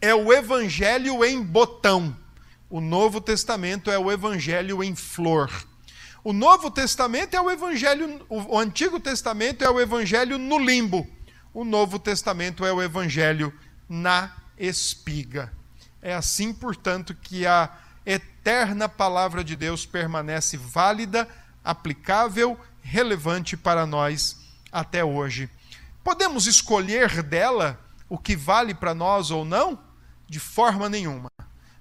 é 0.00 0.14
o 0.14 0.32
evangelho 0.32 1.24
em 1.24 1.42
botão, 1.42 2.16
o 2.68 2.80
Novo 2.80 3.20
Testamento 3.20 3.90
é 3.90 3.98
o 3.98 4.10
evangelho 4.10 4.82
em 4.82 4.94
flor. 4.94 5.50
O 6.24 6.32
Novo 6.32 6.70
Testamento 6.70 7.34
é 7.34 7.40
o 7.40 7.50
evangelho, 7.50 8.26
o 8.28 8.58
Antigo 8.58 8.98
Testamento 9.00 9.64
é 9.64 9.70
o 9.70 9.80
evangelho 9.80 10.36
no 10.36 10.58
limbo. 10.58 11.06
O 11.54 11.64
Novo 11.64 11.98
Testamento 11.98 12.66
é 12.66 12.72
o 12.72 12.82
evangelho 12.82 13.52
na 13.88 14.36
espiga. 14.58 15.52
É 16.02 16.14
assim, 16.14 16.52
portanto, 16.52 17.14
que 17.14 17.46
a 17.46 17.70
eterna 18.04 18.88
palavra 18.88 19.42
de 19.42 19.56
Deus 19.56 19.86
permanece 19.86 20.56
válida, 20.56 21.28
aplicável 21.64 22.58
relevante 22.82 23.56
para 23.56 23.86
nós 23.86 24.36
até 24.72 25.04
hoje. 25.04 25.50
Podemos 26.02 26.46
escolher 26.46 27.22
dela 27.22 27.78
o 28.08 28.16
que 28.16 28.34
vale 28.34 28.74
para 28.74 28.94
nós 28.94 29.30
ou 29.30 29.44
não? 29.44 29.78
De 30.28 30.38
forma 30.38 30.88
nenhuma. 30.88 31.30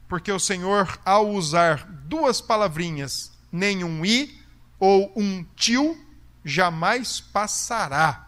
Porque 0.07 0.31
o 0.31 0.39
Senhor, 0.39 0.99
ao 1.05 1.29
usar 1.29 1.85
duas 1.85 2.41
palavrinhas, 2.41 3.31
nem 3.51 3.83
um 3.83 4.05
i 4.05 4.39
ou 4.79 5.11
um 5.15 5.45
tio, 5.55 5.97
jamais 6.43 7.19
passará 7.19 8.27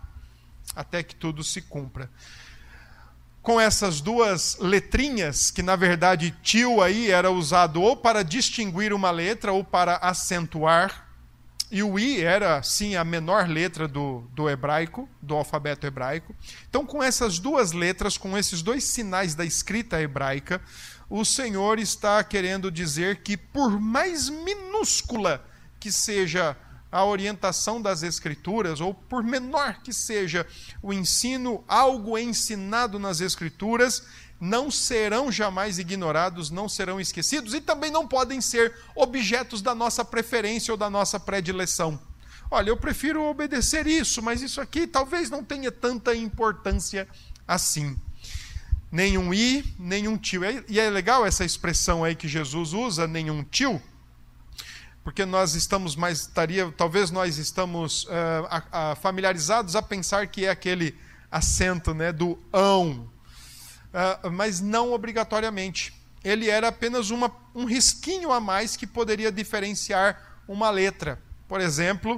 até 0.75 1.03
que 1.03 1.15
tudo 1.15 1.43
se 1.43 1.62
cumpra. 1.62 2.10
Com 3.41 3.60
essas 3.60 4.01
duas 4.01 4.58
letrinhas, 4.60 5.49
que 5.49 5.63
na 5.63 5.75
verdade 5.75 6.36
tio 6.43 6.82
aí 6.82 7.10
era 7.10 7.32
usado 7.32 7.82
ou 7.82 7.97
para 7.97 8.23
distinguir 8.23 8.93
uma 8.93 9.12
letra 9.12 9.51
ou 9.51 9.63
para 9.63 9.95
acentuar 9.97 11.08
e 11.71 11.84
o 11.84 11.99
I 11.99 12.21
era, 12.21 12.63
sim, 12.63 12.95
a 12.95 13.03
menor 13.03 13.47
letra 13.47 13.88
do, 13.88 14.23
do 14.34 14.49
hebraico, 14.49 15.08
do 15.21 15.36
alfabeto 15.36 15.86
hebraico. 15.86 16.36
Então, 16.67 16.84
com 16.84 17.03
essas 17.03 17.38
duas 17.38 17.71
letras, 17.73 18.17
com 18.17 18.36
esses 18.36 18.63
dois 18.63 18.84
sinais 18.84 19.36
da 19.36 19.45
escrita 19.45 20.01
hebraica, 20.01 20.60
o 21.08 21.23
Senhor 21.23 21.77
está 21.77 22.23
querendo 22.23 22.71
dizer 22.71 23.21
que, 23.21 23.38
por 23.38 23.79
mais 23.79 24.29
minúscula 24.29 25.45
que 25.79 25.91
seja 25.91 26.58
a 26.91 27.05
orientação 27.05 27.79
das 27.79 28.01
Escrituras, 28.01 28.82
ou 28.82 28.93
por 28.93 29.23
menor 29.23 29.75
que 29.84 29.93
seja 29.93 30.47
o 30.82 30.91
ensino, 30.91 31.63
algo 31.67 32.17
ensinado 32.17 32.97
nas 32.97 33.21
Escrituras, 33.21 34.03
não 34.39 34.71
serão 34.71 35.32
jamais 35.32 35.80
ignorados, 35.80 36.49
não 36.49 36.69
serão 36.69 36.99
esquecidos 36.99 37.54
e 37.54 37.60
também 37.60 37.91
não 37.91 38.08
podem 38.08 38.39
ser 38.39 38.73
objetos 38.95 39.62
da 39.62 39.75
nossa 39.75 40.06
preferência 40.06 40.71
ou 40.71 40.78
da 40.78 40.89
nossa 40.89 41.19
predileção. 41.19 41.99
Olha, 42.49 42.69
eu 42.69 42.78
prefiro 42.78 43.23
obedecer 43.23 43.86
isso, 43.86 44.21
mas 44.21 44.41
isso 44.41 44.60
aqui 44.60 44.88
talvez 44.88 45.30
não 45.30 45.43
tenha 45.43 45.71
tanta 45.71 46.15
importância 46.15 47.08
assim. 47.47 47.99
Nenhum 48.91 49.32
i, 49.34 49.63
nenhum 49.78 50.17
tio. 50.17 50.41
E 50.67 50.80
é 50.80 50.89
legal 50.89 51.25
essa 51.25 51.45
expressão 51.45 52.04
aí 52.04 52.15
que 52.15 52.28
Jesus 52.28 52.73
usa, 52.73 53.08
nenhum 53.08 53.43
tio, 53.43 53.80
porque 55.04 55.25
nós 55.25 55.54
estamos 55.54 55.95
mais, 55.95 56.21
estaria, 56.21 56.71
talvez 56.71 57.12
nós 57.12 57.38
estamos 57.38 58.06
uh, 58.06 58.95
familiarizados 59.02 59.75
a 59.75 59.82
pensar 59.82 60.28
que 60.28 60.45
é 60.45 60.49
aquele 60.49 60.95
acento 61.32 61.93
né, 61.93 62.12
do 62.12 62.38
ão, 62.52 63.10
uh, 63.93 64.32
mas 64.32 64.60
não 64.60 64.93
obrigatoriamente. 64.93 65.93
Ele 66.23 66.49
era 66.49 66.67
apenas 66.67 67.10
uma, 67.10 67.32
um 67.56 67.65
risquinho 67.65 68.32
a 68.32 68.39
mais 68.39 68.75
que 68.75 68.86
poderia 68.86 69.32
diferenciar 69.32 70.41
uma 70.47 70.69
letra. 70.69 71.21
Por 71.47 71.62
exemplo, 71.62 72.15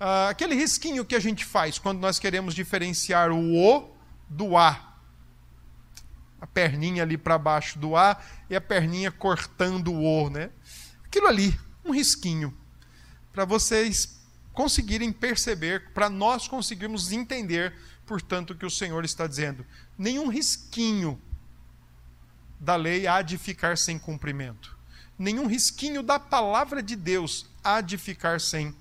uh, 0.00 0.28
aquele 0.30 0.54
risquinho 0.54 1.04
que 1.04 1.14
a 1.14 1.20
gente 1.20 1.44
faz 1.44 1.78
quando 1.78 2.00
nós 2.00 2.18
queremos 2.18 2.54
diferenciar 2.54 3.30
o 3.30 3.56
O 3.56 3.90
do 4.28 4.56
A. 4.56 4.94
A 6.40 6.46
perninha 6.46 7.02
ali 7.02 7.16
para 7.16 7.38
baixo 7.38 7.78
do 7.78 7.96
A 7.96 8.20
e 8.48 8.54
a 8.54 8.60
perninha 8.60 9.10
cortando 9.10 9.92
o 9.92 10.04
O, 10.04 10.30
né? 10.30 10.50
Aquilo 11.04 11.26
ali, 11.26 11.58
um 11.84 11.92
risquinho. 11.92 12.56
Para 13.32 13.44
vocês 13.44 14.16
conseguirem 14.56 15.12
perceber, 15.12 15.90
para 15.92 16.08
nós 16.08 16.48
conseguirmos 16.48 17.12
entender, 17.12 17.74
portanto, 18.06 18.50
o 18.52 18.56
que 18.56 18.64
o 18.64 18.70
Senhor 18.70 19.04
está 19.04 19.26
dizendo 19.26 19.66
nenhum 19.98 20.28
risquinho 20.28 21.20
da 22.58 22.74
lei 22.74 23.06
há 23.06 23.20
de 23.20 23.36
ficar 23.36 23.76
sem 23.76 23.98
cumprimento. 23.98 24.74
Nenhum 25.18 25.46
risquinho 25.46 26.02
da 26.02 26.18
palavra 26.18 26.82
de 26.82 26.96
Deus 26.96 27.46
há 27.62 27.82
de 27.82 27.98
ficar 27.98 28.40
sem 28.40 28.74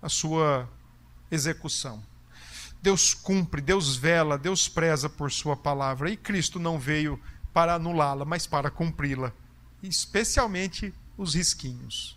a 0.00 0.08
sua 0.08 0.70
execução. 1.32 2.00
Deus 2.80 3.12
cumpre, 3.12 3.60
Deus 3.60 3.96
vela, 3.96 4.38
Deus 4.38 4.68
preza 4.68 5.08
por 5.08 5.32
sua 5.32 5.56
palavra 5.56 6.10
e 6.10 6.16
Cristo 6.16 6.60
não 6.60 6.78
veio 6.78 7.20
para 7.52 7.74
anulá-la, 7.74 8.24
mas 8.24 8.46
para 8.46 8.70
cumpri-la, 8.70 9.32
especialmente 9.82 10.94
os 11.16 11.34
risquinhos. 11.34 12.16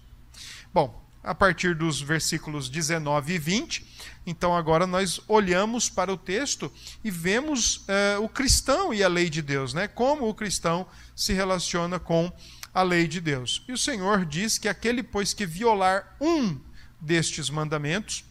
Bom, 0.72 1.01
a 1.24 1.36
partir 1.36 1.76
dos 1.76 2.02
versículos 2.02 2.70
19 2.70 3.34
e 3.34 3.38
20. 3.38 3.86
Então, 4.26 4.56
agora 4.56 4.88
nós 4.88 5.20
olhamos 5.28 5.90
para 5.90 6.12
o 6.12 6.18
texto 6.18 6.72
e 7.04 7.12
vemos 7.12 7.84
eh, 7.88 8.18
o 8.20 8.28
cristão 8.30 8.94
e 8.94 9.04
a 9.04 9.08
lei 9.08 9.30
de 9.30 9.42
Deus, 9.42 9.74
né? 9.74 9.88
como 9.88 10.28
o 10.28 10.34
cristão 10.34 10.86
se 11.16 11.34
relaciona 11.34 12.00
com 12.00 12.32
a 12.74 12.84
lei 12.84 13.08
de 13.08 13.20
Deus. 13.20 13.64
E 13.68 13.74
o 13.74 13.78
Senhor 13.78 14.26
diz 14.26 14.58
que 14.58 14.68
aquele, 14.68 15.04
pois, 15.04 15.34
que 15.34 15.46
violar 15.46 16.16
um 16.20 16.60
destes 17.00 17.50
mandamentos, 17.50 18.24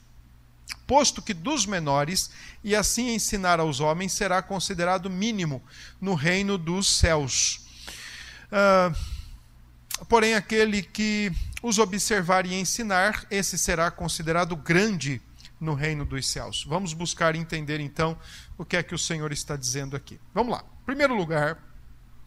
posto 0.87 1.20
que 1.20 1.35
dos 1.35 1.66
menores, 1.66 2.31
e 2.62 2.74
assim 2.74 3.14
ensinar 3.14 3.61
aos 3.61 3.81
homens, 3.81 4.12
será 4.12 4.42
considerado 4.42 5.11
mínimo 5.11 5.62
no 6.00 6.14
reino 6.14 6.57
dos 6.57 6.98
céus. 6.98 7.66
Uh, 8.50 10.05
porém, 10.09 10.35
aquele 10.35 10.83
que 10.83 11.33
os 11.62 11.79
observar 11.79 12.46
e 12.46 12.55
ensinar, 12.55 13.27
esse 13.31 13.59
será 13.59 13.90
considerado 13.90 14.57
grande 14.57 15.20
no 15.61 15.75
reino 15.75 16.05
dos 16.05 16.27
céus. 16.27 16.64
Vamos 16.66 16.92
buscar 16.94 17.35
entender 17.35 17.81
então 17.81 18.18
o 18.57 18.64
que 18.64 18.77
é 18.77 18.83
que 18.83 18.94
o 18.94 18.99
Senhor 18.99 19.31
está 19.31 19.57
dizendo 19.57 19.94
aqui. 19.94 20.18
Vamos 20.33 20.53
lá. 20.53 20.64
Em 20.83 20.87
primeiro 20.87 21.14
lugar, 21.14 21.59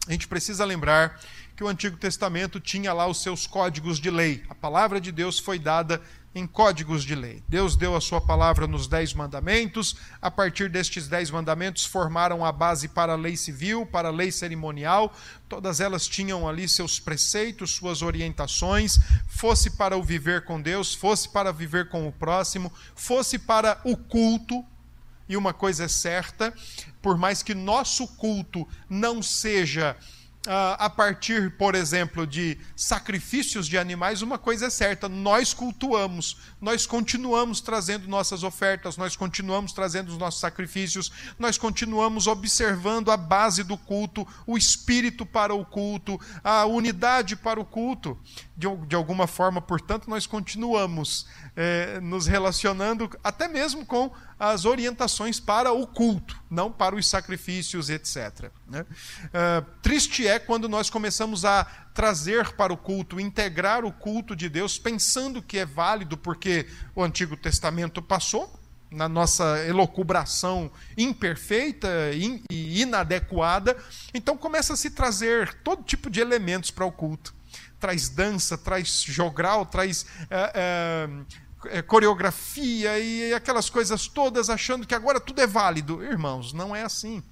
a 0.06 0.12
gente 0.12 0.28
precisa 0.28 0.64
lembrar 0.64 1.20
que 1.56 1.64
o 1.64 1.68
Antigo 1.68 1.96
Testamento 1.96 2.60
tinha 2.60 2.92
lá 2.92 3.06
os 3.06 3.22
seus 3.22 3.46
códigos 3.46 3.98
de 3.98 4.10
lei. 4.10 4.44
A 4.48 4.54
palavra 4.54 5.00
de 5.00 5.10
Deus 5.10 5.38
foi 5.38 5.58
dada 5.58 6.00
em 6.34 6.46
códigos 6.46 7.04
de 7.04 7.14
lei. 7.14 7.42
Deus 7.48 7.76
deu 7.76 7.94
a 7.94 8.00
sua 8.00 8.20
palavra 8.20 8.66
nos 8.66 8.88
Dez 8.88 9.14
Mandamentos, 9.14 9.96
a 10.20 10.30
partir 10.30 10.68
destes 10.68 11.06
Dez 11.06 11.30
Mandamentos 11.30 11.84
formaram 11.84 12.44
a 12.44 12.50
base 12.50 12.88
para 12.88 13.12
a 13.12 13.16
lei 13.16 13.36
civil, 13.36 13.86
para 13.86 14.08
a 14.08 14.12
lei 14.12 14.32
cerimonial, 14.32 15.14
todas 15.48 15.80
elas 15.80 16.08
tinham 16.08 16.48
ali 16.48 16.68
seus 16.68 16.98
preceitos, 16.98 17.70
suas 17.70 18.02
orientações, 18.02 18.98
fosse 19.28 19.70
para 19.70 19.96
o 19.96 20.02
viver 20.02 20.44
com 20.44 20.60
Deus, 20.60 20.92
fosse 20.94 21.28
para 21.28 21.52
viver 21.52 21.88
com 21.88 22.08
o 22.08 22.12
próximo, 22.12 22.72
fosse 22.96 23.38
para 23.38 23.80
o 23.84 23.96
culto. 23.96 24.64
E 25.28 25.36
uma 25.36 25.54
coisa 25.54 25.84
é 25.84 25.88
certa, 25.88 26.52
por 27.00 27.16
mais 27.16 27.42
que 27.42 27.54
nosso 27.54 28.06
culto 28.08 28.68
não 28.90 29.22
seja 29.22 29.96
a 30.46 30.90
partir, 30.90 31.52
por 31.56 31.74
exemplo, 31.74 32.26
de 32.26 32.58
sacrifícios 32.76 33.66
de 33.66 33.78
animais, 33.78 34.20
uma 34.20 34.38
coisa 34.38 34.66
é 34.66 34.70
certa: 34.70 35.08
nós 35.08 35.54
cultuamos, 35.54 36.36
nós 36.60 36.84
continuamos 36.86 37.60
trazendo 37.60 38.06
nossas 38.08 38.42
ofertas, 38.42 38.96
nós 38.96 39.16
continuamos 39.16 39.72
trazendo 39.72 40.08
os 40.08 40.18
nossos 40.18 40.40
sacrifícios, 40.40 41.10
nós 41.38 41.56
continuamos 41.56 42.26
observando 42.26 43.10
a 43.10 43.16
base 43.16 43.62
do 43.62 43.78
culto, 43.78 44.26
o 44.46 44.58
espírito 44.58 45.24
para 45.24 45.54
o 45.54 45.64
culto, 45.64 46.20
a 46.42 46.66
unidade 46.66 47.36
para 47.36 47.58
o 47.58 47.64
culto. 47.64 48.18
De, 48.56 48.68
de 48.86 48.94
alguma 48.94 49.26
forma, 49.26 49.60
portanto, 49.60 50.08
nós 50.08 50.26
continuamos 50.26 51.26
é, 51.56 51.98
nos 52.00 52.26
relacionando 52.26 53.10
até 53.22 53.48
mesmo 53.48 53.84
com 53.84 54.12
as 54.38 54.64
orientações 54.64 55.38
para 55.38 55.72
o 55.72 55.86
culto, 55.86 56.40
não 56.50 56.70
para 56.70 56.94
os 56.94 57.06
sacrifícios, 57.06 57.90
etc. 57.90 58.50
Né? 58.68 58.84
Uh, 59.26 59.64
triste 59.82 60.26
é 60.26 60.38
quando 60.38 60.68
nós 60.68 60.90
começamos 60.90 61.44
a 61.44 61.64
trazer 61.94 62.52
para 62.52 62.72
o 62.72 62.76
culto, 62.76 63.20
integrar 63.20 63.84
o 63.84 63.92
culto 63.92 64.34
de 64.34 64.48
Deus, 64.48 64.78
pensando 64.78 65.42
que 65.42 65.58
é 65.58 65.66
válido 65.66 66.16
porque 66.16 66.66
o 66.94 67.02
Antigo 67.02 67.36
Testamento 67.36 68.02
passou, 68.02 68.60
na 68.94 69.08
nossa 69.08 69.58
elocubração 69.66 70.70
imperfeita 70.96 71.88
e 72.12 72.80
inadequada, 72.80 73.76
então 74.14 74.36
começa 74.36 74.74
a 74.74 74.76
se 74.76 74.90
trazer 74.90 75.52
todo 75.62 75.82
tipo 75.82 76.08
de 76.08 76.20
elementos 76.20 76.70
para 76.70 76.84
o 76.84 76.92
culto. 76.92 77.34
Traz 77.80 78.08
dança, 78.08 78.56
traz 78.56 79.02
jogral, 79.02 79.66
traz. 79.66 80.02
Uh, 80.02 81.20
uh, 81.20 81.26
é, 81.70 81.82
coreografia 81.82 82.98
e 82.98 83.32
aquelas 83.32 83.70
coisas 83.70 84.06
todas, 84.08 84.50
achando 84.50 84.86
que 84.86 84.94
agora 84.94 85.20
tudo 85.20 85.40
é 85.40 85.46
válido. 85.46 86.02
Irmãos, 86.02 86.52
não 86.52 86.74
é 86.74 86.82
assim. 86.82 87.22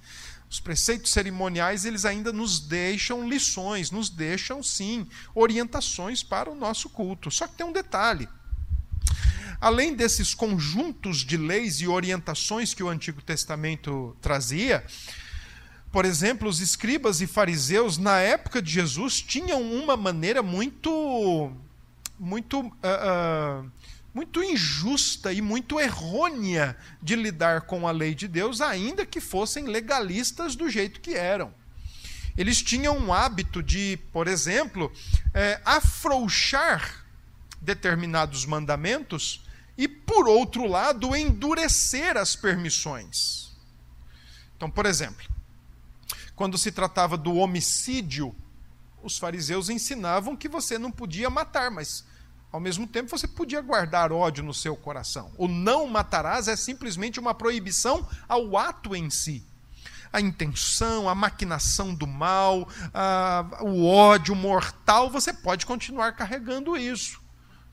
Os 0.49 0.59
preceitos 0.59 1.11
cerimoniais, 1.11 1.83
eles 1.83 2.05
ainda 2.05 2.31
nos 2.31 2.59
deixam 2.59 3.27
lições, 3.27 3.89
nos 3.89 4.09
deixam, 4.09 4.61
sim, 4.61 5.07
orientações 5.33 6.21
para 6.21 6.49
o 6.49 6.55
nosso 6.55 6.89
culto. 6.89 7.31
Só 7.31 7.47
que 7.47 7.55
tem 7.55 7.65
um 7.65 7.71
detalhe. 7.71 8.29
Além 9.59 9.95
desses 9.95 10.33
conjuntos 10.33 11.19
de 11.19 11.37
leis 11.37 11.81
e 11.81 11.87
orientações 11.87 12.73
que 12.73 12.83
o 12.83 12.89
Antigo 12.89 13.21
Testamento 13.21 14.15
trazia, 14.21 14.85
por 15.93 16.05
exemplo, 16.05 16.49
os 16.49 16.59
escribas 16.59 17.21
e 17.21 17.27
fariseus, 17.27 17.99
na 17.99 18.17
época 18.17 18.59
de 18.59 18.71
Jesus, 18.71 19.21
tinham 19.21 19.61
uma 19.61 19.95
maneira 19.95 20.41
muito. 20.41 21.51
muito. 22.19 22.61
Uh, 22.61 23.63
uh, 23.63 23.71
muito 24.13 24.43
injusta 24.43 25.33
e 25.33 25.41
muito 25.41 25.79
errônea 25.79 26.77
de 27.01 27.15
lidar 27.15 27.61
com 27.61 27.87
a 27.87 27.91
lei 27.91 28.13
de 28.13 28.27
Deus, 28.27 28.61
ainda 28.61 29.05
que 29.05 29.19
fossem 29.19 29.65
legalistas 29.65 30.55
do 30.55 30.69
jeito 30.69 31.01
que 31.01 31.15
eram. 31.15 31.53
Eles 32.37 32.61
tinham 32.61 32.97
um 32.97 33.13
hábito 33.13 33.61
de, 33.61 33.97
por 34.11 34.27
exemplo, 34.27 34.91
é, 35.33 35.61
afrouxar 35.65 37.05
determinados 37.61 38.45
mandamentos 38.45 39.43
e, 39.77 39.87
por 39.87 40.27
outro 40.27 40.67
lado, 40.67 41.15
endurecer 41.15 42.17
as 42.17 42.35
permissões. 42.35 43.51
Então, 44.55 44.69
por 44.69 44.85
exemplo, 44.85 45.25
quando 46.35 46.57
se 46.57 46.71
tratava 46.71 47.17
do 47.17 47.35
homicídio, 47.35 48.35
os 49.01 49.17
fariseus 49.17 49.69
ensinavam 49.69 50.35
que 50.35 50.47
você 50.47 50.77
não 50.77 50.91
podia 50.91 51.29
matar, 51.29 51.69
mas 51.69 52.05
ao 52.53 52.59
mesmo 52.59 52.85
tempo, 52.85 53.09
você 53.09 53.27
podia 53.27 53.59
guardar 53.61 54.11
ódio 54.11 54.43
no 54.43 54.53
seu 54.53 54.75
coração. 54.75 55.31
O 55.39 55.47
não 55.47 55.87
matarás 55.87 56.47
é 56.47 56.55
simplesmente 56.55 57.19
uma 57.19 57.33
proibição 57.33 58.07
ao 58.29 58.55
ato 58.55 58.95
em 58.95 59.09
si. 59.09 59.43
A 60.13 60.21
intenção, 60.21 61.09
a 61.09 61.15
maquinação 61.15 61.95
do 61.95 62.05
mal, 62.05 62.69
a, 62.93 63.57
o 63.61 63.87
ódio 63.87 64.35
mortal, 64.35 65.09
você 65.09 65.33
pode 65.33 65.65
continuar 65.65 66.11
carregando 66.11 66.77
isso. 66.77 67.19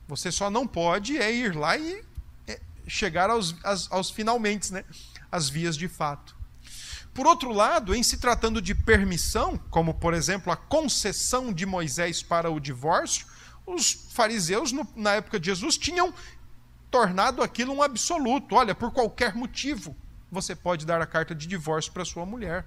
Você 0.07 0.31
só 0.31 0.49
não 0.49 0.65
pode 0.65 1.15
é 1.15 1.31
ir 1.31 1.55
lá 1.55 1.77
e 1.77 2.03
é, 2.47 2.59
chegar 2.87 3.29
aos, 3.29 3.55
aos, 3.63 3.91
aos 3.91 4.09
finalmente, 4.09 4.73
né? 4.73 4.83
as 5.31 5.47
vias 5.47 5.77
de 5.77 5.87
fato. 5.87 6.35
Por 7.13 7.27
outro 7.27 7.51
lado, 7.51 7.93
em 7.93 8.01
se 8.01 8.17
tratando 8.17 8.59
de 8.59 8.73
permissão, 8.73 9.59
como 9.69 9.93
por 9.93 10.15
exemplo 10.15 10.51
a 10.51 10.57
concessão 10.57 11.53
de 11.53 11.67
Moisés 11.67 12.23
para 12.23 12.49
o 12.49 12.59
divórcio, 12.59 13.27
os 13.65 13.91
fariseus, 14.11 14.71
no, 14.71 14.87
na 14.95 15.13
época 15.13 15.39
de 15.39 15.47
Jesus, 15.47 15.77
tinham 15.77 16.13
tornado 16.89 17.41
aquilo 17.41 17.73
um 17.73 17.81
absoluto. 17.81 18.55
Olha, 18.55 18.75
por 18.75 18.91
qualquer 18.91 19.33
motivo, 19.35 19.95
você 20.31 20.55
pode 20.55 20.85
dar 20.85 21.01
a 21.01 21.05
carta 21.05 21.33
de 21.33 21.47
divórcio 21.47 21.91
para 21.91 22.05
sua 22.05 22.25
mulher. 22.25 22.65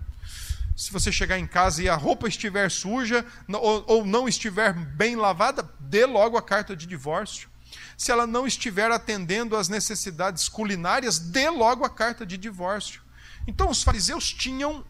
Se 0.76 0.92
você 0.92 1.12
chegar 1.12 1.38
em 1.38 1.46
casa 1.46 1.82
e 1.82 1.88
a 1.88 1.94
roupa 1.94 2.26
estiver 2.26 2.70
suja 2.70 3.24
ou, 3.48 3.84
ou 3.86 4.04
não 4.04 4.28
estiver 4.28 4.72
bem 4.72 5.14
lavada, 5.14 5.68
dê 5.78 6.04
logo 6.04 6.36
a 6.36 6.42
carta 6.42 6.74
de 6.74 6.86
divórcio. 6.86 7.48
Se 7.96 8.10
ela 8.10 8.26
não 8.26 8.46
estiver 8.46 8.90
atendendo 8.90 9.56
às 9.56 9.68
necessidades 9.68 10.48
culinárias, 10.48 11.18
dê 11.18 11.48
logo 11.48 11.84
a 11.84 11.90
carta 11.90 12.26
de 12.26 12.36
divórcio. 12.36 13.02
Então 13.46 13.70
os 13.70 13.82
fariseus 13.82 14.32
tinham 14.32 14.84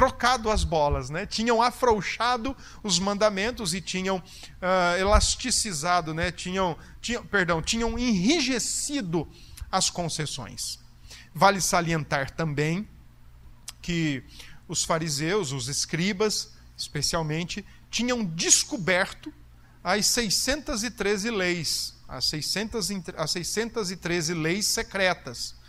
trocado 0.00 0.50
as 0.50 0.64
bolas, 0.64 1.10
né? 1.10 1.26
tinham 1.26 1.60
afrouxado 1.60 2.56
os 2.82 2.98
mandamentos 2.98 3.74
e 3.74 3.82
tinham 3.82 4.16
uh, 4.16 4.98
elasticizado, 4.98 6.14
né? 6.14 6.32
tinham, 6.32 6.74
tinham, 7.02 7.22
perdão, 7.26 7.60
tinham 7.60 7.98
enrijecido 7.98 9.28
as 9.70 9.90
concessões. 9.90 10.78
Vale 11.34 11.60
salientar 11.60 12.30
também 12.30 12.88
que 13.82 14.24
os 14.66 14.84
fariseus, 14.84 15.52
os 15.52 15.68
escribas, 15.68 16.54
especialmente, 16.78 17.62
tinham 17.90 18.24
descoberto 18.24 19.30
as 19.84 20.06
613 20.06 21.30
leis, 21.30 21.94
as, 22.08 22.24
600, 22.24 22.88
as 23.18 23.30
613 23.32 24.32
leis 24.32 24.66
secretas 24.66 25.59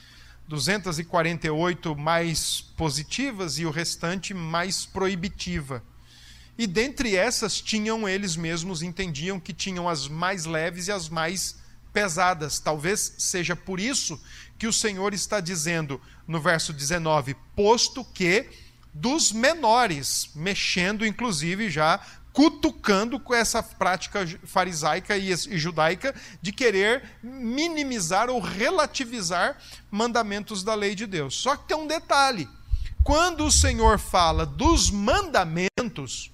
248 0.52 1.96
mais 1.96 2.60
positivas 2.76 3.58
e 3.58 3.66
o 3.66 3.72
restante 3.72 4.34
mais 4.34 4.86
proibitiva. 4.86 5.82
E 6.58 6.68
dentre 6.68 7.16
essas 7.16 7.62
tinham 7.62 8.08
eles 8.08 8.36
mesmos 8.36 8.82
entendiam 8.82 9.40
que 9.40 9.54
tinham 9.54 9.88
as 9.88 10.10
mais 10.10 10.44
leves 10.44 10.90
e 10.90 10.92
as 10.92 11.08
mais 11.08 11.56
pesadas. 11.94 12.60
Talvez 12.60 13.14
seja 13.18 13.56
por 13.56 13.80
isso 13.80 14.22
que 14.60 14.68
o 14.68 14.74
Senhor 14.74 15.14
está 15.14 15.40
dizendo 15.40 16.02
no 16.28 16.42
verso 16.42 16.74
19: 16.74 17.34
posto 17.56 18.04
que 18.04 18.50
dos 18.94 19.32
menores, 19.32 20.32
mexendo 20.36 21.06
inclusive 21.06 21.70
já 21.70 22.06
cutucando 22.34 23.20
com 23.20 23.34
essa 23.34 23.62
prática 23.62 24.26
farisaica 24.44 25.17
e 25.17 25.36
judaica 25.36 26.15
de 26.41 26.52
querer 26.52 27.04
minimizar 27.22 28.30
ou 28.30 28.39
relativizar 28.39 29.58
mandamentos 29.89 30.63
da 30.63 30.74
lei 30.74 30.96
de 30.96 31.06
Deus. 31.06 31.36
Só 31.36 31.56
que 31.56 31.67
tem 31.67 31.78
um 31.78 31.88
detalhe: 31.88 32.48
quando 33.04 33.46
o 33.46 33.52
Senhor 33.52 34.00
fala 34.00 34.46
dos 34.46 34.89
mandamentos, 34.89 36.32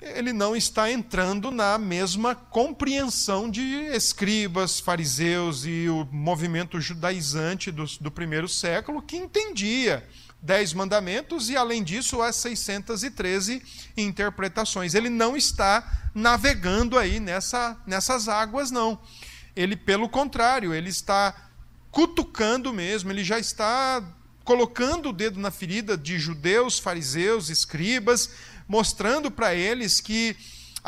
ele 0.00 0.32
não 0.32 0.54
está 0.54 0.90
entrando 0.90 1.50
na 1.50 1.76
mesma 1.76 2.34
compreensão 2.34 3.50
de 3.50 3.62
escribas, 3.92 4.78
fariseus 4.78 5.64
e 5.64 5.88
o 5.88 6.06
movimento 6.12 6.80
judaizante 6.80 7.72
do, 7.72 7.84
do 8.00 8.10
primeiro 8.10 8.48
século 8.48 9.02
que 9.02 9.16
entendia 9.16 10.06
dez 10.40 10.72
mandamentos 10.72 11.48
e, 11.50 11.56
além 11.56 11.82
disso, 11.82 12.22
as 12.22 12.36
613 12.36 13.62
interpretações. 13.96 14.94
Ele 14.94 15.08
não 15.08 15.36
está 15.36 16.10
navegando 16.14 16.98
aí 16.98 17.20
nessa, 17.20 17.76
nessas 17.86 18.28
águas, 18.28 18.70
não. 18.70 18.98
Ele, 19.54 19.76
pelo 19.76 20.08
contrário, 20.08 20.72
ele 20.72 20.88
está 20.88 21.34
cutucando 21.90 22.72
mesmo, 22.72 23.10
ele 23.10 23.24
já 23.24 23.38
está 23.38 24.02
colocando 24.44 25.10
o 25.10 25.12
dedo 25.12 25.38
na 25.38 25.50
ferida 25.50 25.96
de 25.96 26.18
judeus, 26.18 26.78
fariseus, 26.78 27.50
escribas, 27.50 28.30
mostrando 28.66 29.30
para 29.30 29.54
eles 29.54 30.00
que 30.00 30.36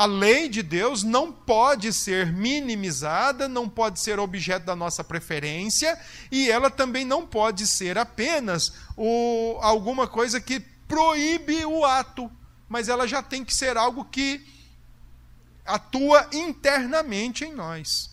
a 0.00 0.06
lei 0.06 0.48
de 0.48 0.62
Deus 0.62 1.02
não 1.02 1.30
pode 1.30 1.92
ser 1.92 2.32
minimizada, 2.32 3.46
não 3.46 3.68
pode 3.68 4.00
ser 4.00 4.18
objeto 4.18 4.64
da 4.64 4.74
nossa 4.74 5.04
preferência, 5.04 6.00
e 6.32 6.50
ela 6.50 6.70
também 6.70 7.04
não 7.04 7.26
pode 7.26 7.66
ser 7.66 7.98
apenas 7.98 8.72
o, 8.96 9.58
alguma 9.60 10.08
coisa 10.08 10.40
que 10.40 10.58
proíbe 10.88 11.66
o 11.66 11.84
ato, 11.84 12.32
mas 12.66 12.88
ela 12.88 13.06
já 13.06 13.22
tem 13.22 13.44
que 13.44 13.54
ser 13.54 13.76
algo 13.76 14.06
que 14.06 14.42
atua 15.66 16.26
internamente 16.32 17.44
em 17.44 17.52
nós. 17.52 18.10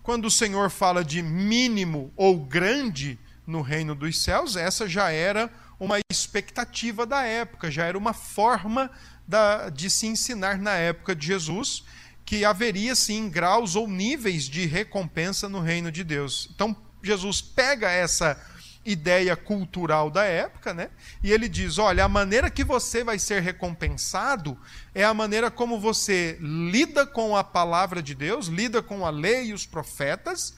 Quando 0.00 0.26
o 0.26 0.30
Senhor 0.30 0.70
fala 0.70 1.04
de 1.04 1.20
mínimo 1.22 2.12
ou 2.16 2.38
grande 2.38 3.18
no 3.44 3.62
reino 3.62 3.96
dos 3.96 4.22
céus, 4.22 4.54
essa 4.54 4.88
já 4.88 5.10
era 5.10 5.50
uma 5.80 5.98
expectativa 6.08 7.04
da 7.04 7.24
época, 7.24 7.68
já 7.68 7.84
era 7.84 7.98
uma 7.98 8.12
forma 8.12 8.88
da, 9.28 9.68
de 9.68 9.90
se 9.90 10.06
ensinar 10.06 10.58
na 10.58 10.72
época 10.72 11.14
de 11.14 11.26
Jesus 11.26 11.84
que 12.24 12.44
haveria 12.44 12.94
sim 12.94 13.28
graus 13.28 13.76
ou 13.76 13.86
níveis 13.86 14.44
de 14.44 14.66
recompensa 14.66 15.48
no 15.48 15.60
reino 15.60 15.92
de 15.92 16.02
Deus. 16.02 16.48
Então 16.54 16.74
Jesus 17.02 17.42
pega 17.42 17.90
essa 17.90 18.40
ideia 18.84 19.36
cultural 19.36 20.10
da 20.10 20.24
época, 20.24 20.72
né? 20.72 20.90
E 21.22 21.30
ele 21.30 21.48
diz: 21.48 21.78
olha, 21.78 22.04
a 22.04 22.08
maneira 22.08 22.50
que 22.50 22.64
você 22.64 23.04
vai 23.04 23.18
ser 23.18 23.42
recompensado 23.42 24.58
é 24.94 25.04
a 25.04 25.12
maneira 25.12 25.50
como 25.50 25.78
você 25.78 26.38
lida 26.40 27.06
com 27.06 27.36
a 27.36 27.44
palavra 27.44 28.02
de 28.02 28.14
Deus, 28.14 28.46
lida 28.46 28.82
com 28.82 29.04
a 29.04 29.10
lei 29.10 29.46
e 29.46 29.52
os 29.52 29.66
profetas, 29.66 30.54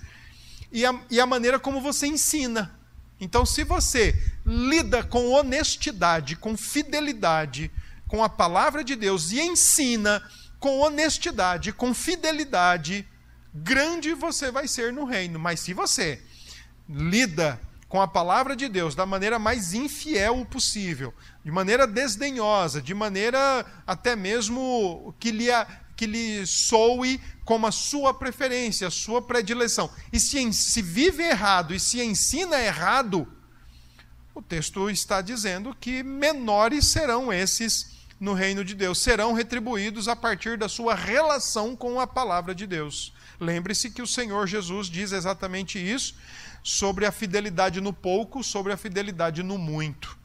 e 0.71 0.87
a, 0.87 0.95
e 1.11 1.21
a 1.21 1.27
maneira 1.27 1.59
como 1.59 1.81
você 1.81 2.07
ensina. 2.07 2.79
Então, 3.21 3.45
se 3.45 3.65
você 3.65 4.15
lida 4.47 5.03
com 5.03 5.33
honestidade, 5.33 6.37
com 6.37 6.57
fidelidade, 6.57 7.71
com 8.11 8.25
a 8.25 8.29
palavra 8.29 8.83
de 8.83 8.97
Deus 8.97 9.31
e 9.31 9.41
ensina 9.41 10.21
com 10.59 10.81
honestidade, 10.81 11.73
com 11.73 11.95
fidelidade, 11.95 13.09
grande 13.55 14.13
você 14.15 14.51
vai 14.51 14.67
ser 14.67 14.93
no 14.93 15.05
reino. 15.05 15.39
Mas 15.39 15.61
se 15.61 15.73
você 15.73 16.21
lida 16.89 17.59
com 17.89 18.03
a 18.03 18.09
palavra 18.09 18.57
de 18.57 18.69
Deus 18.69 18.97
da 18.97 19.07
maneira 19.07 19.39
mais 19.39 19.75
infiel 19.75 20.45
possível, 20.45 21.15
de 21.45 21.53
maneira 21.53 21.87
desdenhosa, 21.87 22.83
de 22.83 22.93
maneira 22.95 23.65
até 23.87 24.17
mesmo 24.17 25.15
que 25.21 25.31
lhe, 25.31 25.47
que 25.97 26.05
lhe 26.05 26.45
soe 26.45 27.21
como 27.45 27.69
a 27.69 27.73
sua 27.73 28.13
preferência, 28.13 28.89
a 28.89 28.91
sua 28.91 29.23
predileção. 29.23 29.89
E 30.13 30.19
se, 30.19 30.53
se 30.53 30.83
vive 30.83 31.23
errado 31.23 31.73
e 31.73 31.79
se 31.79 32.03
ensina 32.03 32.61
errado, 32.61 33.33
o 34.35 34.43
texto 34.43 34.91
está 34.91 35.21
dizendo 35.21 35.77
que 35.81 36.03
menores 36.03 36.89
serão 36.89 37.33
esses 37.33 38.00
no 38.21 38.35
reino 38.35 38.63
de 38.63 38.75
Deus, 38.75 38.99
serão 38.99 39.33
retribuídos 39.33 40.07
a 40.07 40.15
partir 40.15 40.59
da 40.59 40.69
sua 40.69 40.95
relação 40.95 41.75
com 41.75 41.99
a 41.99 42.07
palavra 42.07 42.55
de 42.55 42.67
Deus. 42.67 43.15
Lembre-se 43.41 43.91
que 43.91 44.03
o 44.03 44.07
Senhor 44.07 44.47
Jesus 44.47 44.89
diz 44.89 45.13
exatamente 45.13 45.79
isso 45.79 46.15
sobre 46.63 47.07
a 47.07 47.13
fidelidade 47.13 47.81
no 47.81 47.95
pouco, 47.95 48.45
sobre 48.45 48.75
a 48.75 48.77
fidelidade 48.77 49.43
no 49.43 49.57
muito. 49.57 50.19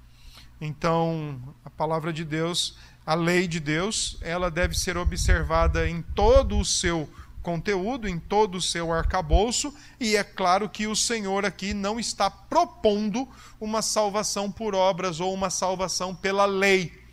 Então, 0.60 1.42
a 1.64 1.70
palavra 1.70 2.12
de 2.12 2.26
Deus, 2.26 2.78
a 3.06 3.14
lei 3.14 3.48
de 3.48 3.62
Deus, 3.62 4.18
ela 4.22 4.52
deve 4.52 4.78
ser 4.78 4.98
observada 4.98 5.88
em 5.88 6.02
todo 6.02 6.60
o 6.60 6.66
seu 6.66 7.10
conteúdo, 7.42 8.08
em 8.08 8.18
todo 8.18 8.56
o 8.56 8.62
seu 8.62 8.92
arcabouço, 8.92 9.74
e 10.00 10.16
é 10.16 10.24
claro 10.24 10.68
que 10.68 10.88
o 10.88 10.96
Senhor 10.96 11.46
aqui 11.46 11.74
não 11.74 12.00
está 12.00 12.30
propondo 12.30 13.28
uma 13.62 13.84
salvação 13.84 14.52
por 14.52 14.74
obras 14.74 15.20
ou 15.20 15.32
uma 15.32 15.52
salvação 15.52 16.16
pela 16.16 16.46
lei, 16.46 17.05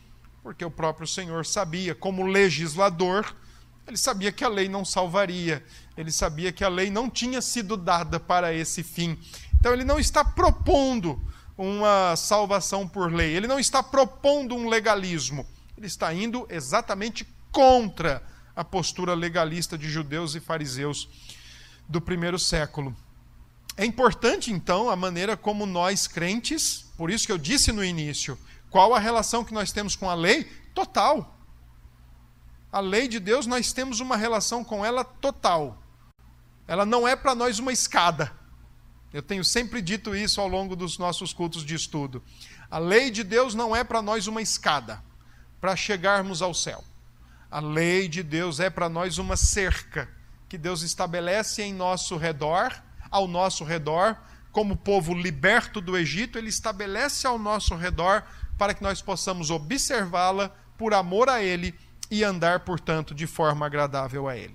porque 0.43 0.65
o 0.65 0.71
próprio 0.71 1.07
Senhor 1.07 1.47
sabia, 1.47 1.95
como 1.95 2.27
legislador, 2.27 3.35
ele 3.87 3.97
sabia 3.97 4.33
que 4.33 4.45
a 4.45 4.49
lei 4.49 4.69
não 4.69 4.85
salvaria, 4.85 5.65
ele 5.97 6.11
sabia 6.11 6.53
que 6.53 6.65
a 6.65 6.69
lei 6.69 6.91
não 6.91 7.09
tinha 7.09 7.41
sido 7.41 7.77
dada 7.77 8.19
para 8.19 8.53
esse 8.53 8.83
fim. 8.83 9.19
Então 9.55 9.73
ele 9.73 9.85
não 9.85 9.99
está 9.99 10.25
propondo 10.25 11.21
uma 11.57 12.17
salvação 12.17 12.89
por 12.89 13.13
lei, 13.13 13.35
ele 13.37 13.47
não 13.47 13.59
está 13.59 13.83
propondo 13.83 14.55
um 14.55 14.69
legalismo, 14.69 15.47
ele 15.77 15.87
está 15.87 16.13
indo 16.13 16.47
exatamente 16.51 17.27
contra 17.51 18.23
a 18.57 18.65
postura 18.65 19.15
legalista 19.15 19.79
de 19.79 19.89
judeus 19.89 20.35
e 20.35 20.41
fariseus 20.41 21.09
do 21.89 22.01
primeiro 22.01 22.39
século. 22.39 22.97
É 23.77 23.85
importante, 23.85 24.53
então, 24.53 24.91
a 24.91 24.97
maneira 24.97 25.37
como 25.37 25.65
nós 25.65 26.07
crentes, 26.07 26.91
por 26.97 27.11
isso 27.11 27.27
que 27.27 27.33
eu 27.33 27.39
disse 27.39 27.73
no 27.73 27.85
início, 27.85 28.39
qual 28.73 28.95
a 28.95 28.99
relação 28.99 29.45
que 29.45 29.53
nós 29.53 29.71
temos 29.71 29.95
com 29.95 30.09
a 30.09 30.15
lei? 30.15 30.45
Total. 30.75 31.39
A 32.73 32.81
lei 32.81 33.07
de 33.07 33.21
Deus, 33.21 33.47
nós 33.47 33.71
temos 33.71 34.01
uma 34.01 34.17
relação 34.17 34.65
com 34.65 34.83
ela 34.85 35.05
total. 35.05 35.83
Ela 36.67 36.87
não 36.87 37.07
é 37.07 37.15
para 37.15 37.35
nós 37.35 37.59
uma 37.59 37.71
escada. 37.71 38.33
Eu 39.13 39.23
tenho 39.23 39.45
sempre 39.45 39.83
dito 39.83 40.17
isso 40.17 40.41
ao 40.41 40.49
longo 40.49 40.75
dos 40.75 40.97
nossos 40.97 41.35
cultos 41.35 41.67
de 41.67 41.75
estudo. 41.75 42.23
A 42.71 42.79
lei 42.79 43.11
de 43.11 43.23
Deus 43.23 43.55
não 43.55 43.77
é 43.77 43.85
para 43.85 44.01
nós 44.01 44.27
uma 44.27 44.41
escada 44.41 45.05
para 45.61 45.77
chegarmos 45.77 46.41
ao 46.41 46.55
céu. 46.55 46.83
A 47.51 47.61
lei 47.61 48.09
de 48.09 48.23
Deus 48.23 48.59
é 48.59 48.71
para 48.71 48.89
nós 48.89 49.19
uma 49.19 49.37
cerca 49.37 50.09
que 50.49 50.57
Deus 50.57 50.81
estabelece 50.81 51.63
em 51.63 51.75
nosso 51.75 52.17
redor, 52.17 52.73
ao 53.11 53.29
nosso 53.29 53.65
redor, 53.65 54.17
como 54.53 54.77
povo 54.77 55.15
liberto 55.15 55.81
do 55.81 55.97
Egito, 55.97 56.39
ele 56.39 56.51
estabelece 56.51 57.27
ao 57.27 57.39
nosso 57.39 57.75
redor 57.75 58.23
para 58.59 58.75
que 58.75 58.83
nós 58.83 59.01
possamos 59.03 59.51
observá-la 59.51 60.51
por 60.77 60.95
amor 60.95 61.29
a 61.29 61.43
ele 61.43 61.75
e 62.11 62.23
andar, 62.23 62.61
portanto, 62.61 63.15
de 63.15 63.27
forma 63.27 63.67
agradável 63.67 64.29
a 64.29 64.37
ele. 64.37 64.55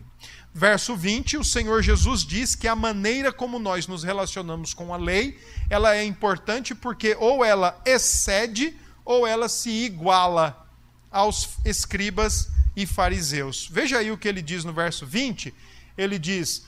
Verso 0.53 0.95
20, 0.95 1.37
o 1.37 1.43
Senhor 1.43 1.81
Jesus 1.83 2.25
diz 2.25 2.55
que 2.55 2.67
a 2.67 2.75
maneira 2.75 3.31
como 3.31 3.59
nós 3.59 3.87
nos 3.87 4.03
relacionamos 4.03 4.73
com 4.73 4.93
a 4.93 4.97
lei, 4.97 5.39
ela 5.69 5.95
é 5.95 6.03
importante 6.03 6.73
porque 6.73 7.15
ou 7.19 7.45
ela 7.45 7.79
excede 7.85 8.75
ou 9.05 9.25
ela 9.25 9.47
se 9.47 9.69
iguala 9.69 10.67
aos 11.11 11.57
escribas 11.63 12.49
e 12.75 12.85
fariseus. 12.85 13.67
Veja 13.71 13.99
aí 13.99 14.11
o 14.11 14.17
que 14.17 14.27
ele 14.27 14.41
diz 14.41 14.63
no 14.63 14.73
verso 14.73 15.05
20. 15.05 15.53
Ele 15.97 16.19
diz: 16.19 16.65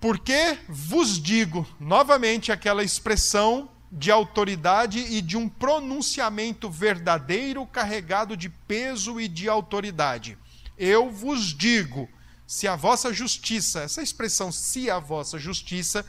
Porque 0.00 0.58
vos 0.68 1.20
digo, 1.20 1.66
novamente 1.78 2.52
aquela 2.52 2.84
expressão 2.84 3.70
de 3.90 4.10
autoridade 4.10 5.00
e 5.00 5.20
de 5.20 5.36
um 5.36 5.48
pronunciamento 5.48 6.70
verdadeiro 6.70 7.66
carregado 7.66 8.36
de 8.36 8.48
peso 8.48 9.20
e 9.20 9.26
de 9.26 9.48
autoridade. 9.48 10.38
Eu 10.78 11.10
vos 11.10 11.54
digo, 11.54 12.08
se 12.46 12.68
a 12.68 12.76
vossa 12.76 13.12
justiça, 13.12 13.82
essa 13.82 14.02
expressão 14.02 14.52
se 14.52 14.90
a 14.90 14.98
vossa 14.98 15.38
justiça, 15.38 16.06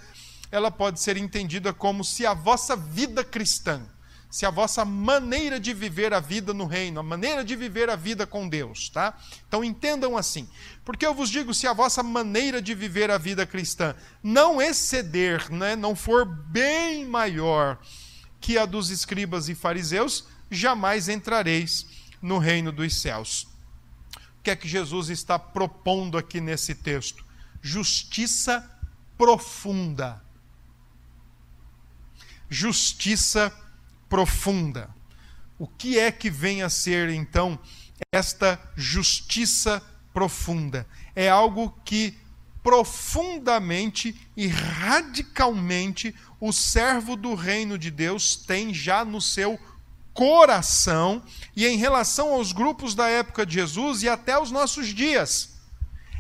ela 0.52 0.70
pode 0.70 1.00
ser 1.00 1.18
entendida 1.18 1.74
como 1.74 2.04
se 2.04 2.26
a 2.26 2.34
vossa 2.34 2.76
vida 2.76 3.24
cristã, 3.24 3.82
se 4.32 4.46
a 4.46 4.50
vossa 4.50 4.86
maneira 4.86 5.60
de 5.60 5.74
viver 5.74 6.14
a 6.14 6.22
vida 6.22 6.54
no 6.54 6.66
reino, 6.66 7.02
a 7.02 7.04
maneira 7.04 7.44
de 7.44 7.54
viver 7.54 7.90
a 7.90 7.98
vida 7.98 8.26
com 8.26 8.48
Deus, 8.48 8.88
tá? 8.88 9.20
Então 9.46 9.62
entendam 9.62 10.16
assim. 10.16 10.48
Porque 10.86 11.06
eu 11.06 11.14
vos 11.14 11.30
digo, 11.30 11.54
se 11.54 11.68
a 11.68 11.74
vossa 11.74 12.02
maneira 12.02 12.62
de 12.62 12.74
viver 12.74 13.12
a 13.12 13.18
vida 13.18 13.46
cristã 13.46 13.94
não 14.24 14.62
exceder, 14.62 15.52
né, 15.52 15.76
não 15.76 15.98
for 15.98 16.26
bem 16.26 17.06
maior 17.06 17.78
que 18.40 18.58
a 18.58 18.66
dos 18.66 18.90
escribas 18.90 19.50
e 19.50 19.54
fariseus, 19.54 20.26
jamais 20.50 21.10
entrareis 21.10 21.86
no 22.22 22.38
reino 22.38 22.72
dos 22.72 23.02
céus. 23.02 23.46
O 24.40 24.44
que 24.44 24.50
é 24.50 24.56
que 24.56 24.68
Jesus 24.68 25.10
está 25.10 25.38
propondo 25.38 26.18
aqui 26.18 26.40
nesse 26.40 26.74
texto? 26.74 27.26
Justiça 27.62 28.66
profunda. 29.18 30.24
Justiça 32.50 33.50
profunda. 33.50 33.61
O 35.58 35.66
que 35.66 35.98
é 35.98 36.12
que 36.12 36.30
vem 36.30 36.64
a 36.64 36.70
ser, 36.70 37.10
então, 37.10 37.58
esta 38.12 38.60
justiça 38.76 39.82
profunda? 40.14 40.86
É 41.16 41.30
algo 41.30 41.74
que 41.86 42.18
profundamente 42.62 44.20
e 44.36 44.48
radicalmente 44.48 46.14
o 46.40 46.52
servo 46.52 47.16
do 47.16 47.36
reino 47.36 47.78
de 47.78 47.90
Deus 47.90 48.36
tem 48.36 48.74
já 48.74 49.06
no 49.06 49.22
seu 49.22 49.60
coração 50.14 51.24
e 51.56 51.66
em 51.66 51.78
relação 51.78 52.34
aos 52.34 52.52
grupos 52.52 52.94
da 52.94 53.08
época 53.08 53.46
de 53.46 53.54
Jesus 53.54 54.04
e 54.04 54.10
até 54.10 54.38
os 54.38 54.52
nossos 54.52 54.88
dias. 54.88 55.52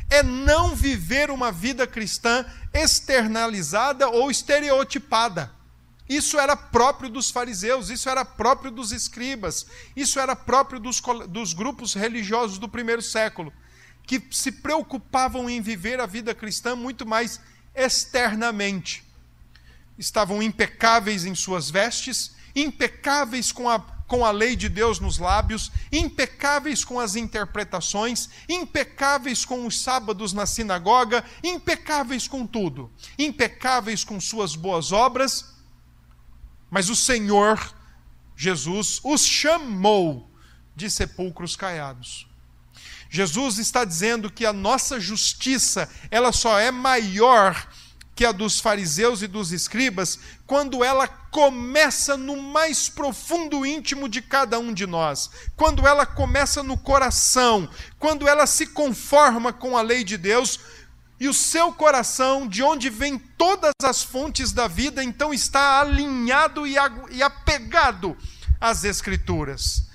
É 0.09 0.23
não 0.23 0.75
viver 0.75 1.29
uma 1.29 1.51
vida 1.51 1.85
cristã 1.85 2.45
externalizada 2.73 4.09
ou 4.09 4.31
estereotipada. 4.31 5.60
Isso 6.11 6.37
era 6.37 6.57
próprio 6.57 7.09
dos 7.09 7.31
fariseus, 7.31 7.89
isso 7.89 8.09
era 8.09 8.25
próprio 8.25 8.69
dos 8.69 8.91
escribas, 8.91 9.65
isso 9.95 10.19
era 10.19 10.35
próprio 10.35 10.77
dos, 10.77 11.01
dos 11.29 11.53
grupos 11.53 11.93
religiosos 11.93 12.57
do 12.57 12.67
primeiro 12.67 13.01
século, 13.01 13.53
que 14.05 14.21
se 14.29 14.51
preocupavam 14.51 15.49
em 15.49 15.61
viver 15.61 16.01
a 16.01 16.05
vida 16.05 16.35
cristã 16.35 16.75
muito 16.75 17.05
mais 17.05 17.39
externamente. 17.73 19.05
Estavam 19.97 20.43
impecáveis 20.43 21.23
em 21.23 21.33
suas 21.33 21.69
vestes, 21.69 22.35
impecáveis 22.53 23.53
com 23.53 23.69
a, 23.69 23.79
com 24.05 24.25
a 24.25 24.31
lei 24.31 24.57
de 24.57 24.67
Deus 24.67 24.99
nos 24.99 25.17
lábios, 25.17 25.71
impecáveis 25.93 26.83
com 26.83 26.99
as 26.99 27.15
interpretações, 27.15 28.27
impecáveis 28.49 29.45
com 29.45 29.65
os 29.65 29.81
sábados 29.81 30.33
na 30.33 30.45
sinagoga, 30.45 31.23
impecáveis 31.41 32.27
com 32.27 32.45
tudo, 32.45 32.91
impecáveis 33.17 34.03
com 34.03 34.19
suas 34.19 34.57
boas 34.57 34.91
obras, 34.91 35.50
mas 36.71 36.89
o 36.89 36.95
Senhor 36.95 37.59
Jesus 38.35 38.99
os 39.03 39.23
chamou 39.23 40.31
de 40.75 40.89
sepulcros 40.89 41.55
caiados. 41.55 42.25
Jesus 43.09 43.57
está 43.59 43.83
dizendo 43.83 44.31
que 44.31 44.45
a 44.45 44.53
nossa 44.53 44.99
justiça, 44.99 45.87
ela 46.09 46.31
só 46.31 46.57
é 46.57 46.71
maior 46.71 47.67
que 48.15 48.25
a 48.25 48.31
dos 48.31 48.59
fariseus 48.59 49.21
e 49.21 49.27
dos 49.27 49.51
escribas, 49.51 50.19
quando 50.45 50.83
ela 50.83 51.07
começa 51.07 52.15
no 52.15 52.41
mais 52.41 52.87
profundo 52.87 53.65
íntimo 53.65 54.07
de 54.07 54.21
cada 54.21 54.59
um 54.59 54.73
de 54.73 54.85
nós, 54.85 55.29
quando 55.55 55.87
ela 55.87 56.05
começa 56.05 56.61
no 56.63 56.77
coração, 56.77 57.69
quando 57.97 58.27
ela 58.27 58.45
se 58.45 58.67
conforma 58.67 59.51
com 59.51 59.77
a 59.77 59.81
lei 59.81 60.03
de 60.03 60.17
Deus, 60.17 60.59
e 61.21 61.29
o 61.29 61.33
seu 61.35 61.71
coração, 61.71 62.47
de 62.47 62.63
onde 62.63 62.89
vêm 62.89 63.19
todas 63.19 63.73
as 63.83 64.01
fontes 64.01 64.51
da 64.51 64.67
vida, 64.67 65.03
então 65.03 65.31
está 65.31 65.79
alinhado 65.79 66.65
e 66.65 67.21
apegado 67.21 68.17
às 68.59 68.83
Escrituras. 68.83 69.87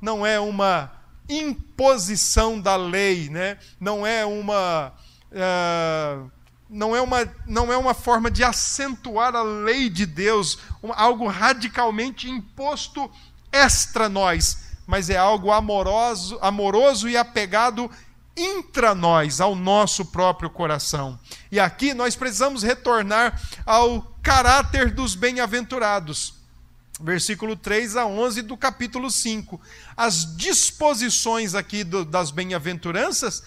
Não 0.00 0.26
é 0.26 0.40
uma 0.40 0.90
imposição 1.28 2.60
da 2.60 2.74
lei, 2.74 3.28
né? 3.30 3.58
não 3.78 4.04
é 4.04 4.26
uma. 4.26 4.92
Uh, 5.30 6.28
não 6.68 6.96
é, 6.96 7.00
uma, 7.00 7.32
não 7.46 7.72
é 7.72 7.76
uma 7.76 7.94
forma 7.94 8.28
de 8.28 8.42
acentuar 8.42 9.36
a 9.36 9.42
lei 9.42 9.88
de 9.88 10.04
Deus, 10.04 10.58
algo 10.96 11.28
radicalmente 11.28 12.28
imposto 12.28 13.08
extra 13.52 14.08
nós, 14.08 14.72
mas 14.84 15.08
é 15.10 15.16
algo 15.16 15.52
amoroso, 15.52 16.40
amoroso 16.42 17.08
e 17.08 17.16
apegado 17.16 17.88
intra 18.36 18.94
nós, 18.94 19.40
ao 19.40 19.54
nosso 19.54 20.06
próprio 20.06 20.50
coração. 20.50 21.18
E 21.50 21.60
aqui 21.60 21.94
nós 21.94 22.16
precisamos 22.16 22.62
retornar 22.62 23.40
ao 23.66 24.02
caráter 24.22 24.90
dos 24.90 25.14
bem-aventurados. 25.14 26.34
Versículo 27.00 27.56
3 27.56 27.96
a 27.96 28.06
11 28.06 28.42
do 28.42 28.56
capítulo 28.56 29.10
5. 29.10 29.60
As 29.96 30.36
disposições 30.36 31.54
aqui 31.54 31.84
do, 31.84 32.04
das 32.04 32.30
bem-aventuranças, 32.30 33.42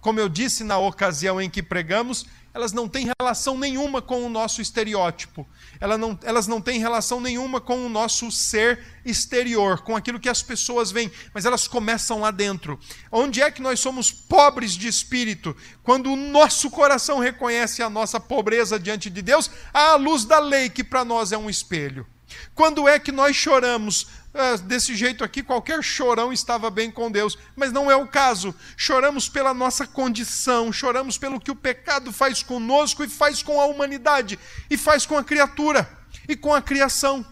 como 0.00 0.18
eu 0.18 0.28
disse 0.28 0.64
na 0.64 0.78
ocasião 0.78 1.40
em 1.40 1.48
que 1.48 1.62
pregamos, 1.62 2.26
elas 2.56 2.72
não 2.72 2.88
têm 2.88 3.10
relação 3.20 3.58
nenhuma 3.58 4.00
com 4.00 4.24
o 4.24 4.30
nosso 4.30 4.62
estereótipo. 4.62 5.46
Elas 5.78 6.00
não, 6.00 6.18
elas 6.22 6.46
não 6.46 6.58
têm 6.58 6.80
relação 6.80 7.20
nenhuma 7.20 7.60
com 7.60 7.84
o 7.84 7.88
nosso 7.88 8.32
ser 8.32 8.82
exterior, 9.04 9.82
com 9.82 9.94
aquilo 9.94 10.18
que 10.18 10.28
as 10.28 10.42
pessoas 10.42 10.90
veem, 10.90 11.12
mas 11.34 11.44
elas 11.44 11.68
começam 11.68 12.20
lá 12.20 12.30
dentro. 12.30 12.80
Onde 13.12 13.42
é 13.42 13.50
que 13.50 13.60
nós 13.60 13.78
somos 13.78 14.10
pobres 14.10 14.72
de 14.72 14.88
espírito? 14.88 15.54
Quando 15.82 16.10
o 16.10 16.16
nosso 16.16 16.70
coração 16.70 17.18
reconhece 17.18 17.82
a 17.82 17.90
nossa 17.90 18.18
pobreza 18.18 18.80
diante 18.80 19.10
de 19.10 19.20
Deus, 19.20 19.50
à 19.70 19.94
luz 19.96 20.24
da 20.24 20.38
lei, 20.38 20.70
que 20.70 20.82
para 20.82 21.04
nós 21.04 21.32
é 21.32 21.36
um 21.36 21.50
espelho. 21.50 22.06
Quando 22.54 22.88
é 22.88 22.98
que 22.98 23.12
nós 23.12 23.36
choramos? 23.36 24.06
Ah, 24.38 24.56
desse 24.58 24.94
jeito 24.94 25.24
aqui, 25.24 25.42
qualquer 25.42 25.82
chorão 25.82 26.30
estava 26.30 26.68
bem 26.68 26.90
com 26.90 27.10
Deus, 27.10 27.38
mas 27.56 27.72
não 27.72 27.90
é 27.90 27.96
o 27.96 28.06
caso. 28.06 28.54
Choramos 28.76 29.30
pela 29.30 29.54
nossa 29.54 29.86
condição, 29.86 30.70
choramos 30.70 31.16
pelo 31.16 31.40
que 31.40 31.50
o 31.50 31.56
pecado 31.56 32.12
faz 32.12 32.42
conosco 32.42 33.02
e 33.02 33.08
faz 33.08 33.42
com 33.42 33.58
a 33.58 33.64
humanidade, 33.64 34.38
e 34.68 34.76
faz 34.76 35.06
com 35.06 35.16
a 35.16 35.24
criatura 35.24 35.88
e 36.28 36.36
com 36.36 36.54
a 36.54 36.60
criação. 36.60 37.24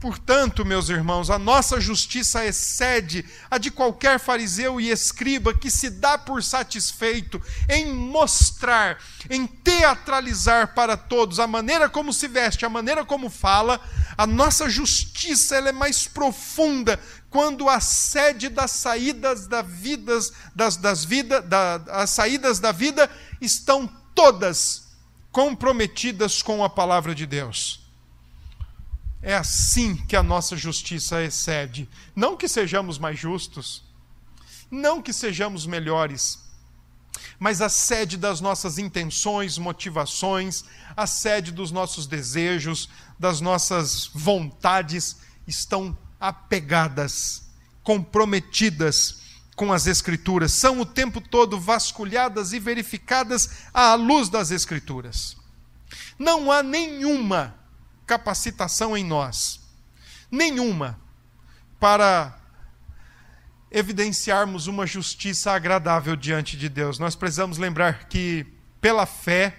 Portanto, 0.00 0.66
meus 0.66 0.90
irmãos, 0.90 1.30
a 1.30 1.38
nossa 1.38 1.80
justiça 1.80 2.44
excede 2.44 3.24
a 3.50 3.56
de 3.56 3.70
qualquer 3.70 4.18
fariseu 4.18 4.78
e 4.78 4.90
escriba 4.90 5.54
que 5.54 5.70
se 5.70 5.88
dá 5.88 6.18
por 6.18 6.42
satisfeito 6.42 7.40
em 7.70 7.90
mostrar, 7.90 8.98
em 9.30 9.46
teatralizar 9.46 10.74
para 10.74 10.94
todos 10.94 11.40
a 11.40 11.46
maneira 11.46 11.88
como 11.88 12.12
se 12.12 12.28
veste, 12.28 12.66
a 12.66 12.68
maneira 12.68 13.02
como 13.02 13.30
fala. 13.30 13.80
A 14.16 14.26
nossa 14.26 14.68
justiça 14.68 15.56
ela 15.56 15.70
é 15.70 15.72
mais 15.72 16.06
profunda 16.06 17.00
quando 17.30 17.68
a 17.68 17.80
sede 17.80 18.48
das 18.48 18.72
saídas 18.72 19.46
da 19.46 19.62
vidas, 19.62 20.32
das, 20.54 20.76
das 20.76 21.04
vida, 21.04 21.40
da, 21.40 21.76
as 21.88 22.10
saídas 22.10 22.60
da 22.60 22.72
vida 22.72 23.10
estão 23.40 23.86
todas 24.14 24.84
comprometidas 25.32 26.42
com 26.42 26.62
a 26.62 26.68
palavra 26.68 27.14
de 27.14 27.26
Deus. 27.26 27.83
É 29.26 29.34
assim 29.34 29.96
que 29.96 30.14
a 30.14 30.22
nossa 30.22 30.54
justiça 30.54 31.22
excede. 31.22 31.88
Não 32.14 32.36
que 32.36 32.46
sejamos 32.46 32.98
mais 32.98 33.18
justos, 33.18 33.82
não 34.70 35.00
que 35.00 35.14
sejamos 35.14 35.64
melhores, 35.64 36.44
mas 37.38 37.62
a 37.62 37.70
sede 37.70 38.18
das 38.18 38.42
nossas 38.42 38.76
intenções, 38.76 39.56
motivações, 39.56 40.64
a 40.94 41.06
sede 41.06 41.52
dos 41.52 41.72
nossos 41.72 42.06
desejos, 42.06 42.90
das 43.18 43.40
nossas 43.40 44.10
vontades 44.12 45.16
estão 45.46 45.96
apegadas, 46.20 47.44
comprometidas 47.82 49.22
com 49.56 49.72
as 49.72 49.86
Escrituras, 49.86 50.52
são 50.52 50.82
o 50.82 50.86
tempo 50.86 51.18
todo 51.18 51.58
vasculhadas 51.58 52.52
e 52.52 52.58
verificadas 52.58 53.48
à 53.72 53.94
luz 53.94 54.28
das 54.28 54.50
Escrituras. 54.50 55.34
Não 56.18 56.52
há 56.52 56.62
nenhuma 56.62 57.63
capacitação 58.06 58.96
em 58.96 59.04
nós, 59.04 59.60
nenhuma, 60.30 60.98
para 61.80 62.38
evidenciarmos 63.70 64.66
uma 64.66 64.86
justiça 64.86 65.52
agradável 65.52 66.14
diante 66.14 66.56
de 66.56 66.68
Deus. 66.68 66.98
Nós 66.98 67.16
precisamos 67.16 67.58
lembrar 67.58 68.08
que, 68.08 68.46
pela 68.80 69.04
fé, 69.04 69.58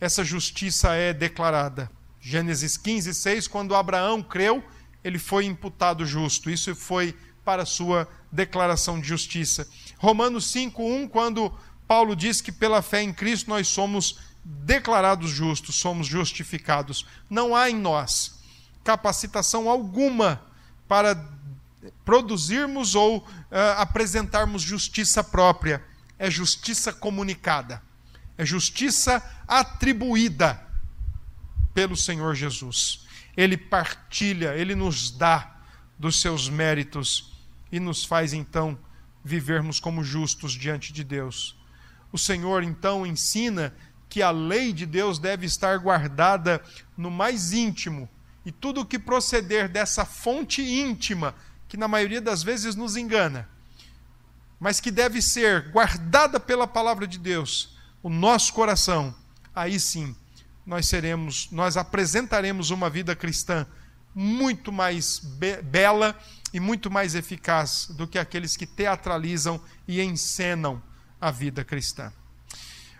essa 0.00 0.22
justiça 0.22 0.94
é 0.94 1.12
declarada. 1.12 1.90
Gênesis 2.20 2.76
15, 2.76 3.14
6, 3.14 3.48
quando 3.48 3.74
Abraão 3.74 4.22
creu, 4.22 4.62
ele 5.02 5.18
foi 5.18 5.46
imputado 5.46 6.04
justo. 6.04 6.50
Isso 6.50 6.74
foi 6.74 7.16
para 7.44 7.64
sua 7.64 8.06
declaração 8.30 9.00
de 9.00 9.08
justiça. 9.08 9.66
Romanos 9.96 10.46
5, 10.50 10.82
1, 10.82 11.08
quando 11.08 11.50
Paulo 11.86 12.14
diz 12.14 12.42
que 12.42 12.52
pela 12.52 12.82
fé 12.82 13.02
em 13.02 13.12
Cristo 13.14 13.48
nós 13.48 13.66
somos 13.68 14.18
declarados 14.48 15.30
justos, 15.30 15.76
somos 15.76 16.06
justificados. 16.06 17.06
Não 17.28 17.54
há 17.54 17.68
em 17.68 17.76
nós 17.76 18.38
capacitação 18.82 19.68
alguma 19.68 20.40
para 20.88 21.14
produzirmos 22.04 22.94
ou 22.94 23.18
uh, 23.18 23.26
apresentarmos 23.76 24.62
justiça 24.62 25.22
própria. 25.22 25.84
É 26.18 26.30
justiça 26.30 26.92
comunicada, 26.92 27.82
é 28.36 28.44
justiça 28.44 29.22
atribuída 29.46 30.66
pelo 31.74 31.96
Senhor 31.96 32.34
Jesus. 32.34 33.06
Ele 33.36 33.56
partilha, 33.56 34.56
ele 34.56 34.74
nos 34.74 35.10
dá 35.10 35.58
dos 35.98 36.20
seus 36.20 36.48
méritos 36.48 37.32
e 37.70 37.78
nos 37.78 38.04
faz 38.04 38.32
então 38.32 38.76
vivermos 39.22 39.78
como 39.78 40.02
justos 40.02 40.52
diante 40.52 40.92
de 40.92 41.04
Deus. 41.04 41.56
O 42.10 42.18
Senhor 42.18 42.62
então 42.62 43.06
ensina 43.06 43.74
que 44.08 44.22
a 44.22 44.30
lei 44.30 44.72
de 44.72 44.86
Deus 44.86 45.18
deve 45.18 45.46
estar 45.46 45.78
guardada 45.78 46.62
no 46.96 47.10
mais 47.10 47.52
íntimo, 47.52 48.08
e 48.44 48.52
tudo 48.52 48.80
o 48.80 48.86
que 48.86 48.98
proceder 48.98 49.68
dessa 49.68 50.04
fonte 50.04 50.62
íntima, 50.62 51.34
que 51.68 51.76
na 51.76 51.86
maioria 51.86 52.20
das 52.20 52.42
vezes 52.42 52.74
nos 52.74 52.96
engana, 52.96 53.48
mas 54.58 54.80
que 54.80 54.90
deve 54.90 55.20
ser 55.20 55.70
guardada 55.70 56.40
pela 56.40 56.66
palavra 56.66 57.06
de 57.06 57.18
Deus, 57.18 57.76
o 58.02 58.08
nosso 58.08 58.52
coração, 58.54 59.14
aí 59.54 59.78
sim 59.78 60.16
nós 60.64 60.86
seremos, 60.86 61.50
nós 61.50 61.76
apresentaremos 61.76 62.70
uma 62.70 62.90
vida 62.90 63.14
cristã 63.14 63.66
muito 64.14 64.72
mais 64.72 65.18
be 65.18 65.62
bela 65.62 66.18
e 66.52 66.58
muito 66.58 66.90
mais 66.90 67.14
eficaz 67.14 67.88
do 67.90 68.06
que 68.06 68.18
aqueles 68.18 68.56
que 68.56 68.66
teatralizam 68.66 69.60
e 69.86 70.02
encenam 70.02 70.82
a 71.20 71.30
vida 71.30 71.64
cristã. 71.64 72.12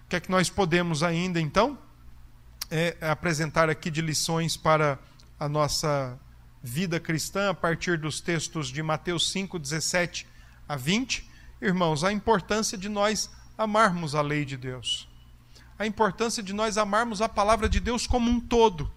Que 0.08 0.16
é 0.16 0.20
que 0.20 0.30
nós 0.30 0.48
podemos 0.48 1.02
ainda, 1.02 1.38
então, 1.38 1.78
é, 2.70 2.96
apresentar 3.00 3.68
aqui 3.68 3.90
de 3.90 4.00
lições 4.00 4.56
para 4.56 4.98
a 5.38 5.48
nossa 5.48 6.18
vida 6.62 6.98
cristã 6.98 7.50
a 7.50 7.54
partir 7.54 7.98
dos 7.98 8.20
textos 8.20 8.68
de 8.68 8.82
Mateus 8.82 9.30
5, 9.30 9.58
17 9.58 10.26
a 10.66 10.76
20? 10.76 11.28
Irmãos, 11.60 12.04
a 12.04 12.12
importância 12.12 12.78
de 12.78 12.88
nós 12.88 13.30
amarmos 13.58 14.14
a 14.14 14.22
lei 14.22 14.46
de 14.46 14.56
Deus. 14.56 15.06
A 15.78 15.86
importância 15.86 16.42
de 16.42 16.54
nós 16.54 16.78
amarmos 16.78 17.20
a 17.20 17.28
palavra 17.28 17.68
de 17.68 17.78
Deus 17.78 18.06
como 18.06 18.30
um 18.30 18.40
todo. 18.40 18.90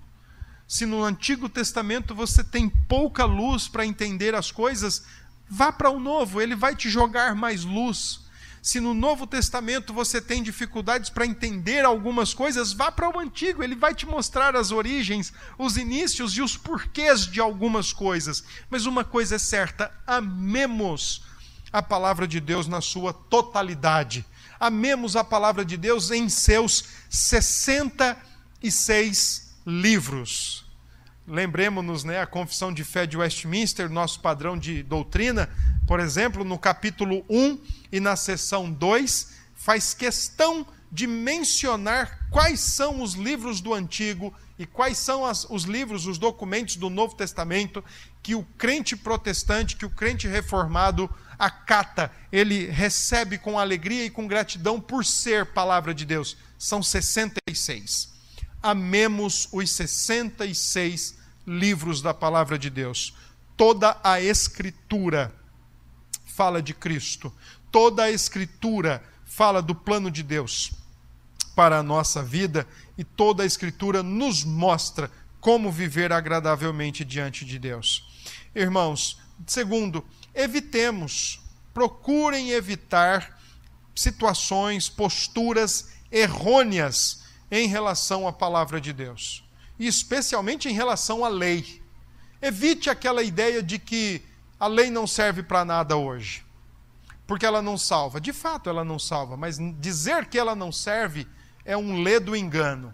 Se 0.66 0.86
no 0.86 1.04
Antigo 1.04 1.50
Testamento 1.50 2.16
você 2.16 2.42
tem 2.42 2.70
pouca 2.70 3.26
luz 3.26 3.68
para 3.68 3.86
entender 3.86 4.34
as 4.34 4.50
coisas, 4.50 5.06
vá 5.50 5.74
para 5.74 5.90
o 5.90 6.00
Novo, 6.00 6.40
ele 6.40 6.56
vai 6.56 6.74
te 6.74 6.90
jogar 6.90 7.36
mais 7.36 7.66
luz. 7.66 8.22
Se 8.62 8.80
no 8.80 8.94
Novo 8.94 9.26
Testamento 9.26 9.92
você 9.92 10.22
tem 10.22 10.44
dificuldades 10.44 11.10
para 11.10 11.26
entender 11.26 11.84
algumas 11.84 12.32
coisas, 12.32 12.74
vá 12.74 12.92
para 12.92 13.10
o 13.10 13.20
Antigo, 13.20 13.64
ele 13.64 13.76
vai 13.76 13.96
te 13.96 14.06
mostrar 14.06 14.56
as 14.56 14.72
origens, 14.72 15.34
os 15.58 15.78
inícios 15.78 16.38
e 16.38 16.44
os 16.44 16.56
porquês 16.56 17.26
de 17.26 17.40
algumas 17.40 17.92
coisas. 17.92 18.44
Mas 18.70 18.86
uma 18.86 19.04
coisa 19.04 19.38
é 19.38 19.40
certa: 19.40 19.92
amemos 20.06 21.24
a 21.74 21.82
palavra 21.82 22.28
de 22.28 22.40
Deus 22.40 22.68
na 22.68 22.82
sua 22.82 23.12
totalidade. 23.12 24.24
Amemos 24.60 25.16
a 25.16 25.24
palavra 25.24 25.66
de 25.66 25.76
Deus 25.76 26.12
em 26.12 26.30
seus 26.30 26.86
66 27.10 29.56
livros. 29.66 30.70
Lembremos-nos, 31.28 32.04
né, 32.04 32.20
a 32.20 32.28
confissão 32.28 32.72
de 32.74 32.84
fé 32.84 33.08
de 33.08 33.18
Westminster, 33.18 33.90
nosso 33.90 34.20
padrão 34.20 34.56
de 34.58 34.84
doutrina, 34.84 35.50
por 35.92 36.00
exemplo, 36.00 36.46
no 36.46 36.58
capítulo 36.58 37.26
1 37.30 37.60
e 37.92 38.00
na 38.00 38.16
seção 38.16 38.72
2, 38.72 39.28
faz 39.54 39.94
questão 39.94 40.66
de 40.90 41.06
mencionar 41.06 42.30
quais 42.30 42.62
são 42.62 43.02
os 43.02 43.16
livros 43.16 43.60
do 43.60 43.74
Antigo 43.74 44.34
e 44.58 44.66
quais 44.66 44.98
são 44.98 45.26
as, 45.26 45.44
os 45.50 45.64
livros, 45.64 46.08
os 46.08 46.18
documentos 46.18 46.78
do 46.78 46.90
Novo 46.90 47.16
Testamento 47.16 47.84
que 48.24 48.34
o 48.34 48.44
crente 48.58 48.96
protestante, 48.96 49.76
que 49.76 49.86
o 49.86 49.90
crente 49.90 50.30
reformado 50.30 51.14
acata, 51.38 52.10
ele 52.32 52.68
recebe 52.68 53.38
com 53.38 53.60
alegria 53.60 54.06
e 54.06 54.10
com 54.10 54.26
gratidão 54.26 54.80
por 54.80 55.04
ser 55.04 55.48
palavra 55.48 55.94
de 55.94 56.06
Deus. 56.06 56.38
São 56.58 56.82
66. 56.82 58.14
Amemos 58.64 59.50
os 59.52 59.70
66 59.70 61.18
livros 61.46 62.02
da 62.02 62.14
palavra 62.14 62.58
de 62.58 62.70
Deus. 62.70 63.14
Toda 63.58 64.00
a 64.02 64.22
Escritura 64.22 65.41
fala 66.42 66.60
de 66.60 66.74
Cristo. 66.74 67.32
Toda 67.72 68.06
a 68.06 68.10
Escritura 68.10 69.04
fala 69.24 69.62
do 69.62 69.76
plano 69.76 70.10
de 70.10 70.24
Deus 70.24 70.72
para 71.56 71.78
a 71.78 71.84
nossa 71.84 72.24
vida 72.24 72.68
e 72.98 73.04
toda 73.04 73.44
a 73.44 73.46
Escritura 73.46 74.02
nos 74.02 74.44
mostra 74.44 75.12
como 75.40 75.72
viver 75.72 76.12
agradavelmente 76.12 77.06
diante 77.06 77.46
de 77.46 77.60
Deus. 77.60 78.08
Irmãos, 78.56 79.20
segundo, 79.46 80.04
evitemos, 80.34 81.40
procurem 81.76 82.50
evitar 82.50 83.40
situações, 83.94 84.90
posturas 84.90 85.90
errôneas 86.12 87.22
em 87.52 87.68
relação 87.68 88.28
à 88.28 88.34
palavra 88.34 88.82
de 88.82 88.92
Deus, 88.92 89.44
e 89.78 89.86
especialmente 89.86 90.68
em 90.68 90.74
relação 90.74 91.24
à 91.24 91.28
lei. 91.30 91.84
Evite 92.42 92.90
aquela 92.90 93.22
ideia 93.22 93.62
de 93.62 93.78
que 93.78 94.24
a 94.62 94.68
lei 94.68 94.92
não 94.92 95.08
serve 95.08 95.42
para 95.42 95.66
nada 95.66 95.98
hoje, 95.98 96.46
porque 97.26 97.48
ela 97.48 97.64
não 97.64 97.80
salva. 97.80 98.22
De 98.22 98.32
fato, 98.32 98.70
ela 98.70 98.86
não 98.86 99.00
salva, 99.00 99.36
mas 99.36 99.58
dizer 99.80 100.28
que 100.28 100.38
ela 100.38 100.54
não 100.54 100.72
serve 100.72 101.28
é 101.66 101.76
um 101.76 102.04
ledo 102.04 102.36
engano. 102.36 102.94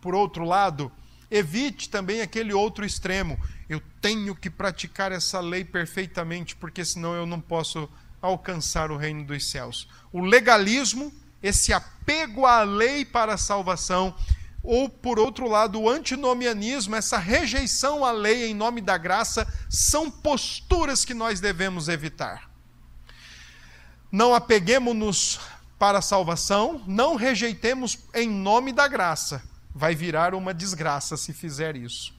Por 0.00 0.14
outro 0.14 0.44
lado, 0.44 0.92
evite 1.28 1.90
também 1.90 2.20
aquele 2.20 2.52
outro 2.52 2.86
extremo. 2.86 3.36
Eu 3.68 3.82
tenho 4.00 4.32
que 4.32 4.48
praticar 4.48 5.10
essa 5.10 5.40
lei 5.40 5.64
perfeitamente, 5.64 6.54
porque 6.54 6.84
senão 6.84 7.14
eu 7.14 7.26
não 7.26 7.40
posso 7.40 7.90
alcançar 8.22 8.92
o 8.92 8.96
reino 8.96 9.24
dos 9.24 9.50
céus. 9.50 9.88
O 10.12 10.20
legalismo, 10.20 11.12
esse 11.42 11.72
apego 11.72 12.46
à 12.46 12.62
lei 12.62 13.04
para 13.04 13.34
a 13.34 13.38
salvação, 13.38 14.14
ou 14.62 14.88
por 14.88 15.18
outro 15.18 15.48
lado, 15.48 15.80
o 15.80 15.88
antinomianismo, 15.88 16.96
essa 16.96 17.16
rejeição 17.16 18.04
à 18.04 18.10
lei 18.10 18.50
em 18.50 18.54
nome 18.54 18.80
da 18.80 18.98
graça, 18.98 19.46
são 19.68 20.10
posturas 20.10 21.04
que 21.04 21.14
nós 21.14 21.40
devemos 21.40 21.88
evitar. 21.88 22.50
Não 24.10 24.34
apeguemos-nos 24.34 25.38
para 25.78 25.98
a 25.98 26.02
salvação, 26.02 26.82
não 26.86 27.14
rejeitemos 27.14 27.98
em 28.14 28.28
nome 28.28 28.72
da 28.72 28.88
graça. 28.88 29.42
Vai 29.74 29.94
virar 29.94 30.34
uma 30.34 30.52
desgraça 30.52 31.16
se 31.16 31.32
fizer 31.32 31.76
isso. 31.76 32.12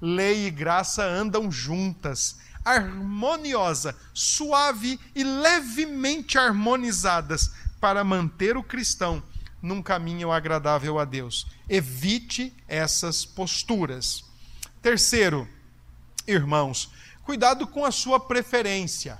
Lei 0.00 0.46
e 0.46 0.50
graça 0.50 1.04
andam 1.04 1.50
juntas, 1.50 2.38
harmoniosa, 2.64 3.96
suave 4.14 4.98
e 5.14 5.24
levemente 5.24 6.38
harmonizadas 6.38 7.50
para 7.80 8.04
manter 8.04 8.56
o 8.56 8.62
cristão 8.62 9.22
num 9.62 9.82
caminho 9.82 10.30
agradável 10.32 10.98
a 10.98 11.04
Deus. 11.04 11.46
Evite 11.68 12.54
essas 12.66 13.24
posturas. 13.24 14.24
Terceiro, 14.80 15.48
irmãos, 16.26 16.90
cuidado 17.22 17.66
com 17.66 17.84
a 17.84 17.90
sua 17.90 18.18
preferência. 18.18 19.18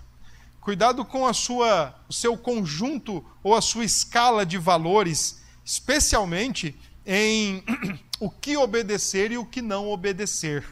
Cuidado 0.60 1.04
com 1.04 1.26
a 1.26 1.32
sua, 1.32 1.94
o 2.08 2.12
seu 2.12 2.36
conjunto 2.36 3.24
ou 3.42 3.54
a 3.54 3.62
sua 3.62 3.84
escala 3.84 4.44
de 4.44 4.58
valores, 4.58 5.42
especialmente 5.64 6.78
em 7.06 7.64
o 8.20 8.30
que 8.30 8.56
obedecer 8.56 9.32
e 9.32 9.38
o 9.38 9.44
que 9.44 9.62
não 9.62 9.88
obedecer. 9.88 10.64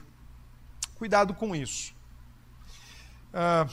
Cuidado 0.95 1.33
com 1.33 1.57
isso. 1.57 1.95
Ah, 3.33 3.67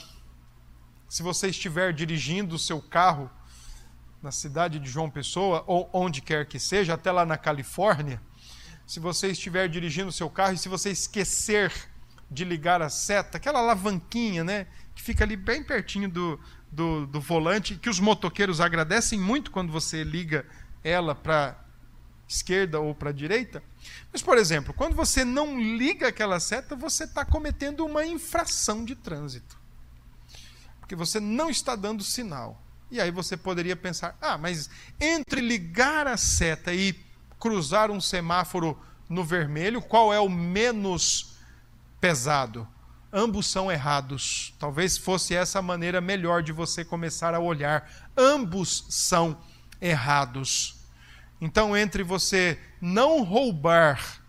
se 1.10 1.24
você 1.24 1.48
estiver 1.48 1.94
dirigindo 1.94 2.56
o 2.56 2.60
seu 2.60 2.82
carro 2.82 3.30
na 4.26 4.32
cidade 4.32 4.80
de 4.80 4.90
João 4.90 5.08
Pessoa, 5.08 5.64
ou 5.68 5.88
onde 5.94 6.20
quer 6.20 6.48
que 6.48 6.60
seja, 6.60 6.96
até 6.96 7.12
lá 7.12 7.24
na 7.28 7.38
Califórnia, 7.38 8.20
se 8.88 9.00
você 9.00 9.28
estiver 9.28 9.70
dirigindo 9.70 10.12
seu 10.12 10.28
carro 10.32 10.54
e 10.54 10.58
se 10.58 10.68
você 10.68 10.90
esquecer 10.90 11.72
de 12.30 12.44
ligar 12.44 12.82
a 12.82 12.90
seta, 12.90 13.38
aquela 13.38 13.60
alavanquinha, 13.60 14.44
né, 14.44 14.66
que 14.96 15.04
fica 15.04 15.24
ali 15.24 15.36
bem 15.36 15.64
pertinho 15.64 16.10
do, 16.10 16.40
do, 16.72 17.06
do 17.06 17.22
volante, 17.22 17.76
que 17.76 17.88
os 17.88 18.00
motoqueiros 18.00 18.60
agradecem 18.60 19.20
muito 19.20 19.52
quando 19.52 19.72
você 19.72 20.04
liga 20.04 20.44
ela 20.84 21.14
para 21.14 21.64
esquerda 22.28 22.80
ou 22.80 22.96
para 22.96 23.12
direita. 23.12 23.62
Mas, 24.12 24.24
por 24.24 24.40
exemplo, 24.40 24.74
quando 24.74 24.96
você 24.96 25.24
não 25.24 25.62
liga 25.62 26.08
aquela 26.08 26.40
seta, 26.40 26.76
você 26.76 27.04
está 27.04 27.24
cometendo 27.24 27.86
uma 27.86 28.04
infração 28.04 28.84
de 28.84 28.96
trânsito. 28.96 29.56
Porque 30.80 30.96
você 30.96 31.20
não 31.20 31.48
está 31.48 31.76
dando 31.76 32.04
sinal. 32.04 32.65
E 32.92 33.00
aí 33.02 33.12
você 33.12 33.36
poderia 33.36 33.76
pensar: 33.76 34.18
ah, 34.22 34.38
mas 34.38 34.70
entre 35.00 35.42
ligar 35.42 36.08
a 36.08 36.18
seta 36.18 36.74
e 36.74 36.96
cruzar 37.40 37.92
um 37.92 38.02
semáforo 38.02 38.80
no 39.10 39.24
vermelho, 39.24 39.82
qual 39.82 40.14
é 40.14 40.20
o 40.20 40.30
menos 40.30 41.36
pesado? 42.00 42.68
ambos 43.16 43.48
são 43.48 43.72
errados. 43.72 44.54
Talvez 44.60 44.98
fosse 44.98 45.34
essa 45.34 45.60
a 45.60 45.62
maneira 45.62 46.02
melhor 46.02 46.44
de 46.44 46.52
você 46.52 46.84
começar 46.84 47.34
a 47.34 47.40
olhar. 47.40 47.90
Ambos 48.18 48.86
são 48.90 49.38
errados. 49.80 50.76
Então, 51.40 51.76
entre 51.78 52.04
você 52.04 52.60
não 52.82 53.24
roubar, 53.24 54.20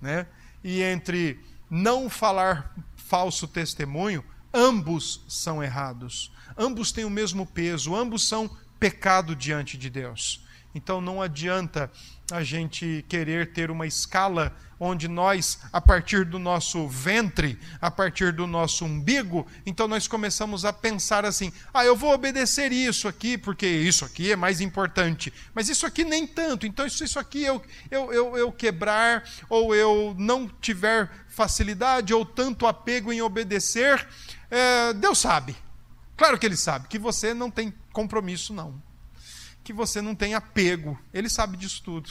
né, 0.00 0.26
e 0.64 0.82
entre 0.82 1.38
não 1.68 2.08
falar 2.08 2.74
falso 2.96 3.46
testemunho, 3.46 4.24
ambos 4.52 5.22
são 5.28 5.62
errados. 5.62 6.32
Ambos 6.62 6.92
têm 6.92 7.04
o 7.04 7.10
mesmo 7.10 7.44
peso, 7.44 7.92
ambos 7.92 8.28
são 8.28 8.48
pecado 8.78 9.34
diante 9.34 9.76
de 9.76 9.90
Deus. 9.90 10.44
Então 10.72 11.00
não 11.00 11.20
adianta 11.20 11.90
a 12.30 12.44
gente 12.44 13.04
querer 13.08 13.52
ter 13.52 13.68
uma 13.68 13.84
escala 13.84 14.56
onde 14.78 15.08
nós, 15.08 15.58
a 15.72 15.80
partir 15.80 16.24
do 16.24 16.38
nosso 16.38 16.86
ventre, 16.86 17.58
a 17.80 17.90
partir 17.90 18.32
do 18.32 18.46
nosso 18.46 18.84
umbigo, 18.84 19.44
então 19.66 19.88
nós 19.88 20.06
começamos 20.06 20.64
a 20.64 20.72
pensar 20.72 21.24
assim: 21.24 21.52
ah, 21.74 21.84
eu 21.84 21.96
vou 21.96 22.14
obedecer 22.14 22.70
isso 22.70 23.08
aqui, 23.08 23.36
porque 23.36 23.66
isso 23.66 24.04
aqui 24.04 24.30
é 24.30 24.36
mais 24.36 24.60
importante, 24.60 25.32
mas 25.52 25.68
isso 25.68 25.84
aqui 25.84 26.04
nem 26.04 26.28
tanto, 26.28 26.64
então 26.64 26.88
se 26.88 27.02
isso 27.02 27.18
aqui 27.18 27.42
eu, 27.42 27.60
eu, 27.90 28.12
eu, 28.12 28.36
eu 28.36 28.52
quebrar, 28.52 29.28
ou 29.48 29.74
eu 29.74 30.14
não 30.16 30.46
tiver 30.60 31.10
facilidade, 31.26 32.14
ou 32.14 32.24
tanto 32.24 32.68
apego 32.68 33.12
em 33.12 33.20
obedecer, 33.20 34.06
é, 34.48 34.92
Deus 34.92 35.18
sabe. 35.18 35.56
Claro 36.22 36.38
que 36.38 36.46
Ele 36.46 36.56
sabe 36.56 36.86
que 36.86 37.00
você 37.00 37.34
não 37.34 37.50
tem 37.50 37.74
compromisso, 37.92 38.54
não. 38.54 38.80
Que 39.64 39.72
você 39.72 40.00
não 40.00 40.14
tem 40.14 40.34
apego. 40.34 40.96
Ele 41.12 41.28
sabe 41.28 41.56
disso 41.56 41.82
tudo. 41.82 42.08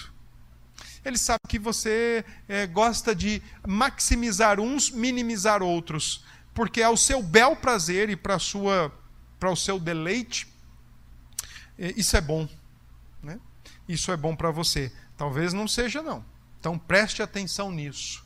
Ele 1.06 1.18
sabe 1.18 1.40
que 1.48 1.58
você 1.58 2.26
é, 2.46 2.68
gosta 2.68 3.16
de 3.16 3.42
maximizar 3.66 4.60
uns, 4.60 4.92
minimizar 4.92 5.64
outros, 5.64 6.26
porque 6.54 6.84
ao 6.84 6.98
seu 6.98 7.24
bel 7.24 7.56
prazer 7.56 8.10
e 8.10 8.18
para 8.18 8.38
sua 8.38 8.94
para 9.40 9.50
o 9.50 9.56
seu 9.56 9.80
deleite, 9.80 10.46
é, 11.80 11.94
isso 11.96 12.18
é 12.18 12.20
bom, 12.20 12.50
né? 13.24 13.40
Isso 13.88 14.12
é 14.12 14.18
bom 14.18 14.36
para 14.36 14.52
você. 14.52 14.92
Talvez 15.16 15.54
não 15.54 15.70
seja 15.70 16.04
não. 16.04 16.26
Então 16.60 16.78
preste 16.78 17.24
atenção 17.24 17.72
nisso. 17.72 18.26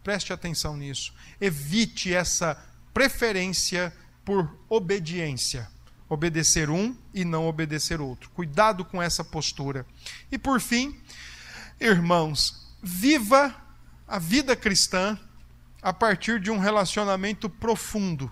Preste 0.00 0.32
atenção 0.32 0.76
nisso. 0.76 1.12
Evite 1.40 2.14
essa 2.14 2.56
preferência 2.94 3.92
por 4.24 4.56
obediência. 4.68 5.68
Obedecer 6.08 6.70
um 6.70 6.96
e 7.12 7.24
não 7.24 7.48
obedecer 7.48 8.00
outro. 8.00 8.30
Cuidado 8.30 8.84
com 8.84 9.02
essa 9.02 9.24
postura. 9.24 9.86
E 10.30 10.38
por 10.38 10.60
fim, 10.60 11.00
Irmãos, 11.80 12.72
viva 12.80 13.54
a 14.06 14.18
vida 14.18 14.54
cristã 14.54 15.18
a 15.82 15.92
partir 15.92 16.40
de 16.40 16.50
um 16.50 16.58
relacionamento 16.58 17.50
profundo 17.50 18.30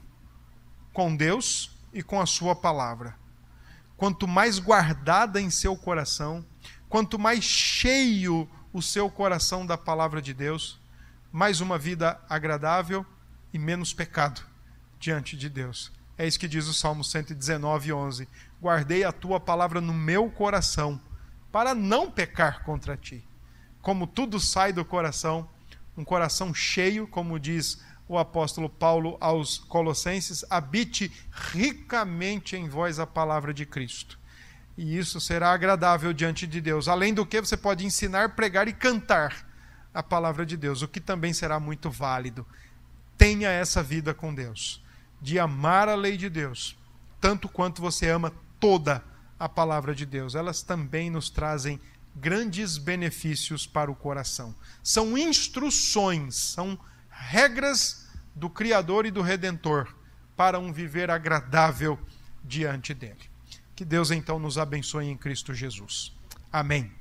com 0.92 1.14
Deus 1.14 1.76
e 1.92 2.02
com 2.02 2.20
a 2.20 2.26
Sua 2.26 2.54
palavra. 2.54 3.16
Quanto 3.96 4.28
mais 4.28 4.58
guardada 4.58 5.40
em 5.40 5.50
seu 5.50 5.76
coração, 5.76 6.44
quanto 6.88 7.18
mais 7.18 7.44
cheio 7.44 8.48
o 8.72 8.80
seu 8.80 9.10
coração 9.10 9.66
da 9.66 9.76
palavra 9.76 10.22
de 10.22 10.32
Deus, 10.32 10.80
mais 11.30 11.60
uma 11.60 11.78
vida 11.78 12.20
agradável 12.28 13.04
e 13.52 13.58
menos 13.58 13.92
pecado 13.92 14.51
diante 15.02 15.36
de 15.36 15.50
Deus. 15.50 15.92
É 16.16 16.26
isso 16.26 16.38
que 16.38 16.48
diz 16.48 16.66
o 16.66 16.74
Salmo 16.74 17.04
119, 17.04 17.92
11. 17.92 18.28
Guardei 18.60 19.04
a 19.04 19.12
tua 19.12 19.38
palavra 19.38 19.80
no 19.80 19.92
meu 19.92 20.30
coração, 20.30 21.00
para 21.50 21.74
não 21.74 22.10
pecar 22.10 22.62
contra 22.64 22.96
ti 22.96 23.22
como 23.82 24.06
tudo 24.06 24.38
sai 24.38 24.72
do 24.72 24.84
coração, 24.84 25.46
um 25.96 26.04
coração 26.04 26.54
cheio, 26.54 27.06
como 27.06 27.38
diz 27.38 27.82
o 28.08 28.16
apóstolo 28.16 28.68
Paulo 28.68 29.18
aos 29.20 29.58
Colossenses, 29.58 30.44
habite 30.48 31.10
ricamente 31.30 32.56
em 32.56 32.68
vós 32.68 32.98
a 32.98 33.06
palavra 33.06 33.52
de 33.52 33.66
Cristo. 33.66 34.18
E 34.78 34.96
isso 34.96 35.20
será 35.20 35.52
agradável 35.52 36.12
diante 36.12 36.46
de 36.46 36.60
Deus. 36.60 36.88
Além 36.88 37.12
do 37.12 37.26
que, 37.26 37.40
você 37.40 37.56
pode 37.56 37.84
ensinar, 37.84 38.30
pregar 38.30 38.68
e 38.68 38.72
cantar 38.72 39.46
a 39.92 40.02
palavra 40.02 40.46
de 40.46 40.56
Deus, 40.56 40.80
o 40.80 40.88
que 40.88 41.00
também 41.00 41.32
será 41.32 41.60
muito 41.60 41.90
válido. 41.90 42.46
Tenha 43.18 43.50
essa 43.50 43.82
vida 43.82 44.14
com 44.14 44.34
Deus, 44.34 44.82
de 45.22 45.38
amar 45.38 45.88
a 45.88 45.94
lei 45.94 46.16
de 46.16 46.28
Deus, 46.28 46.76
tanto 47.20 47.48
quanto 47.48 47.80
você 47.80 48.10
ama 48.10 48.32
toda 48.58 49.02
a 49.38 49.48
palavra 49.48 49.94
de 49.94 50.04
Deus. 50.04 50.34
Elas 50.34 50.62
também 50.62 51.08
nos 51.08 51.30
trazem 51.30 51.80
grandes 52.16 52.76
benefícios 52.76 53.66
para 53.66 53.90
o 53.90 53.94
coração. 53.94 54.54
São 54.82 55.16
instruções, 55.16 56.34
são 56.34 56.78
regras 57.08 58.08
do 58.34 58.50
Criador 58.50 59.06
e 59.06 59.10
do 59.10 59.22
Redentor 59.22 59.94
para 60.36 60.58
um 60.58 60.72
viver 60.72 61.10
agradável 61.10 61.98
diante 62.42 62.92
dele. 62.92 63.30
Que 63.76 63.84
Deus 63.84 64.10
então 64.10 64.38
nos 64.38 64.58
abençoe 64.58 65.06
em 65.06 65.16
Cristo 65.16 65.54
Jesus. 65.54 66.12
Amém. 66.52 66.90